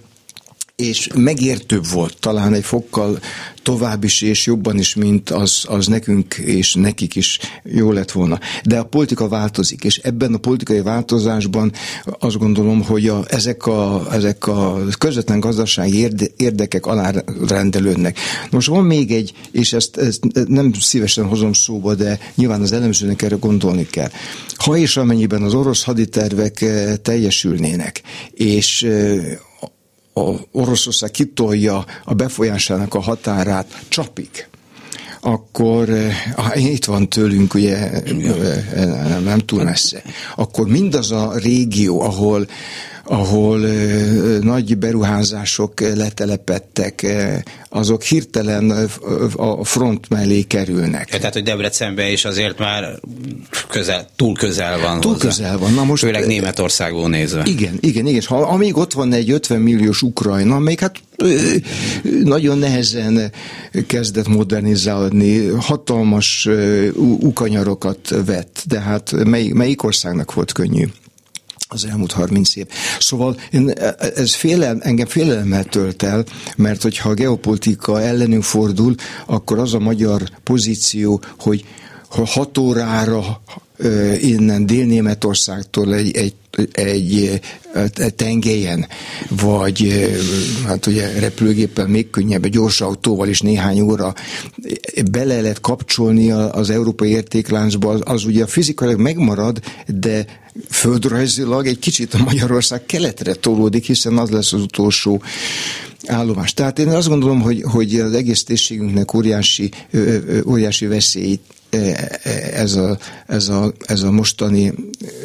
és 0.84 1.08
megértőbb 1.16 1.88
volt 1.88 2.18
talán 2.20 2.54
egy 2.54 2.64
fokkal 2.64 3.20
tovább 3.64 4.04
is 4.04 4.22
és 4.22 4.46
jobban 4.46 4.78
is, 4.78 4.96
mint 4.96 5.30
az, 5.30 5.66
az 5.68 5.88
nekünk 5.88 6.34
és 6.34 6.74
nekik 6.74 7.16
is 7.16 7.40
jó 7.64 7.92
lett 7.92 8.12
volna. 8.12 8.40
De 8.64 8.80
a 8.80 8.84
politika 8.84 9.28
változik, 9.28 9.84
és 9.84 9.98
ebben 9.98 10.34
a 10.34 10.38
politikai 10.38 10.82
változásban 10.82 11.72
azt 12.20 12.38
gondolom, 12.38 12.84
hogy 12.84 13.08
a, 13.08 13.24
ezek, 13.28 13.66
a, 13.66 14.08
ezek 14.12 14.48
a 14.48 14.82
közvetlen 14.98 15.40
gazdasági 15.40 15.98
érde, 15.98 16.26
érdekek 16.36 16.86
alárendelődnek. 16.86 18.20
Most 18.52 18.68
van 18.68 18.86
még 18.86 19.12
egy, 19.12 19.34
és 19.52 19.74
ezt, 19.74 19.98
ezt 19.98 20.24
nem 20.48 20.74
szívesen 20.74 21.26
hozom 21.26 21.54
szóba, 21.54 21.96
de 21.96 22.20
nyilván 22.36 22.62
az 22.62 22.72
elemzőnek 22.72 23.22
erre 23.22 23.36
gondolni 23.36 23.86
kell. 23.86 24.10
Ha 24.56 24.78
és 24.78 24.98
amennyiben 24.98 25.44
az 25.44 25.54
orosz 25.54 25.84
haditervek 25.84 26.62
eh, 26.62 26.96
teljesülnének, 26.96 28.02
és 28.34 28.84
eh, 28.84 29.38
a 30.18 30.40
Oroszország 30.52 31.12
kitolja 31.12 31.86
a 32.04 32.14
befolyásának 32.14 32.94
a 32.94 33.02
határát 33.02 33.86
csapig, 33.88 34.48
akkor 35.22 35.90
ah, 36.36 36.64
itt 36.64 36.86
van 36.86 37.10
tőlünk, 37.10 37.54
ugye 37.54 37.90
nem, 39.08 39.24
nem 39.24 39.40
túl 39.40 39.64
messze, 39.64 40.02
akkor 40.36 40.68
mindaz 40.68 41.12
a 41.12 41.38
régió, 41.38 42.02
ahol 42.02 42.48
ahol 43.08 43.58
nagy 44.42 44.78
beruházások 44.78 45.80
letelepettek, 45.80 47.06
azok 47.70 48.04
hirtelen 48.04 48.90
a 49.36 49.64
front 49.64 50.10
mellé 50.10 50.42
kerülnek. 50.42 51.10
Tehát, 51.10 51.34
hogy 51.34 51.44
Debrecenben 51.44 52.12
is 52.12 52.26
azért 52.26 52.60
már 52.60 53.00
közel, 53.70 54.08
túl 54.16 54.34
közel 54.34 54.80
van 54.80 55.00
Túl 55.00 55.12
hozzá. 55.12 55.28
közel 55.28 55.58
van. 55.58 55.74
Na 55.74 55.84
most, 55.84 56.04
Főleg 56.04 56.26
Németországból 56.26 57.10
nézve. 57.10 57.44
Igen, 57.46 57.78
igen, 57.80 58.08
igen. 58.08 58.22
Ha, 58.26 58.36
amíg 58.38 58.78
ott 58.78 58.94
van 58.94 59.14
egy 59.14 59.32
50 59.32 59.62
milliós 59.62 60.02
Ukrajna, 60.02 60.56
amelyik 60.56 60.80
hát 60.80 61.02
nagyon 62.24 62.58
nehezen 62.58 63.32
kezdett 63.88 64.28
modernizálni, 64.28 65.48
hatalmas 65.48 66.48
ukanyarokat 67.20 68.16
vett, 68.26 68.64
de 68.68 68.80
hát 68.80 69.12
mely, 69.26 69.48
melyik 69.48 69.84
országnak 69.84 70.34
volt 70.34 70.52
könnyű? 70.52 70.86
Az 71.68 71.86
elmúlt 71.86 72.12
30 72.12 72.56
év. 72.56 72.66
Szóval 73.00 73.40
én, 73.52 73.70
ez 74.16 74.34
félel, 74.34 74.78
engem 74.82 75.08
félelemmel 75.08 75.64
tölt 75.64 76.04
el, 76.04 76.26
mert 76.56 76.82
hogyha 76.82 77.10
a 77.10 77.14
geopolitika 77.14 78.02
ellenünk 78.02 78.44
fordul, 78.44 78.96
akkor 79.26 79.60
az 79.60 79.74
a 79.74 79.80
magyar 79.80 80.22
pozíció, 80.44 81.22
hogy 81.40 81.66
hat 82.10 82.58
órára 82.58 83.42
innen 84.22 84.66
Dél-Németországtól 84.66 85.96
egy, 85.96 86.16
egy, 86.16 86.34
egy, 86.72 87.42
tengelyen, 88.16 88.88
vagy 89.30 90.08
hát 90.66 90.86
ugye 90.86 91.20
repülőgéppel 91.20 91.88
még 91.88 92.10
könnyebb, 92.10 92.46
egy 92.46 92.52
gyors 92.52 92.82
autóval 92.82 93.28
is 93.28 93.42
néhány 93.42 93.82
óra 93.82 94.14
bele 95.12 95.42
lehet 95.42 95.62
kapcsolni 95.62 96.32
az 96.32 96.70
európai 96.70 97.10
értékláncba, 97.10 97.90
az, 97.90 98.02
az 98.04 98.26
ugye 98.26 98.46
fizikailag 98.46 99.00
megmarad, 99.00 99.60
de 99.88 100.26
földrajzilag 100.70 101.68
egy 101.68 101.80
kicsit 101.80 102.14
a 102.14 102.24
Magyarország 102.24 102.86
keletre 102.86 103.34
tolódik, 103.34 103.86
hiszen 103.86 104.18
az 104.18 104.30
lesz 104.30 104.54
az 104.54 104.62
utolsó 104.62 105.22
állomás. 106.06 106.54
Tehát 106.54 106.80
én 106.80 106.88
azt 106.88 107.08
gondolom, 107.08 107.42
hogy, 107.42 107.62
hogy 107.62 108.00
az 108.00 108.14
egész 108.14 108.44
térségünknek 108.44 109.14
óriási, 109.14 109.72
óriási 110.46 110.86
veszélyt 110.86 111.42
ez 111.70 112.76
a, 112.76 112.98
ez 113.28 113.50
a, 113.50 113.72
ez 113.86 114.02
a 114.02 114.12
mostani, 114.12 114.74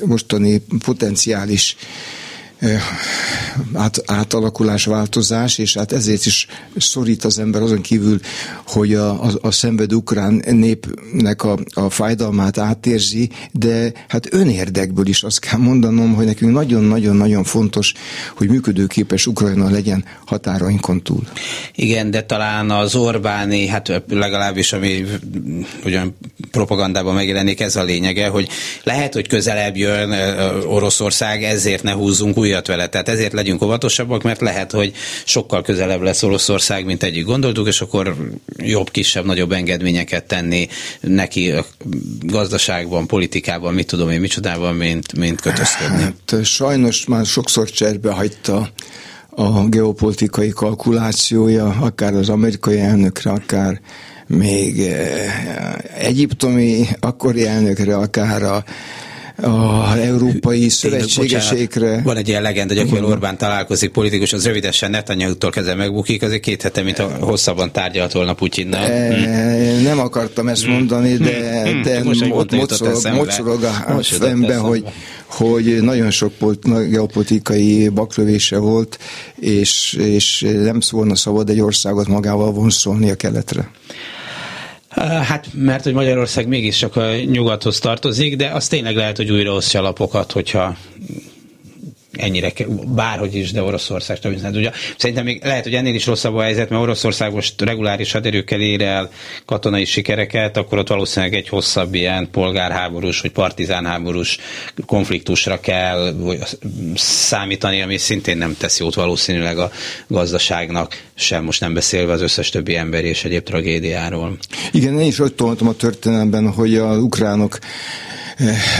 mostani 0.04 0.62
potenciális 0.84 1.76
át, 3.72 4.02
átalakulás, 4.06 4.84
változás, 4.84 5.58
és 5.58 5.74
hát 5.74 5.92
ezért 5.92 6.26
is 6.26 6.46
szorít 6.76 7.24
az 7.24 7.38
ember 7.38 7.62
azon 7.62 7.80
kívül, 7.80 8.20
hogy 8.66 8.94
a, 8.94 9.24
a, 9.24 9.30
a 9.40 9.50
szenvedő 9.50 9.94
ukrán 9.94 10.42
népnek 10.46 11.42
a, 11.42 11.58
a 11.74 11.90
fájdalmát 11.90 12.58
átérzi, 12.58 13.30
de 13.52 13.92
hát 14.08 14.34
önérdekből 14.34 15.06
is 15.06 15.22
azt 15.22 15.38
kell 15.38 15.58
mondanom, 15.58 16.14
hogy 16.14 16.26
nekünk 16.26 16.52
nagyon-nagyon-nagyon 16.52 17.44
fontos, 17.44 17.92
hogy 18.36 18.48
működőképes 18.48 19.26
Ukrajna 19.26 19.70
legyen 19.70 20.04
határainkon 20.26 21.02
túl. 21.02 21.22
Igen, 21.74 22.10
de 22.10 22.22
talán 22.22 22.70
az 22.70 22.94
Orbáni, 22.94 23.66
hát 23.66 24.02
legalábbis 24.08 24.72
ami 24.72 25.04
ugyan 25.84 26.16
propagandában 26.50 27.14
megjelenik, 27.14 27.60
ez 27.60 27.76
a 27.76 27.82
lényege, 27.82 28.28
hogy 28.28 28.48
lehet, 28.82 29.14
hogy 29.14 29.28
közelebb 29.28 29.76
jön 29.76 30.12
Oroszország, 30.66 31.42
ezért 31.42 31.82
ne 31.82 31.92
húzzunk 31.92 32.36
új 32.36 32.51
újat 32.52 32.66
vele. 32.66 32.86
Tehát 32.86 33.08
ezért 33.08 33.32
legyünk 33.32 33.62
óvatosabbak, 33.62 34.22
mert 34.22 34.40
lehet, 34.40 34.72
hogy 34.72 34.92
sokkal 35.24 35.62
közelebb 35.62 36.00
lesz 36.00 36.22
Oroszország, 36.22 36.84
mint 36.84 37.02
egyik 37.02 37.24
gondoltuk, 37.24 37.66
és 37.66 37.80
akkor 37.80 38.16
jobb, 38.56 38.90
kisebb, 38.90 39.24
nagyobb 39.24 39.52
engedményeket 39.52 40.24
tenni 40.24 40.68
neki 41.00 41.50
a 41.50 41.64
gazdaságban, 42.20 43.06
politikában, 43.06 43.74
mit 43.74 43.86
tudom 43.86 44.10
én, 44.10 44.20
micsodában, 44.20 44.74
mint, 44.74 45.16
mint 45.16 45.40
kötözködni. 45.40 46.02
Hát, 46.02 46.44
sajnos 46.44 47.06
már 47.06 47.26
sokszor 47.26 47.70
cserbe 47.70 48.10
hagyta 48.10 48.70
a 49.30 49.68
geopolitikai 49.68 50.48
kalkulációja, 50.48 51.66
akár 51.80 52.14
az 52.14 52.28
amerikai 52.28 52.78
elnökre, 52.78 53.30
akár 53.30 53.80
még 54.26 54.80
eh, 54.80 55.76
egyiptomi 55.98 56.86
akkori 57.00 57.46
elnökre, 57.46 57.96
akár 57.96 58.42
a 58.42 58.64
a 59.36 59.96
európai 59.96 60.68
szövetségesékre. 60.68 62.02
Van 62.04 62.16
egy 62.16 62.28
ilyen 62.28 62.42
legenda, 62.42 62.74
hogy 62.74 62.82
akivel 62.82 63.04
Orbán 63.04 63.38
találkozik 63.38 63.90
politikus, 63.90 64.32
az 64.32 64.46
rövidesen 64.46 64.90
Netanyahu-tól 64.90 65.50
kezdve 65.50 65.74
megbukik, 65.74 66.22
azért 66.22 66.40
két 66.40 66.62
hete, 66.62 66.82
mint 66.82 66.98
a 66.98 67.16
hosszabban 67.20 67.72
tárgyalt 67.72 68.12
volna 68.12 68.34
Putyinnal. 68.34 68.84
E, 68.84 69.14
hm. 69.14 69.82
Nem 69.82 69.98
akartam 69.98 70.48
ezt 70.48 70.66
mondani, 70.66 71.16
de, 71.16 71.62
hm. 71.70 71.82
de 71.82 72.02
ott 72.30 72.52
mocorog, 72.52 73.02
mocorog 73.14 73.62
a 73.86 74.02
szembe, 74.02 74.56
hogy, 74.56 74.84
hogy 75.26 75.82
nagyon 75.82 76.10
sok 76.10 76.32
geopolitikai 76.88 77.88
baklövése 77.88 78.58
volt, 78.58 78.98
és, 79.34 79.92
és 79.92 80.46
nem 80.62 80.80
szólna 80.80 81.16
szabad 81.16 81.50
egy 81.50 81.60
országot 81.60 82.08
magával 82.08 82.52
vonszolni 82.52 83.10
a 83.10 83.14
keletre. 83.14 83.70
Hát, 85.00 85.46
mert 85.54 85.84
hogy 85.84 85.92
Magyarország 85.92 86.46
mégis 86.48 86.76
csak 86.76 86.96
a 86.96 87.14
nyugathoz 87.16 87.78
tartozik, 87.78 88.36
de 88.36 88.48
az 88.50 88.68
tényleg 88.68 88.96
lehet, 88.96 89.16
hogy 89.16 89.30
újra 89.30 89.52
osztja 89.52 89.80
lapokat, 89.80 90.32
hogyha 90.32 90.76
ennyire, 92.12 92.52
bárhogy 92.86 93.34
is, 93.34 93.52
de 93.52 93.62
Oroszország 93.62 94.16
stabilizálni 94.16 94.54
tudja. 94.54 94.72
Szerintem 94.96 95.24
még 95.24 95.44
lehet, 95.44 95.64
hogy 95.64 95.74
ennél 95.74 95.94
is 95.94 96.06
rosszabb 96.06 96.34
a 96.34 96.42
helyzet, 96.42 96.68
mert 96.70 96.82
Oroszország 96.82 97.32
most 97.32 97.60
reguláris 97.60 98.12
haderőkkel 98.12 98.60
ér 98.60 98.82
el 98.82 99.10
katonai 99.46 99.84
sikereket, 99.84 100.56
akkor 100.56 100.78
ott 100.78 100.88
valószínűleg 100.88 101.34
egy 101.34 101.48
hosszabb 101.48 101.94
ilyen 101.94 102.28
polgárháborús 102.30 103.20
vagy 103.20 103.30
partizánháborús 103.30 104.38
konfliktusra 104.86 105.60
kell 105.60 106.14
számítani, 106.94 107.82
ami 107.82 107.96
szintén 107.96 108.36
nem 108.36 108.56
tesz 108.58 108.78
jót 108.78 108.94
valószínűleg 108.94 109.58
a 109.58 109.70
gazdaságnak, 110.06 111.02
sem 111.14 111.44
most 111.44 111.60
nem 111.60 111.74
beszélve 111.74 112.12
az 112.12 112.20
összes 112.20 112.48
többi 112.48 112.76
emberi 112.76 113.08
és 113.08 113.24
egyéb 113.24 113.42
tragédiáról. 113.42 114.36
Igen, 114.72 115.00
én 115.00 115.06
is 115.06 115.18
ott 115.18 115.40
a 115.40 115.74
történelemben, 115.76 116.52
hogy 116.52 116.76
a 116.76 116.96
ukránok 116.96 117.58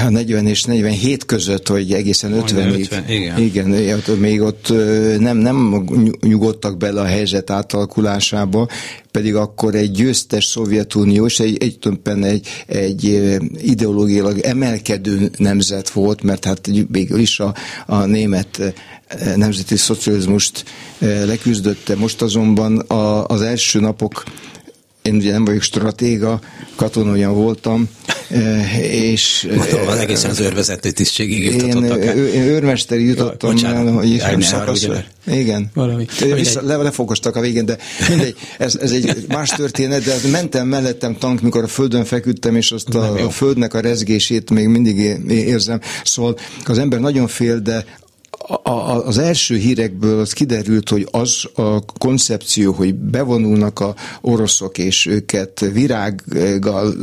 a 0.04 0.08
40 0.08 0.46
és 0.46 0.64
47 0.64 1.24
között, 1.24 1.68
hogy 1.68 1.92
egészen 1.92 2.42
50-ig. 2.46 2.80
50, 2.80 3.08
igen. 3.08 3.38
igen. 3.38 3.68
még 4.18 4.40
ott 4.40 4.72
nem, 5.18 5.36
nem 5.36 5.86
nyugodtak 6.20 6.76
bele 6.76 7.00
a 7.00 7.04
helyzet 7.04 7.50
átalakulásába, 7.50 8.68
pedig 9.10 9.34
akkor 9.34 9.74
egy 9.74 9.90
győztes 9.90 10.44
Szovjetunió, 10.44 11.26
és 11.26 11.40
egy, 11.40 11.62
egy, 11.62 11.78
egy, 12.20 12.46
egy 12.66 13.36
ideológiailag 13.60 14.38
emelkedő 14.38 15.30
nemzet 15.36 15.90
volt, 15.90 16.22
mert 16.22 16.44
hát 16.44 16.70
végül 16.88 17.18
is 17.18 17.40
a, 17.40 17.54
a 17.86 18.04
német 18.04 18.74
nemzeti 19.36 19.76
szocializmust 19.76 20.64
leküzdötte. 20.98 21.96
Most 21.96 22.22
azonban 22.22 22.78
a, 22.78 23.26
az 23.26 23.40
első 23.40 23.80
napok 23.80 24.24
én 25.02 25.14
ugye 25.14 25.32
nem 25.32 25.44
vagyok 25.44 25.62
stratéga, 25.62 26.40
katonójan 26.74 27.34
voltam, 27.34 27.88
eh, 28.06 28.14
és... 28.80 29.48
Gondolom, 29.54 29.88
az 29.88 29.98
egészen 29.98 30.30
az 30.30 30.40
őrvezető 30.40 30.90
tisztségig 30.90 31.44
jutottak 31.44 32.04
Én, 32.04 32.26
én 32.26 32.42
őrmesteri 32.42 33.04
jutottam 33.04 33.56
Jaj, 33.56 33.72
el, 33.74 33.86
hogy 33.86 34.08
is 34.38 34.44
szakasz. 34.44 34.88
Igen. 35.26 35.70
Valami. 35.74 36.06
Vissza, 36.34 36.62
le, 36.62 36.76
lefogostak 36.76 37.36
a 37.36 37.40
végén, 37.40 37.64
de 37.64 37.78
mindegy, 38.08 38.36
ez, 38.58 38.76
ez 38.76 38.90
egy 38.90 39.24
más 39.28 39.50
történet, 39.50 40.04
de 40.04 40.14
mentem 40.30 40.68
mellettem 40.68 41.16
tank, 41.18 41.40
mikor 41.40 41.62
a 41.64 41.68
földön 41.68 42.04
feküdtem, 42.04 42.56
és 42.56 42.72
azt 42.72 42.94
a, 42.94 43.24
a 43.24 43.30
földnek 43.30 43.74
a 43.74 43.80
rezgését 43.80 44.50
még 44.50 44.66
mindig 44.66 44.96
érzem. 45.28 45.80
Szóval 46.04 46.36
az 46.64 46.78
ember 46.78 47.00
nagyon 47.00 47.26
fél, 47.26 47.58
de 47.58 47.84
a, 48.46 48.70
a, 48.70 49.06
az 49.06 49.18
első 49.18 49.56
hírekből 49.56 50.20
az 50.20 50.32
kiderült, 50.32 50.88
hogy 50.88 51.08
az 51.10 51.44
a 51.54 51.84
koncepció, 51.98 52.72
hogy 52.72 52.94
bevonulnak 52.94 53.80
a 53.80 53.94
oroszok, 54.20 54.78
és 54.78 55.06
őket 55.06 55.60
virággal 55.72 56.94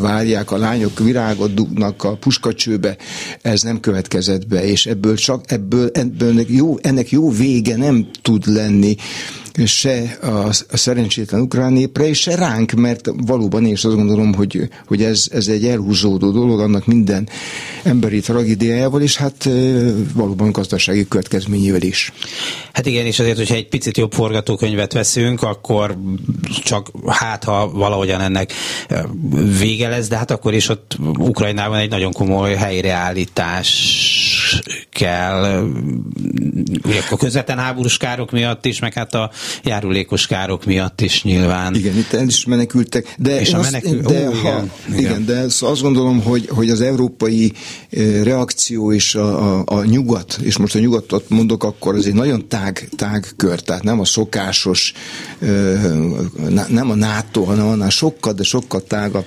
várják, 0.00 0.50
a 0.50 0.56
lányok 0.56 0.98
virágot 0.98 1.54
dugnak 1.54 2.04
a 2.04 2.16
puskacsőbe, 2.16 2.96
ez 3.42 3.62
nem 3.62 3.80
következett 3.80 4.46
be, 4.46 4.64
és 4.64 4.86
ebből 4.86 5.16
csak 5.16 5.50
ebből, 5.50 5.90
ebből 5.92 6.44
jó, 6.48 6.76
ennek 6.80 7.10
jó 7.10 7.30
vége 7.30 7.76
nem 7.76 8.06
tud 8.22 8.46
lenni 8.46 8.96
se 9.64 10.18
a, 10.22 10.26
a 10.70 10.76
szerencsétlen 10.76 11.40
ukrán 11.40 11.72
népre, 11.72 12.08
és 12.08 12.18
se 12.18 12.34
ránk, 12.34 12.72
mert 12.72 13.10
valóban 13.26 13.66
én 13.66 13.72
is 13.72 13.84
azt 13.84 13.94
gondolom, 13.94 14.34
hogy, 14.34 14.68
hogy 14.86 15.02
ez, 15.02 15.26
ez 15.30 15.48
egy 15.48 15.64
elhúzódó 15.64 16.30
dolog, 16.30 16.60
annak 16.60 16.86
minden 16.86 17.28
emberi 17.82 18.20
tragédiájával, 18.20 19.02
és 19.02 19.16
hát 19.16 19.48
valóban 20.14 20.52
gazdasági 20.52 21.08
következményével 21.08 21.82
is. 21.82 22.12
Hát 22.72 22.86
igen, 22.86 23.06
és 23.06 23.18
azért, 23.18 23.36
hogyha 23.36 23.54
egy 23.54 23.68
picit 23.68 23.96
jobb 23.96 24.12
forgatókönyvet 24.12 24.92
veszünk, 24.92 25.42
akkor 25.42 25.98
csak 26.62 26.90
hát, 27.06 27.44
ha 27.44 27.70
valahogyan 27.70 28.20
ennek 28.20 28.52
vége 29.58 29.88
lesz, 29.88 30.08
de 30.08 30.16
hát 30.16 30.30
akkor 30.30 30.54
is 30.54 30.68
ott 30.68 30.96
Ukrajnában 31.18 31.78
egy 31.78 31.90
nagyon 31.90 32.12
komoly 32.12 32.54
helyreállítás 32.54 33.94
kell, 34.90 35.62
ugye 36.84 37.00
a 37.10 37.16
közvetlen 37.16 37.58
háborús 37.58 37.96
károk 37.96 38.30
miatt 38.30 38.66
is, 38.66 38.78
meg 38.78 38.92
hát 38.92 39.14
a 39.14 39.30
járulékos 39.64 40.26
károk 40.26 40.64
miatt 40.64 41.00
is 41.00 41.22
nyilván. 41.22 41.74
Igen, 41.74 41.96
itt 41.96 42.12
el 42.12 42.26
is 42.26 42.44
menekültek. 42.44 43.14
De 43.18 43.40
és 43.40 43.52
a 43.52 43.60
menekül... 43.60 43.98
azt, 43.98 44.14
de, 44.14 44.28
Ó, 44.28 44.32
ha, 44.32 44.38
igen, 44.38 44.70
igen. 44.88 44.98
igen, 44.98 45.24
de 45.24 45.44
azt 45.60 45.82
gondolom, 45.82 46.22
hogy, 46.22 46.48
hogy 46.48 46.70
az 46.70 46.80
európai 46.80 47.52
reakció 48.22 48.92
és 48.92 49.14
a, 49.14 49.58
a, 49.58 49.62
a 49.66 49.84
nyugat, 49.84 50.38
és 50.42 50.56
most 50.56 50.74
a 50.74 50.78
nyugatot 50.78 51.28
mondok, 51.28 51.64
akkor 51.64 51.94
ez 51.94 52.04
egy 52.04 52.14
nagyon 52.14 52.48
tág, 52.48 52.88
tág 52.96 53.26
kör, 53.36 53.60
tehát 53.60 53.82
nem 53.82 54.00
a 54.00 54.04
szokásos, 54.04 54.92
nem 56.68 56.90
a 56.90 56.94
NATO, 56.94 57.42
hanem 57.42 57.66
annál 57.66 57.90
sokkal, 57.90 58.32
de 58.32 58.42
sokkal 58.42 58.82
tágabb 58.82 59.24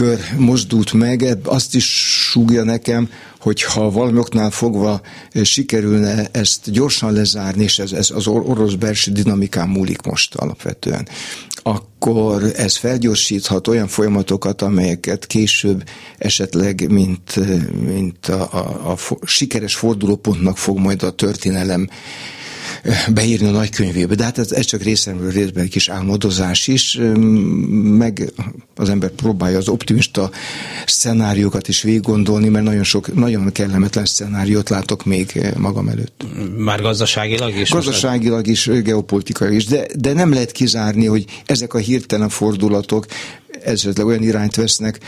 kör 0.00 0.20
mozdult 0.36 0.92
meg, 0.92 1.38
azt 1.44 1.74
is 1.74 1.84
súgja 2.30 2.64
nekem, 2.64 3.08
hogy 3.40 3.62
ha 3.62 3.90
valami 3.90 4.18
oknál 4.18 4.50
fogva 4.50 5.00
sikerülne 5.42 6.28
ezt 6.32 6.70
gyorsan 6.70 7.12
lezárni, 7.12 7.62
és 7.62 7.78
ez, 7.78 7.92
ez 7.92 8.10
az 8.10 8.26
orosz 8.26 8.74
belső 8.74 9.12
dinamikán 9.12 9.68
múlik 9.68 10.02
most 10.02 10.34
alapvetően, 10.34 11.08
akkor 11.62 12.52
ez 12.56 12.76
felgyorsíthat 12.76 13.68
olyan 13.68 13.88
folyamatokat, 13.88 14.62
amelyeket 14.62 15.26
később 15.26 15.84
esetleg, 16.18 16.90
mint, 16.90 17.36
mint 17.84 18.26
a, 18.26 18.48
a, 18.52 18.90
a 18.92 19.26
sikeres 19.26 19.74
fordulópontnak 19.74 20.58
fog 20.58 20.78
majd 20.78 21.02
a 21.02 21.10
történelem 21.10 21.88
beírni 23.12 23.46
a 23.46 23.50
nagykönyvébe. 23.50 24.14
De 24.14 24.24
hát 24.24 24.38
ez, 24.38 24.52
ez 24.52 24.64
csak 24.64 24.82
részemről 24.82 25.30
részben 25.30 25.64
egy 25.64 25.70
kis 25.70 25.88
álmodozás 25.88 26.66
is, 26.66 26.98
meg 27.82 28.32
az 28.76 28.88
ember 28.88 29.10
próbálja 29.10 29.58
az 29.58 29.68
optimista 29.68 30.30
szenáriókat 30.86 31.68
is 31.68 31.82
végig 31.82 32.00
gondolni, 32.00 32.48
mert 32.48 32.64
nagyon 32.64 32.84
sok, 32.84 33.14
nagyon 33.14 33.52
kellemetlen 33.52 34.04
szenáriót 34.04 34.68
látok 34.68 35.04
még 35.04 35.40
magam 35.56 35.88
előtt. 35.88 36.24
Már 36.56 36.80
gazdaságilag 36.80 37.56
is? 37.56 37.70
Gazdaságilag 37.70 38.46
is, 38.46 38.66
geopolitikai 38.66 39.54
is, 39.54 39.66
de, 39.66 39.86
de 39.98 40.12
nem 40.12 40.32
lehet 40.32 40.52
kizárni, 40.52 41.06
hogy 41.06 41.24
ezek 41.46 41.74
a 41.74 41.78
hirtelen 41.78 42.28
fordulatok 42.28 43.06
esetleg 43.64 44.06
olyan 44.06 44.22
irányt 44.22 44.54
vesznek, 44.54 44.98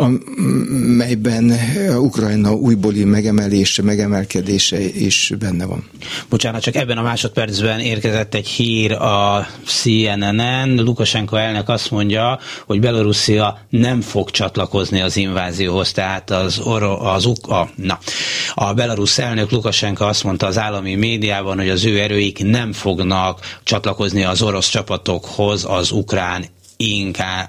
amelyben 0.00 1.52
Ukrajna 1.98 2.54
újbóli 2.54 3.04
megemelése, 3.04 3.82
megemelkedése 3.82 4.80
is 4.80 5.32
benne 5.38 5.64
van. 5.64 5.88
Bocsánat, 6.28 6.62
csak 6.62 6.74
ebben 6.74 6.98
a 6.98 7.02
másodpercben 7.02 7.80
érkezett 7.80 8.34
egy 8.34 8.46
hír 8.46 8.92
a 8.92 9.46
CNN-en. 9.64 10.74
Lukasenko 10.74 11.36
elnök 11.36 11.68
azt 11.68 11.90
mondja, 11.90 12.38
hogy 12.66 12.80
Belorusszia 12.80 13.58
nem 13.68 14.00
fog 14.00 14.30
csatlakozni 14.30 15.00
az 15.00 15.16
invázióhoz, 15.16 15.92
tehát 15.92 16.30
az, 16.30 16.58
oro, 16.58 17.00
az 17.00 17.26
a, 17.42 17.68
na, 17.74 17.98
a 18.54 18.74
belarusz 18.74 19.18
elnök 19.18 19.50
Lukasenko 19.50 20.04
azt 20.04 20.24
mondta 20.24 20.46
az 20.46 20.58
állami 20.58 20.94
médiában, 20.94 21.56
hogy 21.56 21.68
az 21.68 21.84
ő 21.84 21.98
erőik 22.00 22.44
nem 22.44 22.72
fognak 22.72 23.58
csatlakozni 23.62 24.24
az 24.24 24.42
orosz 24.42 24.68
csapatokhoz 24.68 25.64
az 25.68 25.90
ukrán 25.90 26.44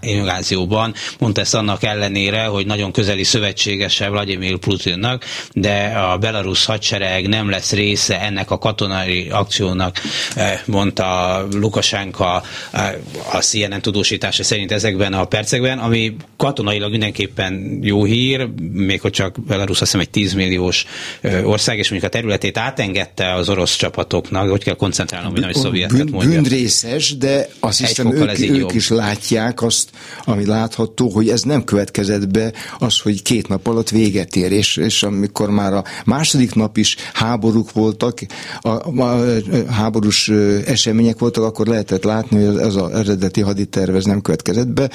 invázióban. 0.02 0.94
Mondta 1.20 1.42
ezt 1.42 1.56
annak 1.56 1.84
ellenére, 1.84 2.44
hogy 2.44 2.66
nagyon 2.66 2.92
közeli 2.92 3.24
szövetségese 3.24 4.10
Vladimir 4.10 4.58
Putinnak, 4.58 5.26
de 5.54 5.84
a 5.86 6.18
belarusz 6.18 6.66
hadsereg 6.66 7.28
nem 7.28 7.50
lesz 7.50 7.72
része 7.72 8.22
ennek 8.22 8.52
a 8.52 8.58
katonai 8.58 9.28
akciónak, 9.30 9.98
eh, 10.36 10.60
mondta 10.66 11.40
Lukasenka 11.52 12.44
eh, 12.72 12.94
a 13.32 13.38
CNN 13.38 13.82
tudósítása 13.82 14.44
szerint 14.44 14.72
ezekben 14.72 15.14
a 15.14 15.26
percekben, 15.26 15.80
ami 15.80 16.16
katonailag 16.38 16.92
mindenképpen 16.92 17.80
jó 17.82 18.04
hír, 18.04 18.48
még 18.72 19.02
hogy 19.02 19.12
csak 19.12 19.36
Belarus 19.48 19.82
azt 19.82 19.92
hiszem 19.92 20.00
egy 20.00 20.10
10 20.10 20.34
milliós 20.34 20.86
eh, 21.22 21.48
ország, 21.50 21.78
és 21.78 21.90
mondjuk 21.90 22.14
a 22.14 22.16
területét 22.18 22.58
átengedte 22.58 23.34
az 23.34 23.50
orosz 23.50 23.76
csapatoknak, 23.76 24.50
hogy 24.50 24.64
kell 24.64 24.76
koncentrálnom, 24.76 25.32
hogy 25.32 25.42
nagy 25.42 25.56
szovjetet 25.56 26.10
mondja. 26.12 26.42
Bűnrészes, 26.42 27.18
de 27.18 27.48
azt 27.60 27.80
hiszem 27.80 28.12
ők, 28.12 28.40
ők 28.40 28.74
is 28.74 28.90
látják 28.90 29.21
látják 29.22 29.62
azt, 29.62 29.90
ami 30.24 30.46
látható, 30.46 31.10
hogy 31.10 31.30
ez 31.30 31.42
nem 31.42 31.64
következett 31.64 32.28
be 32.28 32.54
az, 32.80 33.00
hogy 33.00 33.22
két 33.22 33.48
nap 33.48 33.68
alatt 33.68 33.90
véget 33.90 34.36
ér, 34.36 34.52
és, 34.52 34.78
és 34.78 35.04
amikor 35.04 35.50
már 35.50 35.74
a 35.74 35.84
második 36.06 36.56
nap 36.56 36.78
is 36.78 36.96
háborúk 37.14 37.72
voltak, 37.72 38.20
a, 38.62 38.70
a, 38.70 39.02
a 39.02 39.72
háborús 39.72 40.30
események 40.66 41.20
voltak, 41.20 41.44
akkor 41.44 41.68
lehetett 41.68 42.04
látni, 42.04 42.46
hogy 42.46 42.58
ez 42.58 42.76
az 42.76 42.92
eredeti 42.92 43.42
haditerv 43.42 43.96
ez 43.96 44.06
nem 44.06 44.22
következett 44.22 44.68
be. 44.68 44.90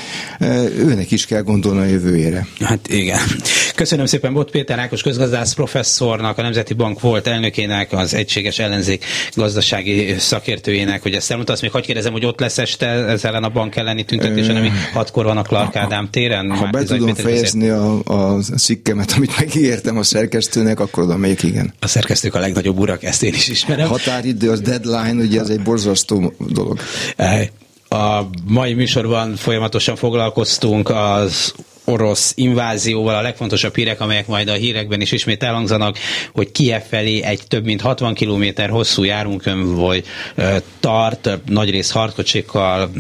Őnek 0.78 1.10
is 1.10 1.26
kell 1.26 1.42
gondolni 1.42 1.80
a 1.80 1.84
jövőjére. 1.84 2.46
Hát 2.60 2.88
igen. 2.88 3.20
Köszönöm 3.74 4.06
szépen 4.06 4.32
Bot 4.32 4.50
Péter 4.50 4.78
Ákos 4.78 5.02
közgazdász 5.02 5.54
professzornak, 5.54 6.38
a 6.38 6.42
Nemzeti 6.42 6.74
Bank 6.74 7.00
volt 7.00 7.26
elnökének, 7.26 7.92
az 7.92 8.14
Egységes 8.14 8.58
Ellenzék 8.58 9.04
gazdasági 9.34 10.14
szakértőjének, 10.18 11.02
hogy 11.02 11.14
ezt 11.14 11.28
elmondta. 11.28 11.52
Azt 11.52 11.62
még 11.62 11.70
hogy 11.70 11.84
kérdezem, 11.84 12.12
hogy 12.12 12.26
ott 12.26 12.40
lesz 12.40 12.58
este 12.58 12.86
ezzel 12.86 13.34
a 13.44 13.48
bank 13.48 13.76
elleni 13.76 14.04
tüntetésen, 14.18 14.56
ami 14.56 14.70
hatkor 14.92 15.24
van 15.24 15.36
a 15.36 15.42
Clark 15.42 15.76
Ádám 15.76 16.08
téren? 16.10 16.50
Ha 16.50 16.66
be 16.66 16.82
tudom 16.82 17.14
fejezni 17.14 17.68
a, 17.68 17.98
a 18.04 18.38
cikkemet, 18.56 19.12
amit 19.16 19.38
megígértem 19.38 19.96
a 19.98 20.02
szerkesztőnek, 20.02 20.80
akkor 20.80 21.02
oda 21.02 21.16
megyek, 21.16 21.42
igen. 21.42 21.74
A 21.80 21.86
szerkesztők 21.86 22.34
a 22.34 22.38
legnagyobb 22.38 22.78
urak, 22.78 23.02
ezt 23.02 23.22
én 23.22 23.34
is 23.34 23.48
ismerem. 23.48 23.88
Határidő, 23.88 24.50
az 24.50 24.60
deadline, 24.60 25.24
ugye 25.24 25.40
ez 25.40 25.48
egy 25.48 25.62
borzasztó 25.62 26.32
dolog. 26.38 26.78
A 27.88 28.20
mai 28.46 28.74
műsorban 28.74 29.36
folyamatosan 29.36 29.96
foglalkoztunk 29.96 30.90
az 30.90 31.54
orosz 31.87 32.32
invázióval 32.37 33.14
a 33.14 33.20
legfontosabb 33.22 33.76
hírek, 33.76 34.01
amelyek 34.01 34.26
majd 34.26 34.49
a 34.49 34.53
hírekben 34.53 35.01
is 35.01 35.12
ismét 35.12 35.43
elhangzanak, 35.43 35.99
hogy 36.32 36.53
Kiev 36.53 36.82
felé 36.89 37.22
egy 37.22 37.41
több 37.49 37.64
mint 37.64 37.80
60 37.80 38.14
km 38.14 38.45
hosszú 38.68 39.05
járunkönyv 39.05 40.03
tart, 40.80 41.39
nagyrészt 41.47 41.93
hardkocsikkal, 41.93 42.91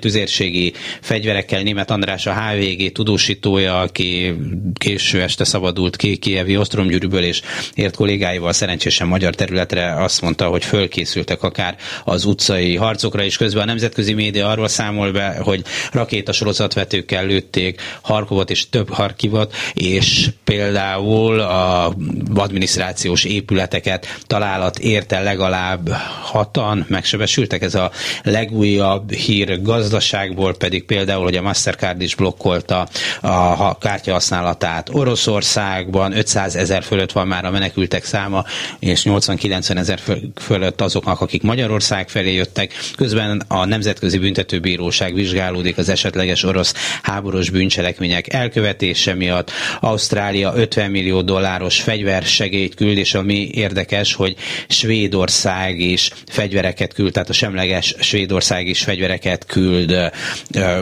tüzérségi 0.00 0.72
fegyverekkel. 1.00 1.62
Német 1.62 1.90
András 1.90 2.26
a 2.26 2.34
HVG 2.34 2.92
tudósítója, 2.92 3.80
aki 3.80 4.34
késő 4.74 5.22
este 5.22 5.44
szabadult 5.44 5.96
ki 5.96 6.16
Kievi 6.16 6.56
ostromgyűrűből, 6.56 7.22
és 7.22 7.40
ért 7.74 7.96
kollégáival 7.96 8.52
szerencsésen 8.52 9.06
magyar 9.06 9.34
területre 9.34 10.02
azt 10.02 10.20
mondta, 10.20 10.46
hogy 10.46 10.64
fölkészültek 10.64 11.42
akár 11.42 11.76
az 12.04 12.24
utcai 12.24 12.76
harcokra, 12.76 13.24
és 13.24 13.36
közben 13.36 13.62
a 13.62 13.66
nemzetközi 13.66 14.12
média 14.12 14.48
arról 14.48 14.68
számol 14.68 15.10
be, 15.12 15.38
hogy 15.42 15.62
rakétasorozatvetőkkel 15.92 17.26
lőtték 17.26 17.80
Harkov 18.02 18.31
Harkovot 18.32 18.50
és 18.50 18.68
több 18.68 18.92
Harkivot, 18.92 19.54
és 19.74 20.28
például 20.44 21.40
a 21.40 21.94
adminisztrációs 22.34 23.24
épületeket 23.24 24.06
találat 24.26 24.78
érte 24.78 25.20
legalább 25.20 25.88
hatan 26.22 26.84
megsebesültek. 26.88 27.62
Ez 27.62 27.74
a 27.74 27.90
legújabb 28.22 29.12
hír 29.12 29.62
gazdaságból 29.62 30.54
pedig 30.54 30.84
például, 30.84 31.22
hogy 31.22 31.36
a 31.36 31.42
Mastercard 31.42 32.00
is 32.00 32.14
blokkolta 32.14 32.88
a 33.20 33.78
kártya 33.78 34.12
használatát 34.12 34.88
Oroszországban, 34.92 36.16
500 36.16 36.56
ezer 36.56 36.82
fölött 36.82 37.12
van 37.12 37.26
már 37.26 37.44
a 37.44 37.50
menekültek 37.50 38.04
száma, 38.04 38.44
és 38.78 39.02
80-90 39.04 39.76
ezer 39.76 40.00
fölött 40.34 40.80
azoknak, 40.80 41.20
akik 41.20 41.42
Magyarország 41.42 42.08
felé 42.08 42.34
jöttek. 42.34 42.72
Közben 42.96 43.42
a 43.48 43.64
Nemzetközi 43.64 44.18
Büntetőbíróság 44.18 45.14
vizsgálódik 45.14 45.78
az 45.78 45.88
esetleges 45.88 46.42
orosz 46.42 46.74
háborús 47.02 47.50
bűncselekmények 47.50 48.21
elkövetése 48.26 49.14
miatt. 49.14 49.50
Ausztrália 49.80 50.52
50 50.56 50.90
millió 50.90 51.22
dolláros 51.22 51.80
fegyversegélyt 51.80 52.74
küld, 52.74 52.96
és 52.98 53.14
ami 53.14 53.48
érdekes, 53.54 54.14
hogy 54.14 54.36
Svédország 54.68 55.80
is 55.80 56.10
fegyvereket 56.28 56.92
küld, 56.92 57.12
tehát 57.12 57.28
a 57.28 57.32
semleges 57.32 57.94
Svédország 57.98 58.66
is 58.66 58.82
fegyvereket 58.82 59.46
küld 59.46 60.10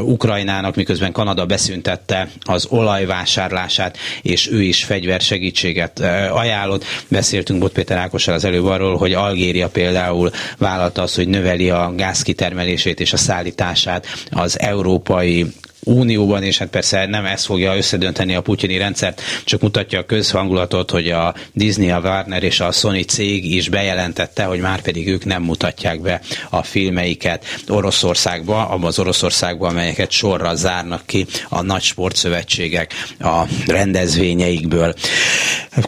Ukrajnának, 0.00 0.76
miközben 0.76 1.12
Kanada 1.12 1.46
beszüntette 1.46 2.28
az 2.40 2.66
olajvásárlását, 2.70 3.98
és 4.22 4.50
ő 4.50 4.62
is 4.62 4.84
fegyversegítséget 4.84 5.98
ajánlott. 6.32 6.84
Beszéltünk 7.08 7.60
Bot 7.60 7.72
Péter 7.72 7.98
Ákossal 7.98 8.34
az 8.34 8.44
előbb 8.44 8.64
arról, 8.64 8.96
hogy 8.96 9.12
Algéria 9.12 9.68
például 9.68 10.30
vállalta 10.58 11.02
azt, 11.02 11.16
hogy 11.16 11.28
növeli 11.28 11.70
a 11.70 11.92
gázkitermelését 11.96 13.00
és 13.00 13.12
a 13.12 13.16
szállítását 13.16 14.06
az 14.30 14.60
európai 14.60 15.46
Unióban, 15.84 16.42
és 16.42 16.58
hát 16.58 16.68
persze 16.68 17.06
nem 17.06 17.24
ez 17.24 17.44
fogja 17.44 17.76
összedönteni 17.76 18.34
a 18.34 18.40
putyini 18.40 18.76
rendszert, 18.76 19.22
csak 19.44 19.60
mutatja 19.60 19.98
a 19.98 20.04
közhangulatot, 20.04 20.90
hogy 20.90 21.08
a 21.10 21.34
Disney, 21.52 21.90
a 21.90 22.00
Warner 22.00 22.42
és 22.42 22.60
a 22.60 22.72
Sony 22.72 23.02
cég 23.02 23.54
is 23.54 23.68
bejelentette, 23.68 24.44
hogy 24.44 24.60
már 24.60 24.80
pedig 24.80 25.08
ők 25.08 25.24
nem 25.24 25.42
mutatják 25.42 26.00
be 26.00 26.20
a 26.50 26.62
filmeiket 26.62 27.44
Oroszországba, 27.68 28.68
abban 28.68 28.86
az 28.86 28.98
Oroszországba, 28.98 29.68
amelyeket 29.68 30.10
sorra 30.10 30.54
zárnak 30.54 31.02
ki 31.06 31.26
a 31.48 31.62
nagy 31.62 31.82
sportszövetségek 31.82 32.94
a 33.18 33.42
rendezvényeikből. 33.66 34.94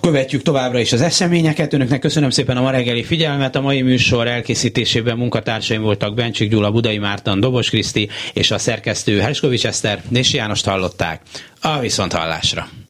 Követjük 0.01 0.43
továbbra 0.43 0.79
is 0.79 0.93
az 0.93 1.01
eseményeket. 1.01 1.73
Önöknek 1.73 2.01
köszönöm 2.01 2.31
szépen 2.31 2.57
a 2.57 2.61
ma 2.61 2.71
reggeli 2.71 3.03
figyelmet. 3.03 3.57
A 3.57 3.61
mai 3.61 3.83
műsor 3.83 4.27
elkészítésében 4.29 5.17
munkatársaim 5.17 5.83
voltak 5.83 6.15
Bencsik 6.15 6.51
Gyula, 6.51 6.71
Budai 6.71 6.99
Márton, 6.99 7.41
Dobos 7.41 7.71
Kriszti 7.71 8.09
és 8.33 8.51
a 8.51 8.59
szerkesztő 8.59 9.21
Herskovics 9.21 9.65
Eszter, 9.85 10.03
Nési 10.09 10.37
Jánost 10.37 10.65
hallották. 10.65 11.23
A 11.61 11.79
viszonthallásra. 11.79 12.69